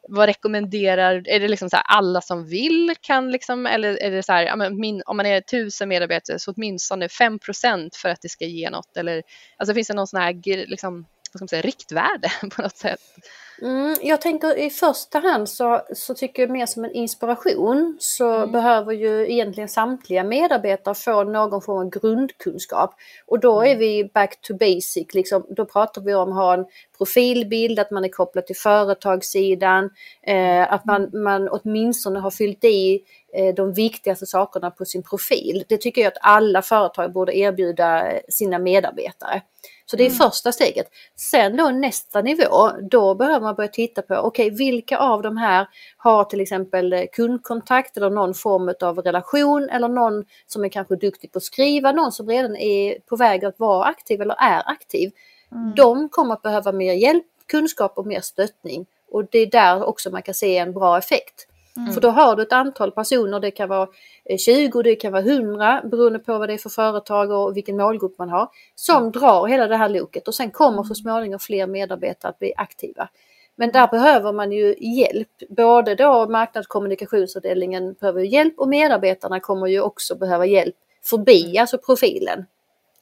vad 0.08 0.26
rekommenderar, 0.26 1.28
är 1.28 1.40
det 1.40 1.48
liksom 1.48 1.70
så 1.70 1.76
här 1.76 1.84
alla 1.88 2.20
som 2.20 2.46
vill 2.46 2.94
kan 3.00 3.30
liksom, 3.30 3.66
eller 3.66 4.02
är 4.02 4.10
det 4.10 4.22
så 4.22 4.32
här, 4.32 4.52
om 5.06 5.16
man 5.16 5.26
är 5.26 5.40
tusen 5.40 5.88
medarbetare 5.88 6.38
så 6.38 6.52
åtminstone 6.56 7.06
5% 7.06 7.90
för 7.94 8.08
att 8.08 8.20
det 8.22 8.28
ska 8.28 8.44
ge 8.44 8.70
något 8.70 8.96
eller, 8.96 9.22
alltså 9.56 9.74
finns 9.74 9.88
det 9.88 9.94
någon 9.94 10.06
sån 10.06 10.20
här, 10.20 10.66
liksom, 10.66 11.06
vad 11.32 11.38
ska 11.38 11.42
man 11.42 11.48
säga, 11.48 11.62
riktvärde 11.62 12.32
på 12.56 12.62
något 12.62 12.76
sätt? 12.76 13.00
Mm, 13.62 13.96
jag 14.02 14.20
tänker 14.20 14.58
i 14.58 14.70
första 14.70 15.18
hand 15.18 15.48
så, 15.48 15.80
så 15.94 16.14
tycker 16.14 16.42
jag 16.42 16.50
mer 16.50 16.66
som 16.66 16.84
en 16.84 16.92
inspiration 16.92 17.96
så 18.00 18.46
behöver 18.46 18.92
ju 18.92 19.32
egentligen 19.32 19.68
samtliga 19.68 20.24
medarbetare 20.24 20.94
få 20.94 21.24
någon 21.24 21.62
form 21.62 21.78
av 21.78 21.90
grundkunskap. 21.90 22.94
Och 23.26 23.40
då 23.40 23.64
är 23.64 23.76
vi 23.76 24.10
back 24.14 24.40
to 24.40 24.54
basic, 24.54 25.14
liksom, 25.14 25.46
då 25.50 25.64
pratar 25.64 26.02
vi 26.02 26.14
om 26.14 26.28
att 26.28 26.34
ha 26.34 26.54
en 26.54 26.64
profilbild, 26.98 27.78
att 27.78 27.90
man 27.90 28.04
är 28.04 28.08
kopplad 28.08 28.46
till 28.46 28.56
företagssidan, 28.56 29.90
eh, 30.22 30.72
att 30.72 30.84
man, 30.84 31.10
man 31.12 31.48
åtminstone 31.48 32.18
har 32.18 32.30
fyllt 32.30 32.64
i 32.64 33.00
eh, 33.34 33.54
de 33.54 33.72
viktigaste 33.72 34.26
sakerna 34.26 34.70
på 34.70 34.84
sin 34.84 35.02
profil. 35.02 35.64
Det 35.68 35.76
tycker 35.76 36.02
jag 36.02 36.12
att 36.12 36.18
alla 36.20 36.62
företag 36.62 37.12
borde 37.12 37.36
erbjuda 37.36 38.10
eh, 38.10 38.20
sina 38.28 38.58
medarbetare. 38.58 39.42
Så 39.86 39.96
det 39.96 40.06
är 40.06 40.10
första 40.10 40.52
steget. 40.52 40.86
Sen 41.16 41.56
då 41.56 41.68
nästa 41.68 42.22
nivå, 42.22 42.70
då 42.90 43.14
behöver 43.14 43.40
man 43.40 43.54
börja 43.54 43.68
titta 43.68 44.02
på, 44.02 44.14
okej 44.14 44.50
vilka 44.50 44.98
av 44.98 45.22
de 45.22 45.36
här 45.36 45.68
har 45.96 46.24
till 46.24 46.40
exempel 46.40 47.06
kundkontakt 47.12 47.96
eller 47.96 48.10
någon 48.10 48.34
form 48.34 48.74
av 48.82 48.98
relation 48.98 49.68
eller 49.68 49.88
någon 49.88 50.24
som 50.46 50.64
är 50.64 50.68
kanske 50.68 50.96
duktig 50.96 51.32
på 51.32 51.36
att 51.36 51.42
skriva, 51.42 51.92
någon 51.92 52.12
som 52.12 52.28
redan 52.28 52.56
är 52.56 52.98
på 53.00 53.16
väg 53.16 53.44
att 53.44 53.58
vara 53.58 53.84
aktiv 53.84 54.20
eller 54.20 54.36
är 54.38 54.70
aktiv. 54.70 55.10
De 55.76 56.08
kommer 56.08 56.34
att 56.34 56.42
behöva 56.42 56.72
mer 56.72 56.92
hjälp, 56.92 57.26
kunskap 57.46 57.98
och 57.98 58.06
mer 58.06 58.20
stöttning. 58.20 58.86
Och 59.10 59.24
det 59.30 59.38
är 59.38 59.46
där 59.46 59.84
också 59.84 60.10
man 60.10 60.22
kan 60.22 60.34
se 60.34 60.58
en 60.58 60.72
bra 60.72 60.98
effekt. 60.98 61.46
För 61.94 62.00
då 62.00 62.10
har 62.10 62.36
du 62.36 62.42
ett 62.42 62.52
antal 62.52 62.90
personer, 62.92 63.40
det 63.40 63.50
kan 63.50 63.68
vara 63.68 63.88
eh, 64.24 64.36
20, 64.36 64.82
det 64.82 64.94
kan 64.94 65.12
vara 65.12 65.22
100 65.22 65.82
beroende 65.84 66.18
på 66.18 66.38
vad 66.38 66.48
det 66.48 66.54
är 66.54 66.58
för 66.58 66.70
företag 66.70 67.30
och 67.30 67.56
vilken 67.56 67.76
målgrupp 67.76 68.18
man 68.18 68.30
har. 68.30 68.48
Som 68.74 69.12
drar 69.12 69.46
hela 69.46 69.66
det 69.66 69.76
här 69.76 69.88
loket 69.88 70.28
och 70.28 70.34
sen 70.34 70.50
kommer 70.50 70.82
så 70.82 70.94
småningom 70.94 71.38
fler 71.38 71.66
medarbetare 71.66 72.30
att 72.30 72.38
bli 72.38 72.52
aktiva. 72.56 73.08
Men 73.56 73.72
där 73.72 73.88
behöver 73.88 74.32
man 74.32 74.52
ju 74.52 74.74
hjälp. 74.78 75.28
Både 75.48 75.94
då 75.94 76.28
marknadskommunikationsavdelningen 76.28 77.92
behöver 78.00 78.22
hjälp 78.22 78.54
och 78.58 78.68
medarbetarna 78.68 79.40
kommer 79.40 79.66
ju 79.66 79.80
också 79.80 80.14
behöva 80.14 80.46
hjälp 80.46 80.76
förbi 81.04 81.58
alltså 81.58 81.78
profilen. 81.78 82.46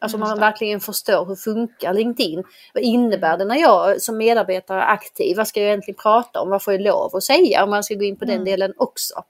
Alltså 0.02 0.18
man 0.18 0.38
verkligen 0.38 0.80
förstår 0.80 1.26
hur 1.26 1.36
funkar 1.36 1.94
LinkedIn? 1.94 2.44
Vad 2.74 2.82
innebär 2.82 3.38
det 3.38 3.44
när 3.44 3.56
jag 3.56 4.02
som 4.02 4.16
medarbetare 4.16 4.82
är 4.82 4.86
aktiv? 4.86 5.36
Vad 5.36 5.48
ska 5.48 5.60
jag 5.60 5.68
egentligen 5.68 6.00
prata 6.02 6.40
om? 6.40 6.50
Vad 6.50 6.62
får 6.62 6.72
jag 6.72 6.82
lov 6.82 7.16
att 7.16 7.22
säga? 7.22 7.64
Om 7.64 7.70
man 7.70 7.84
ska 7.84 7.94
gå 7.94 8.04
in 8.04 8.16
på 8.16 8.24
den 8.24 8.44
delen 8.44 8.72
också. 8.76 9.24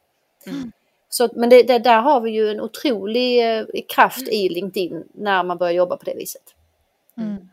Så, 1.08 1.28
men 1.34 1.50
det, 1.50 1.62
det, 1.62 1.78
där 1.78 2.00
har 2.00 2.20
vi 2.20 2.30
ju 2.30 2.50
en 2.50 2.60
otrolig 2.60 3.58
eh, 3.58 3.64
kraft 3.94 4.28
i 4.28 4.48
LinkedIn 4.48 5.04
när 5.14 5.42
man 5.42 5.58
börjar 5.58 5.72
jobba 5.72 5.96
på 5.96 6.04
det 6.04 6.14
viset. 6.14 6.42
Mm. 7.16 7.48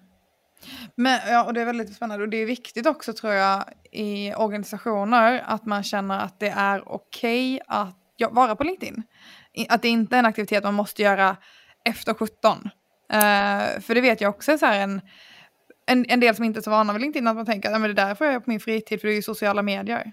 Men, 0.95 1.19
ja, 1.27 1.45
och 1.45 1.53
det 1.53 1.61
är 1.61 1.65
väldigt 1.65 1.95
spännande 1.95 2.23
och 2.23 2.29
det 2.29 2.37
är 2.37 2.45
viktigt 2.45 2.87
också 2.87 3.13
tror 3.13 3.33
jag 3.33 3.63
i 3.91 4.33
organisationer 4.33 5.43
att 5.45 5.65
man 5.65 5.83
känner 5.83 6.19
att 6.19 6.39
det 6.39 6.49
är 6.49 6.93
okej 6.93 7.55
okay 7.55 7.59
att 7.67 7.95
ja, 8.17 8.29
vara 8.29 8.55
på 8.55 8.63
LinkedIn. 8.63 9.03
Att 9.69 9.81
det 9.81 9.87
inte 9.87 10.15
är 10.15 10.19
en 10.19 10.25
aktivitet 10.25 10.63
man 10.63 10.73
måste 10.73 11.01
göra 11.01 11.37
efter 11.85 12.13
17. 12.13 12.69
Uh, 13.13 13.19
eh, 13.19 13.79
för 13.79 13.95
det 13.95 14.01
vet 14.01 14.21
jag 14.21 14.29
också 14.29 14.51
är 14.51 14.57
så 14.57 14.65
en, 14.65 15.01
en, 15.85 16.05
en 16.09 16.19
del 16.19 16.35
som 16.35 16.45
inte 16.45 16.59
är 16.59 16.61
så 16.61 16.69
vana 16.69 16.93
vid 16.93 17.01
LinkedIn 17.01 17.27
att 17.27 17.35
man 17.35 17.45
tänker 17.45 17.71
att 17.71 17.81
det 17.81 17.93
där 17.93 18.15
får 18.15 18.27
jag 18.27 18.33
göra 18.33 18.41
på 18.41 18.49
min 18.49 18.59
fritid 18.59 19.01
för 19.01 19.07
det 19.07 19.13
är 19.13 19.15
ju 19.15 19.21
sociala 19.21 19.61
medier. 19.61 20.11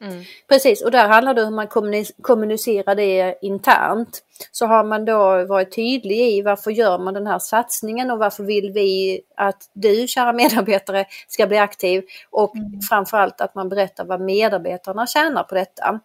Mm. 0.00 0.24
Precis, 0.48 0.82
och 0.82 0.90
där 0.90 1.08
handlar 1.08 1.34
det 1.34 1.42
om 1.42 1.48
hur 1.48 1.56
man 1.56 2.04
kommunicerar 2.22 2.94
det 2.94 3.38
internt. 3.42 4.22
Så 4.52 4.66
har 4.66 4.84
man 4.84 5.04
då 5.04 5.44
varit 5.44 5.74
tydlig 5.74 6.16
i 6.16 6.42
varför 6.42 6.70
gör 6.70 6.98
man 6.98 7.14
den 7.14 7.26
här 7.26 7.38
satsningen 7.38 8.10
och 8.10 8.18
varför 8.18 8.44
vill 8.44 8.72
vi 8.72 9.20
att 9.36 9.70
du, 9.72 10.06
kära 10.08 10.32
medarbetare, 10.32 11.04
ska 11.28 11.46
bli 11.46 11.58
aktiv 11.58 12.04
och 12.30 12.56
mm. 12.56 12.80
framförallt 12.80 13.40
att 13.40 13.54
man 13.54 13.68
berättar 13.68 14.04
vad 14.04 14.20
medarbetarna 14.20 15.06
tjänar 15.06 15.42
på 15.42 15.54
detta. 15.54 16.00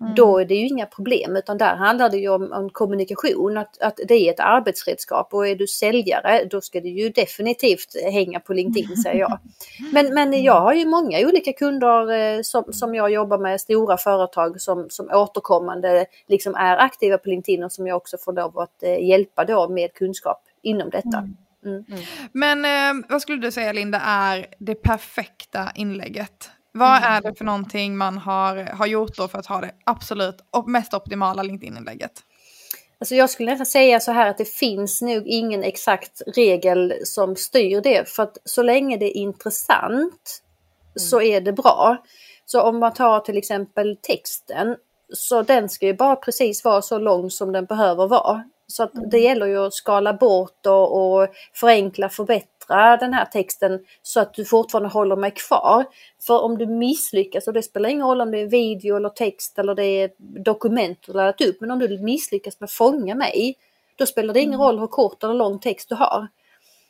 Mm. 0.00 0.14
Då 0.14 0.38
är 0.38 0.44
det 0.44 0.54
ju 0.54 0.66
inga 0.66 0.86
problem 0.86 1.36
utan 1.36 1.58
där 1.58 1.76
handlar 1.76 2.10
det 2.10 2.16
ju 2.16 2.28
om, 2.28 2.52
om 2.52 2.70
kommunikation, 2.70 3.58
att, 3.58 3.82
att 3.82 4.00
det 4.08 4.14
är 4.14 4.32
ett 4.32 4.40
arbetsredskap 4.40 5.34
och 5.34 5.48
är 5.48 5.56
du 5.56 5.66
säljare 5.66 6.44
då 6.44 6.60
ska 6.60 6.80
du 6.80 6.88
ju 6.88 7.08
definitivt 7.08 7.96
hänga 8.12 8.40
på 8.40 8.52
LinkedIn 8.52 8.96
säger 8.96 9.20
jag. 9.20 9.38
Men, 9.92 10.14
men 10.14 10.42
jag 10.42 10.60
har 10.60 10.74
ju 10.74 10.86
många 10.86 11.28
olika 11.28 11.52
kunder 11.52 12.12
eh, 12.12 12.42
som, 12.42 12.72
som 12.72 12.94
jag 12.94 13.10
jobbar 13.10 13.38
med, 13.38 13.60
stora 13.60 13.96
företag 13.96 14.60
som, 14.60 14.86
som 14.90 15.10
återkommande 15.10 16.06
liksom 16.28 16.54
är 16.54 16.76
aktiva 16.76 17.18
på 17.18 17.28
LinkedIn 17.28 17.64
och 17.64 17.72
som 17.72 17.86
jag 17.86 17.96
också 17.96 18.16
får 18.18 18.32
lov 18.32 18.58
att 18.58 18.82
eh, 18.82 19.08
hjälpa 19.08 19.44
då 19.44 19.68
med 19.68 19.94
kunskap 19.94 20.42
inom 20.62 20.90
detta. 20.90 21.18
Mm. 21.18 21.36
Mm. 21.64 21.84
mm. 21.88 22.02
Men 22.32 22.64
eh, 22.64 23.06
vad 23.08 23.22
skulle 23.22 23.38
du 23.38 23.52
säga 23.52 23.72
Linda 23.72 24.00
är 24.00 24.46
det 24.58 24.74
perfekta 24.74 25.72
inlägget 25.74 26.50
vad 26.76 26.96
mm. 26.96 27.12
är 27.12 27.20
det 27.20 27.34
för 27.34 27.44
någonting 27.44 27.96
man 27.96 28.18
har, 28.18 28.56
har 28.56 28.86
gjort 28.86 29.16
då 29.16 29.28
för 29.28 29.38
att 29.38 29.46
ha 29.46 29.60
det 29.60 29.70
absolut 29.84 30.36
mest 30.66 30.94
optimala 30.94 31.42
LinkedIn-inlägget? 31.42 32.12
Alltså 32.98 33.14
jag 33.14 33.30
skulle 33.30 33.50
nästan 33.50 33.66
säga 33.66 34.00
så 34.00 34.12
här 34.12 34.30
att 34.30 34.38
det 34.38 34.48
finns 34.48 35.02
nog 35.02 35.26
ingen 35.26 35.62
exakt 35.62 36.22
regel 36.36 36.94
som 37.04 37.36
styr 37.36 37.80
det. 37.80 38.08
För 38.08 38.22
att 38.22 38.38
så 38.44 38.62
länge 38.62 38.96
det 38.96 39.18
är 39.18 39.20
intressant 39.20 40.42
mm. 40.96 41.08
så 41.08 41.20
är 41.20 41.40
det 41.40 41.52
bra. 41.52 41.96
Så 42.46 42.62
om 42.62 42.78
man 42.78 42.94
tar 42.94 43.20
till 43.20 43.38
exempel 43.38 43.96
texten 44.02 44.76
så 45.12 45.42
den 45.42 45.68
ska 45.68 45.86
ju 45.86 45.94
bara 45.94 46.16
precis 46.16 46.64
vara 46.64 46.82
så 46.82 46.98
lång 46.98 47.30
som 47.30 47.52
den 47.52 47.64
behöver 47.64 48.08
vara. 48.08 48.44
Så 48.66 48.82
att 48.82 48.92
det 48.92 49.18
mm. 49.18 49.22
gäller 49.22 49.46
ju 49.46 49.66
att 49.66 49.74
skala 49.74 50.12
bort 50.12 50.66
och, 50.66 51.18
och 51.20 51.28
förenkla, 51.54 52.08
förbättra 52.08 52.46
den 52.74 53.14
här 53.14 53.24
texten 53.24 53.84
så 54.02 54.20
att 54.20 54.34
du 54.34 54.44
fortfarande 54.44 54.88
håller 54.88 55.16
mig 55.16 55.30
kvar. 55.30 55.84
För 56.26 56.42
om 56.42 56.58
du 56.58 56.66
misslyckas, 56.66 57.46
och 57.46 57.52
det 57.52 57.62
spelar 57.62 57.88
ingen 57.88 58.06
roll 58.06 58.20
om 58.20 58.30
det 58.30 58.38
är 58.38 58.46
video 58.46 58.96
eller 58.96 59.08
text 59.08 59.58
eller 59.58 59.74
det 59.74 59.84
är 59.84 60.10
dokument 60.18 60.98
du 61.06 61.12
laddat 61.12 61.40
upp, 61.40 61.60
men 61.60 61.70
om 61.70 61.78
du 61.78 61.98
misslyckas 61.98 62.60
med 62.60 62.66
att 62.66 62.72
fånga 62.72 63.14
mig, 63.14 63.56
då 63.96 64.06
spelar 64.06 64.34
det 64.34 64.40
ingen 64.40 64.54
mm. 64.54 64.66
roll 64.66 64.78
hur 64.78 64.86
kort 64.86 65.24
eller 65.24 65.34
lång 65.34 65.58
text 65.58 65.88
du 65.88 65.94
har. 65.94 66.28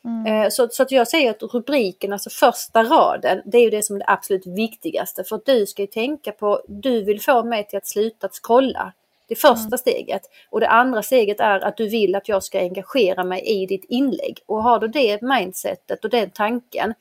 Mm. 0.05 0.25
Eh, 0.25 0.49
så, 0.49 0.67
så 0.71 0.83
att 0.83 0.91
jag 0.91 1.07
säger 1.07 1.31
att 1.31 1.53
rubriken, 1.53 2.13
alltså 2.13 2.29
första 2.29 2.83
raden, 2.83 3.41
det 3.45 3.57
är 3.57 3.61
ju 3.61 3.69
det 3.69 3.83
som 3.83 3.95
är 3.95 3.99
det 3.99 4.05
absolut 4.07 4.47
viktigaste. 4.47 5.23
För 5.23 5.35
att 5.35 5.45
du 5.45 5.65
ska 5.65 5.81
ju 5.81 5.87
tänka 5.87 6.31
på, 6.31 6.61
du 6.67 7.03
vill 7.03 7.21
få 7.21 7.43
mig 7.43 7.67
till 7.67 7.77
att 7.77 7.87
sluta 7.87 8.29
scrolla. 8.29 8.93
Det 9.27 9.35
första 9.35 9.67
mm. 9.67 9.77
steget. 9.77 10.21
Och 10.49 10.59
det 10.59 10.69
andra 10.69 11.03
steget 11.03 11.39
är 11.39 11.59
att 11.59 11.77
du 11.77 11.89
vill 11.89 12.15
att 12.15 12.29
jag 12.29 12.43
ska 12.43 12.59
engagera 12.59 13.23
mig 13.23 13.41
i 13.41 13.65
ditt 13.65 13.85
inlägg. 13.89 14.39
Och 14.45 14.63
har 14.63 14.79
du 14.79 14.87
det 14.87 15.21
mindsetet 15.21 16.03
och 16.03 16.09
den 16.09 16.29
tanken 16.29 16.93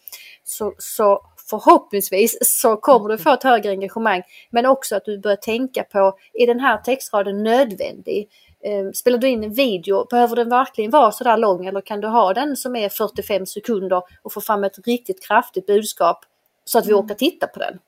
så, 0.45 0.75
så 0.79 1.23
förhoppningsvis 1.51 2.39
så 2.43 2.77
kommer 2.77 3.09
du 3.09 3.19
få 3.19 3.33
ett 3.33 3.43
högre 3.43 3.71
engagemang. 3.71 4.23
Men 4.51 4.67
också 4.67 4.97
att 4.97 5.05
du 5.05 5.19
börjar 5.19 5.37
tänka 5.37 5.83
på, 5.83 6.19
är 6.33 6.47
den 6.47 6.61
här 6.61 6.77
textraden 6.79 7.43
nödvändig? 7.43 8.29
Eh, 8.61 8.91
spelar 8.95 9.19
du 9.19 9.29
in 9.29 9.45
en 9.45 9.53
video, 9.53 10.07
behöver 10.11 10.37
den 10.37 10.49
verkligen 10.49 10.91
vara 10.91 11.13
så 11.13 11.25
där 11.25 11.37
lång 11.37 11.67
eller 11.67 11.81
kan 11.81 12.01
du 12.01 12.09
ha 12.09 12.35
den 12.35 12.57
som 12.57 12.77
är 12.77 12.89
45 12.89 13.47
sekunder 13.47 14.03
och 14.23 14.33
få 14.33 14.41
fram 14.41 14.65
ett 14.65 14.87
riktigt 14.87 15.27
kraftigt 15.27 15.67
budskap 15.67 16.25
så 16.65 16.79
att 16.79 16.87
vi 16.87 16.93
mm. 16.93 17.05
orkar 17.05 17.15
titta 17.15 17.47
på 17.47 17.59
den? 17.59 17.79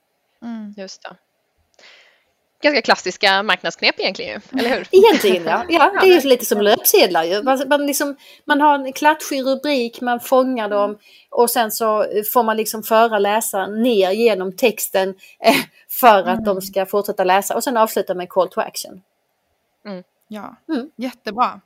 Mm. 0.43 0.75
Just 0.77 1.03
det 1.03 1.17
ganska 2.63 2.83
klassiska 2.83 3.43
marknadsknep 3.43 4.01
egentligen 4.01 4.41
eller 4.53 4.69
hur? 4.69 4.87
Egentligen 4.91 5.45
ja, 5.47 5.65
ja 5.69 5.93
det 6.03 6.13
är 6.13 6.23
lite 6.23 6.45
som 6.45 6.61
löpsedlar 6.61 7.25
ju. 7.25 7.43
Man, 7.43 7.63
man, 7.69 7.87
liksom, 7.87 8.17
man 8.45 8.61
har 8.61 8.75
en 8.75 8.93
klatschig 8.93 9.43
rubrik, 9.43 10.01
man 10.01 10.21
fångar 10.21 10.69
dem 10.69 10.99
och 11.31 11.51
sen 11.51 11.71
så 11.71 12.07
får 12.33 12.43
man 12.43 12.57
liksom 12.57 12.83
föra 12.83 13.19
läsaren 13.19 13.83
ner 13.83 14.11
genom 14.11 14.57
texten 14.57 15.15
eh, 15.45 15.55
för 15.91 16.19
att 16.19 16.27
mm. 16.27 16.45
de 16.45 16.63
ska 16.63 16.87
fortsätta 16.87 17.25
läsa 17.25 17.55
och 17.55 17.65
sen 17.65 17.77
avsluta 17.77 18.15
med 18.15 18.29
call 18.29 18.49
to 18.49 18.61
action. 18.61 19.01
Mm. 19.87 20.03
Ja, 20.31 20.57
mm. 20.73 20.91
jättebra. 20.97 21.61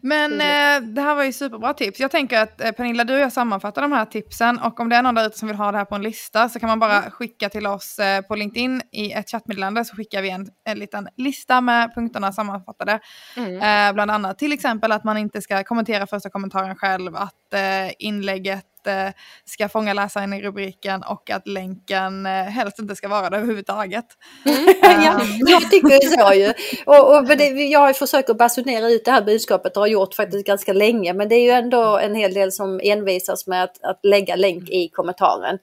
Men 0.00 0.32
eh, 0.32 0.88
det 0.88 1.00
här 1.00 1.14
var 1.14 1.24
ju 1.24 1.32
superbra 1.32 1.74
tips. 1.74 2.00
Jag 2.00 2.10
tänker 2.10 2.42
att 2.42 2.60
eh, 2.60 2.72
Pernilla, 2.72 3.04
du 3.04 3.14
och 3.14 3.20
jag 3.20 3.32
sammanfattar 3.32 3.82
de 3.82 3.92
här 3.92 4.04
tipsen 4.04 4.58
och 4.58 4.80
om 4.80 4.88
det 4.88 4.96
är 4.96 5.02
någon 5.02 5.14
där 5.14 5.26
ute 5.26 5.38
som 5.38 5.48
vill 5.48 5.56
ha 5.56 5.72
det 5.72 5.78
här 5.78 5.84
på 5.84 5.94
en 5.94 6.02
lista 6.02 6.48
så 6.48 6.60
kan 6.60 6.68
man 6.68 6.78
bara 6.78 6.98
mm. 6.98 7.10
skicka 7.10 7.48
till 7.48 7.66
oss 7.66 7.98
eh, 7.98 8.22
på 8.22 8.34
LinkedIn 8.34 8.82
i 8.92 9.12
ett 9.12 9.30
chattmeddelande 9.30 9.84
så 9.84 9.96
skickar 9.96 10.22
vi 10.22 10.30
en, 10.30 10.48
en 10.64 10.78
liten 10.78 11.08
lista 11.16 11.60
med 11.60 11.94
punkterna 11.94 12.32
sammanfattade. 12.32 13.00
Mm. 13.36 13.88
Eh, 13.88 13.94
bland 13.94 14.10
annat 14.10 14.38
till 14.38 14.52
exempel 14.52 14.92
att 14.92 15.04
man 15.04 15.16
inte 15.16 15.42
ska 15.42 15.64
kommentera 15.64 16.06
första 16.06 16.30
kommentaren 16.30 16.76
själv, 16.76 17.16
att 17.16 17.54
eh, 17.54 17.92
inlägget 17.98 18.69
eh, 18.86 19.08
ska 19.44 19.68
fånga 19.68 19.92
läsaren 19.92 20.32
i 20.32 20.42
rubriken 20.42 21.02
och 21.02 21.30
att 21.30 21.48
länken 21.48 22.26
eh, 22.26 22.32
helst 22.32 22.78
inte 22.78 22.96
ska 22.96 23.08
vara 23.08 23.30
där 23.30 23.38
överhuvudtaget. 23.38 24.04
Mm. 24.44 24.74
ja, 25.04 25.20
jag 25.38 25.70
tycker 25.70 26.18
så 26.18 26.34
ju. 26.34 26.52
Och, 26.86 27.16
och 27.16 27.26
det, 27.26 27.44
jag 27.44 27.94
att 28.30 28.38
basunera 28.38 28.88
ut 28.88 29.04
det 29.04 29.10
här 29.10 29.22
budskapet 29.22 29.76
och 29.76 29.82
har 29.82 29.88
gjort 29.88 30.14
faktiskt 30.14 30.46
ganska 30.46 30.72
länge 30.72 31.12
men 31.12 31.28
det 31.28 31.34
är 31.34 31.42
ju 31.42 31.50
ändå 31.50 31.98
en 31.98 32.14
hel 32.14 32.34
del 32.34 32.52
som 32.52 32.80
envisas 32.84 33.46
med 33.46 33.64
att, 33.64 33.84
att 33.84 34.00
lägga 34.02 34.36
länk 34.36 34.70
i 34.70 34.88
kommentaren. 34.88 35.58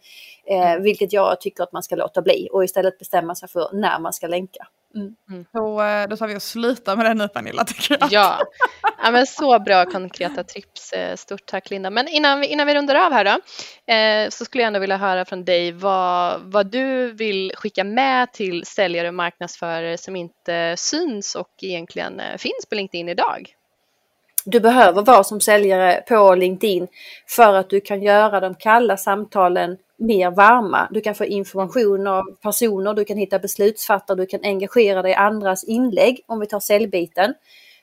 Eh, 0.50 0.82
vilket 0.82 1.14
jag 1.14 1.42
tycker 1.42 1.64
att 1.64 1.72
man 1.72 1.84
ska 1.84 1.96
låta 1.96 2.22
bli 2.22 2.50
och 2.52 2.64
istället 2.64 3.00
bestämma 3.00 3.36
sig 3.36 3.50
för 3.50 3.70
när 3.74 4.00
man 4.00 4.14
ska 4.14 4.28
länka. 4.28 4.68
Mm. 4.98 5.16
Mm. 5.30 5.46
Så 5.52 5.82
eh, 5.82 6.08
då 6.08 6.18
tar 6.18 6.28
vi 6.28 6.36
och 6.38 6.42
slutar 6.42 6.96
med 6.96 7.06
den 7.06 7.18
nu 7.18 7.28
Pernilla 7.28 7.64
tycker 7.68 7.98
jag. 8.00 8.12
Ja. 8.12 8.40
ja, 9.04 9.12
men 9.12 9.28
så 9.28 9.60
bra 9.60 9.86
konkreta 9.86 10.44
tips. 10.44 10.94
Eh, 10.94 11.16
stort 11.16 11.46
tack 11.46 11.70
Linda. 11.70 11.90
Men 11.90 12.08
innan 12.08 12.40
vi, 12.40 12.48
innan 12.48 12.68
vi 12.68 12.76
rundar 12.76 12.96
av 12.96 13.12
här 13.12 13.26
då 13.26 13.32
eh, 13.94 14.30
så 14.30 14.46
skulle 14.46 14.62
jag 14.62 14.68
ändå 14.68 14.80
vilja 14.80 14.98
höra 14.98 15.26
från 15.26 15.46
dig 15.46 15.72
vad, 15.72 16.42
vad 16.42 16.72
du 16.72 17.12
vill 17.12 17.52
skicka 17.56 17.84
med 17.84 18.34
till 18.34 18.66
säljare 18.66 19.08
och 19.08 19.14
marknadsförare 19.14 19.98
som 19.98 20.16
inte 20.16 20.76
syns 20.78 21.36
och 21.36 21.50
egentligen 21.62 22.20
eh, 22.20 22.38
finns 22.38 22.66
på 22.70 22.76
LinkedIn 22.76 23.10
idag. 23.10 23.54
Du 24.46 24.60
behöver 24.60 25.02
vara 25.02 25.24
som 25.24 25.42
säljare 25.42 26.04
på 26.08 26.36
LinkedIn 26.36 26.88
för 27.28 27.54
att 27.54 27.70
du 27.70 27.82
kan 27.82 28.02
göra 28.02 28.40
de 28.40 28.56
kalla 28.56 28.98
samtalen 28.98 29.78
mer 29.98 30.32
varma. 30.32 30.88
Du 30.92 31.02
kan 31.02 31.16
få 31.16 31.26
information 31.26 32.08
av 32.08 32.24
personer, 32.42 32.94
du 32.94 33.06
kan 33.06 33.18
hitta 33.18 33.40
beslutsfattare, 33.40 34.18
du 34.18 34.26
kan 34.26 34.40
engagera 34.44 35.02
dig 35.02 35.12
i 35.12 35.16
andras 35.16 35.64
inlägg 35.64 36.22
om 36.28 36.40
vi 36.40 36.46
tar 36.46 36.60
säljbiten. 36.60 37.34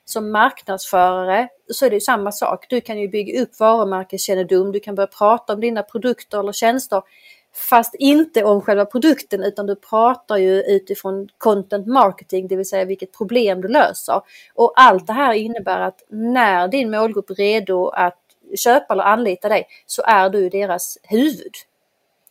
Som 0.05 0.31
marknadsförare 0.31 1.47
så 1.71 1.85
är 1.85 1.89
det 1.89 1.95
ju 1.95 2.01
samma 2.01 2.31
sak. 2.31 2.65
Du 2.69 2.81
kan 2.81 2.99
ju 2.99 3.07
bygga 3.07 3.41
upp 3.41 3.59
varumärkeskännedom, 3.59 4.71
du 4.71 4.79
kan 4.79 4.95
börja 4.95 5.07
prata 5.07 5.53
om 5.53 5.61
dina 5.61 5.83
produkter 5.83 6.39
eller 6.39 6.51
tjänster 6.51 7.01
fast 7.55 7.95
inte 7.95 8.43
om 8.43 8.61
själva 8.61 8.85
produkten 8.85 9.43
utan 9.43 9.65
du 9.65 9.75
pratar 9.75 10.37
ju 10.37 10.61
utifrån 10.61 11.27
content 11.37 11.87
marketing, 11.87 12.47
det 12.47 12.55
vill 12.55 12.69
säga 12.69 12.85
vilket 12.85 13.17
problem 13.17 13.61
du 13.61 13.67
löser. 13.67 14.21
Och 14.53 14.73
allt 14.75 15.07
det 15.07 15.13
här 15.13 15.33
innebär 15.33 15.79
att 15.79 16.03
när 16.09 16.67
din 16.67 16.91
målgrupp 16.91 17.29
är 17.29 17.35
redo 17.35 17.87
att 17.87 18.19
köpa 18.57 18.93
eller 18.93 19.03
anlita 19.03 19.49
dig 19.49 19.67
så 19.85 20.03
är 20.05 20.29
du 20.29 20.49
deras 20.49 20.97
huvud. 21.03 21.51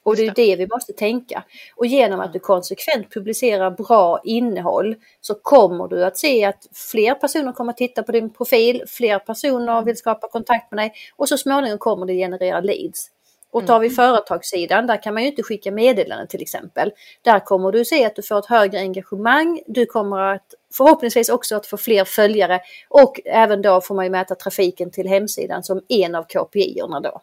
Och 0.05 0.17
det 0.17 0.27
är 0.27 0.35
det 0.35 0.57
vi 0.57 0.67
måste 0.67 0.93
tänka. 0.93 1.45
Och 1.77 1.87
genom 1.87 2.21
att 2.21 2.33
du 2.33 2.38
konsekvent 2.38 3.12
publicerar 3.14 3.71
bra 3.71 4.21
innehåll 4.25 4.97
så 5.21 5.35
kommer 5.35 5.88
du 5.88 6.05
att 6.05 6.19
se 6.19 6.44
att 6.44 6.69
fler 6.73 7.15
personer 7.15 7.52
kommer 7.52 7.73
att 7.73 7.77
titta 7.77 8.02
på 8.02 8.13
din 8.13 8.31
profil, 8.31 8.85
fler 8.88 9.19
personer 9.19 9.83
vill 9.83 9.96
skapa 9.96 10.29
kontakt 10.29 10.71
med 10.73 10.79
dig 10.79 10.92
och 11.17 11.29
så 11.29 11.38
småningom 11.38 11.79
kommer 11.79 12.07
det 12.07 12.15
generera 12.15 12.61
leads. 12.61 13.11
Och 13.50 13.67
tar 13.67 13.81
vi 13.81 13.87
mm. 13.87 13.96
företagssidan, 13.96 14.87
där 14.87 15.02
kan 15.02 15.15
man 15.15 15.23
ju 15.23 15.29
inte 15.29 15.42
skicka 15.42 15.73
meddelanden 15.73 16.29
till 16.29 16.42
exempel. 16.42 16.92
Där 17.23 17.40
kommer 17.40 17.73
du 17.73 17.85
se 17.85 18.05
att 18.05 18.17
du 18.17 18.23
får 18.23 18.38
ett 18.38 18.46
högre 18.46 18.79
engagemang, 18.79 19.63
du 19.67 19.87
kommer 19.87 20.21
att 20.21 20.55
förhoppningsvis 20.73 21.29
också 21.29 21.57
att 21.57 21.67
få 21.67 21.77
fler 21.77 22.05
följare 22.05 22.61
och 22.88 23.21
även 23.25 23.63
då 23.63 23.81
får 23.81 23.94
man 23.94 24.05
ju 24.05 24.11
mäta 24.11 24.35
trafiken 24.35 24.90
till 24.90 25.09
hemsidan 25.09 25.63
som 25.63 25.81
en 25.88 26.15
av 26.15 26.23
KPI-erna 26.23 27.00
då. 27.00 27.21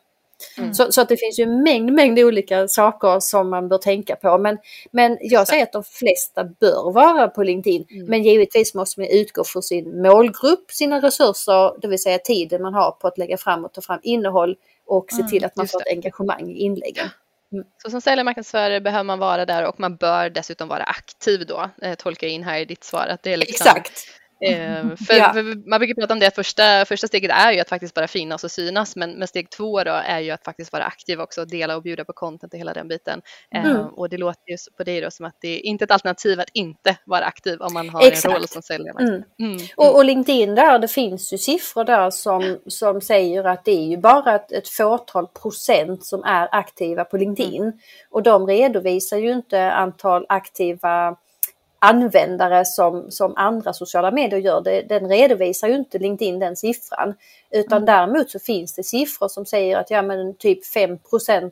Mm. 0.57 0.73
Så, 0.73 0.91
så, 0.91 1.01
att 1.01 1.09
det 1.09 1.17
finns 1.17 1.39
ju 1.39 1.43
en 1.43 1.63
mängd, 1.63 1.93
mängd 1.93 2.19
olika 2.19 2.67
saker 2.67 3.19
som 3.19 3.49
man 3.49 3.69
bör 3.69 3.77
tänka 3.77 4.15
på. 4.15 4.37
Men, 4.37 4.57
men 4.91 5.17
jag 5.21 5.47
säger 5.47 5.63
att 5.63 5.73
de 5.73 5.83
flesta 5.83 6.43
bör 6.43 6.91
vara 6.91 7.27
på 7.27 7.43
LinkedIn. 7.43 7.85
Mm. 7.91 8.05
Men 8.05 8.23
givetvis 8.23 8.73
måste 8.73 8.99
man 8.99 9.09
utgå 9.09 9.43
från 9.43 9.63
sin 9.63 10.01
målgrupp, 10.01 10.71
sina 10.71 11.01
resurser, 11.01 11.81
det 11.81 11.87
vill 11.87 12.01
säga 12.01 12.17
tiden 12.17 12.61
man 12.61 12.73
har 12.73 12.91
på 12.91 13.07
att 13.07 13.17
lägga 13.17 13.37
fram 13.37 13.65
och 13.65 13.73
ta 13.73 13.81
fram 13.81 13.99
innehåll 14.03 14.55
och 14.87 15.05
se 15.09 15.19
mm, 15.19 15.29
till 15.29 15.45
att 15.45 15.55
man 15.55 15.67
får 15.67 15.81
ett 15.81 15.87
engagemang 15.87 16.51
i 16.51 16.57
inläggen. 16.57 17.09
Mm. 17.53 17.65
Så 17.83 17.89
som 17.89 18.01
säljare 18.01 18.21
och 18.21 18.25
marknadsförare 18.25 18.81
behöver 18.81 19.03
man 19.03 19.19
vara 19.19 19.45
där 19.45 19.67
och 19.67 19.79
man 19.79 19.95
bör 19.95 20.29
dessutom 20.29 20.67
vara 20.67 20.83
aktiv 20.83 21.45
då, 21.47 21.69
eh, 21.81 21.95
tolkar 21.95 22.27
jag 22.27 22.33
in 22.33 22.43
här 22.43 22.59
i 22.59 22.65
ditt 22.65 22.83
svar. 22.83 23.07
Att 23.07 23.23
det 23.23 23.33
är 23.33 23.37
liksom, 23.37 23.67
Exakt. 23.67 24.20
Eh, 24.45 24.95
för, 25.07 25.13
ja. 25.13 25.33
för, 25.33 25.69
man 25.69 25.79
brukar 25.79 26.01
prata 26.01 26.13
om 26.13 26.19
det, 26.19 26.35
första, 26.35 26.85
första 26.85 27.07
steget 27.07 27.31
är 27.31 27.51
ju 27.51 27.59
att 27.59 27.69
faktiskt 27.69 27.93
bara 27.93 28.07
finnas 28.07 28.43
och 28.43 28.51
synas, 28.51 28.95
men, 28.95 29.11
men 29.11 29.27
steg 29.27 29.49
två 29.49 29.83
då 29.83 29.91
är 29.91 30.19
ju 30.19 30.31
att 30.31 30.43
faktiskt 30.43 30.73
vara 30.73 30.83
aktiv 30.83 31.21
också, 31.21 31.45
dela 31.45 31.75
och 31.75 31.83
bjuda 31.83 32.05
på 32.05 32.13
content 32.13 32.53
och 32.53 32.59
hela 32.59 32.73
den 32.73 32.87
biten. 32.87 33.21
Eh, 33.55 33.65
mm. 33.65 33.85
och 33.85 34.09
det 34.09 34.17
låter 34.17 34.51
ju 34.51 34.57
på 34.77 34.83
dig 34.83 35.01
då 35.01 35.11
som 35.11 35.25
att 35.25 35.35
det 35.41 35.47
är 35.47 35.65
inte 35.65 35.83
ett 35.83 35.91
alternativ 35.91 36.39
att 36.39 36.49
inte 36.53 36.97
vara 37.05 37.25
aktiv 37.25 37.61
om 37.61 37.73
man 37.73 37.89
har 37.89 38.01
Exakt. 38.07 38.25
en 38.25 38.31
roll 38.31 38.47
som 38.47 38.61
säljare. 38.61 39.03
Mm. 39.03 39.23
Mm. 39.39 39.67
Och, 39.75 39.95
och, 39.95 40.05
LinkedIn 40.05 40.55
där, 40.55 40.79
det 40.79 40.87
finns 40.87 41.33
ju 41.33 41.37
siffror 41.37 41.83
där 41.83 42.09
som, 42.09 42.57
som 42.67 43.01
säger 43.01 43.43
att 43.43 43.65
det 43.65 43.71
är 43.71 43.85
ju 43.85 43.97
bara 43.97 44.35
ett, 44.35 44.51
ett 44.51 44.69
fåtal 44.69 45.27
procent 45.27 46.05
som 46.05 46.23
är 46.23 46.49
aktiva 46.51 47.03
på 47.03 47.17
LinkedIn. 47.17 47.61
Mm. 47.61 47.79
Och 48.09 48.23
de 48.23 48.47
redovisar 48.47 49.17
ju 49.17 49.31
inte 49.31 49.71
antal 49.71 50.25
aktiva 50.29 51.17
användare 51.85 52.65
som, 52.65 53.11
som 53.11 53.33
andra 53.35 53.73
sociala 53.73 54.11
medier 54.11 54.39
gör. 54.39 54.61
Det, 54.61 54.81
den 54.81 55.09
redovisar 55.09 55.67
ju 55.67 55.75
inte 55.75 55.99
LinkedIn 55.99 56.39
den 56.39 56.55
siffran. 56.55 57.13
Utan 57.51 57.77
mm. 57.77 57.85
däremot 57.85 58.31
så 58.31 58.39
finns 58.39 58.75
det 58.75 58.83
siffror 58.83 59.27
som 59.27 59.45
säger 59.45 59.77
att 59.77 59.91
ja 59.91 60.01
men 60.01 60.35
typ 60.35 60.65
5 60.65 60.97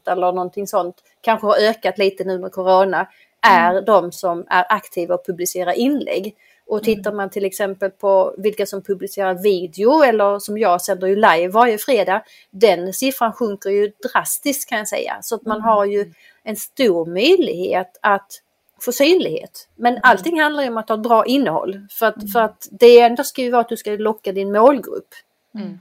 eller 0.05 0.31
någonting 0.31 0.67
sånt 0.67 0.95
kanske 1.21 1.47
har 1.47 1.57
ökat 1.57 1.97
lite 1.97 2.23
nu 2.23 2.39
med 2.39 2.51
Corona 2.51 3.07
är 3.47 3.71
mm. 3.71 3.85
de 3.85 4.11
som 4.11 4.45
är 4.49 4.65
aktiva 4.69 5.15
och 5.15 5.25
publicerar 5.25 5.73
inlägg. 5.73 6.35
Och 6.67 6.77
mm. 6.77 6.83
tittar 6.83 7.11
man 7.11 7.29
till 7.29 7.45
exempel 7.45 7.89
på 7.89 8.35
vilka 8.37 8.65
som 8.65 8.81
publicerar 8.81 9.43
video 9.43 10.03
eller 10.03 10.39
som 10.39 10.57
jag 10.57 10.81
sänder 10.81 11.07
ju 11.07 11.15
live 11.15 11.47
varje 11.47 11.77
fredag. 11.77 12.23
Den 12.51 12.93
siffran 12.93 13.33
sjunker 13.33 13.69
ju 13.69 13.91
drastiskt 14.11 14.69
kan 14.69 14.77
jag 14.77 14.87
säga. 14.87 15.17
Så 15.21 15.35
att 15.35 15.45
man 15.45 15.57
mm. 15.57 15.63
har 15.63 15.85
ju 15.85 16.13
en 16.43 16.55
stor 16.55 17.05
möjlighet 17.05 17.99
att 18.01 18.41
få 18.83 18.91
synlighet. 18.91 19.67
Men 19.75 19.93
mm. 19.93 20.01
allting 20.03 20.41
handlar 20.41 20.63
ju 20.63 20.69
om 20.69 20.77
att 20.77 20.89
ha 20.89 20.95
ett 20.95 21.03
bra 21.03 21.25
innehåll. 21.25 21.87
För 21.91 22.05
att, 22.05 22.17
mm. 22.17 22.27
för 22.27 22.39
att 22.39 22.67
det 22.71 22.99
ändå 22.99 23.23
ska 23.23 23.41
ju 23.41 23.51
vara 23.51 23.61
att 23.61 23.69
du 23.69 23.77
ska 23.77 23.91
locka 23.91 24.31
din 24.31 24.51
målgrupp. 24.51 25.09
Mm. 25.55 25.79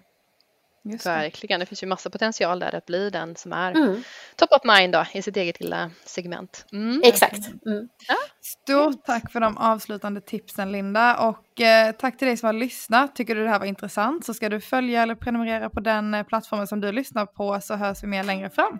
Verkligen, 1.05 1.61
det 1.61 1.67
finns 1.67 1.83
ju 1.83 1.87
massa 1.87 2.11
potential 2.11 2.59
där 2.59 2.75
att 2.75 2.87
bli 2.87 3.11
den 3.11 3.37
som 3.37 3.53
är 3.53 3.73
mm. 3.73 4.03
top 4.37 4.53
of 4.53 4.61
mind 4.65 4.93
då, 4.93 5.05
i 5.15 5.23
sitt 5.23 5.37
eget 5.37 5.61
lilla 5.61 5.91
segment. 6.05 6.67
Mm. 6.73 7.01
Exakt. 7.05 7.49
Mm. 7.67 7.89
Ja. 8.09 8.17
Stort 8.41 9.05
tack 9.05 9.33
för 9.33 9.41
de 9.41 9.59
avslutande 9.59 10.21
tipsen 10.21 10.73
Linda 10.73 11.17
och 11.17 11.61
eh, 11.61 11.93
tack 11.93 12.19
till 12.19 12.29
dig 12.29 12.37
som 12.37 12.47
har 12.47 12.53
lyssnat. 12.53 13.17
Tycker 13.17 13.35
du 13.35 13.45
det 13.45 13.51
här 13.51 13.59
var 13.59 13.67
intressant 13.67 14.25
så 14.25 14.35
ska 14.35 14.49
du 14.49 14.61
följa 14.61 15.03
eller 15.03 15.15
prenumerera 15.15 15.71
på 15.71 15.81
den 15.81 16.15
eh, 16.15 16.23
plattformen 16.23 16.67
som 16.67 16.81
du 16.81 16.93
lyssnar 16.93 17.27
på 17.27 17.61
så 17.61 17.75
hörs 17.75 18.03
vi 18.03 18.07
mer 18.07 18.25
längre 18.25 18.51
fram. 18.51 18.79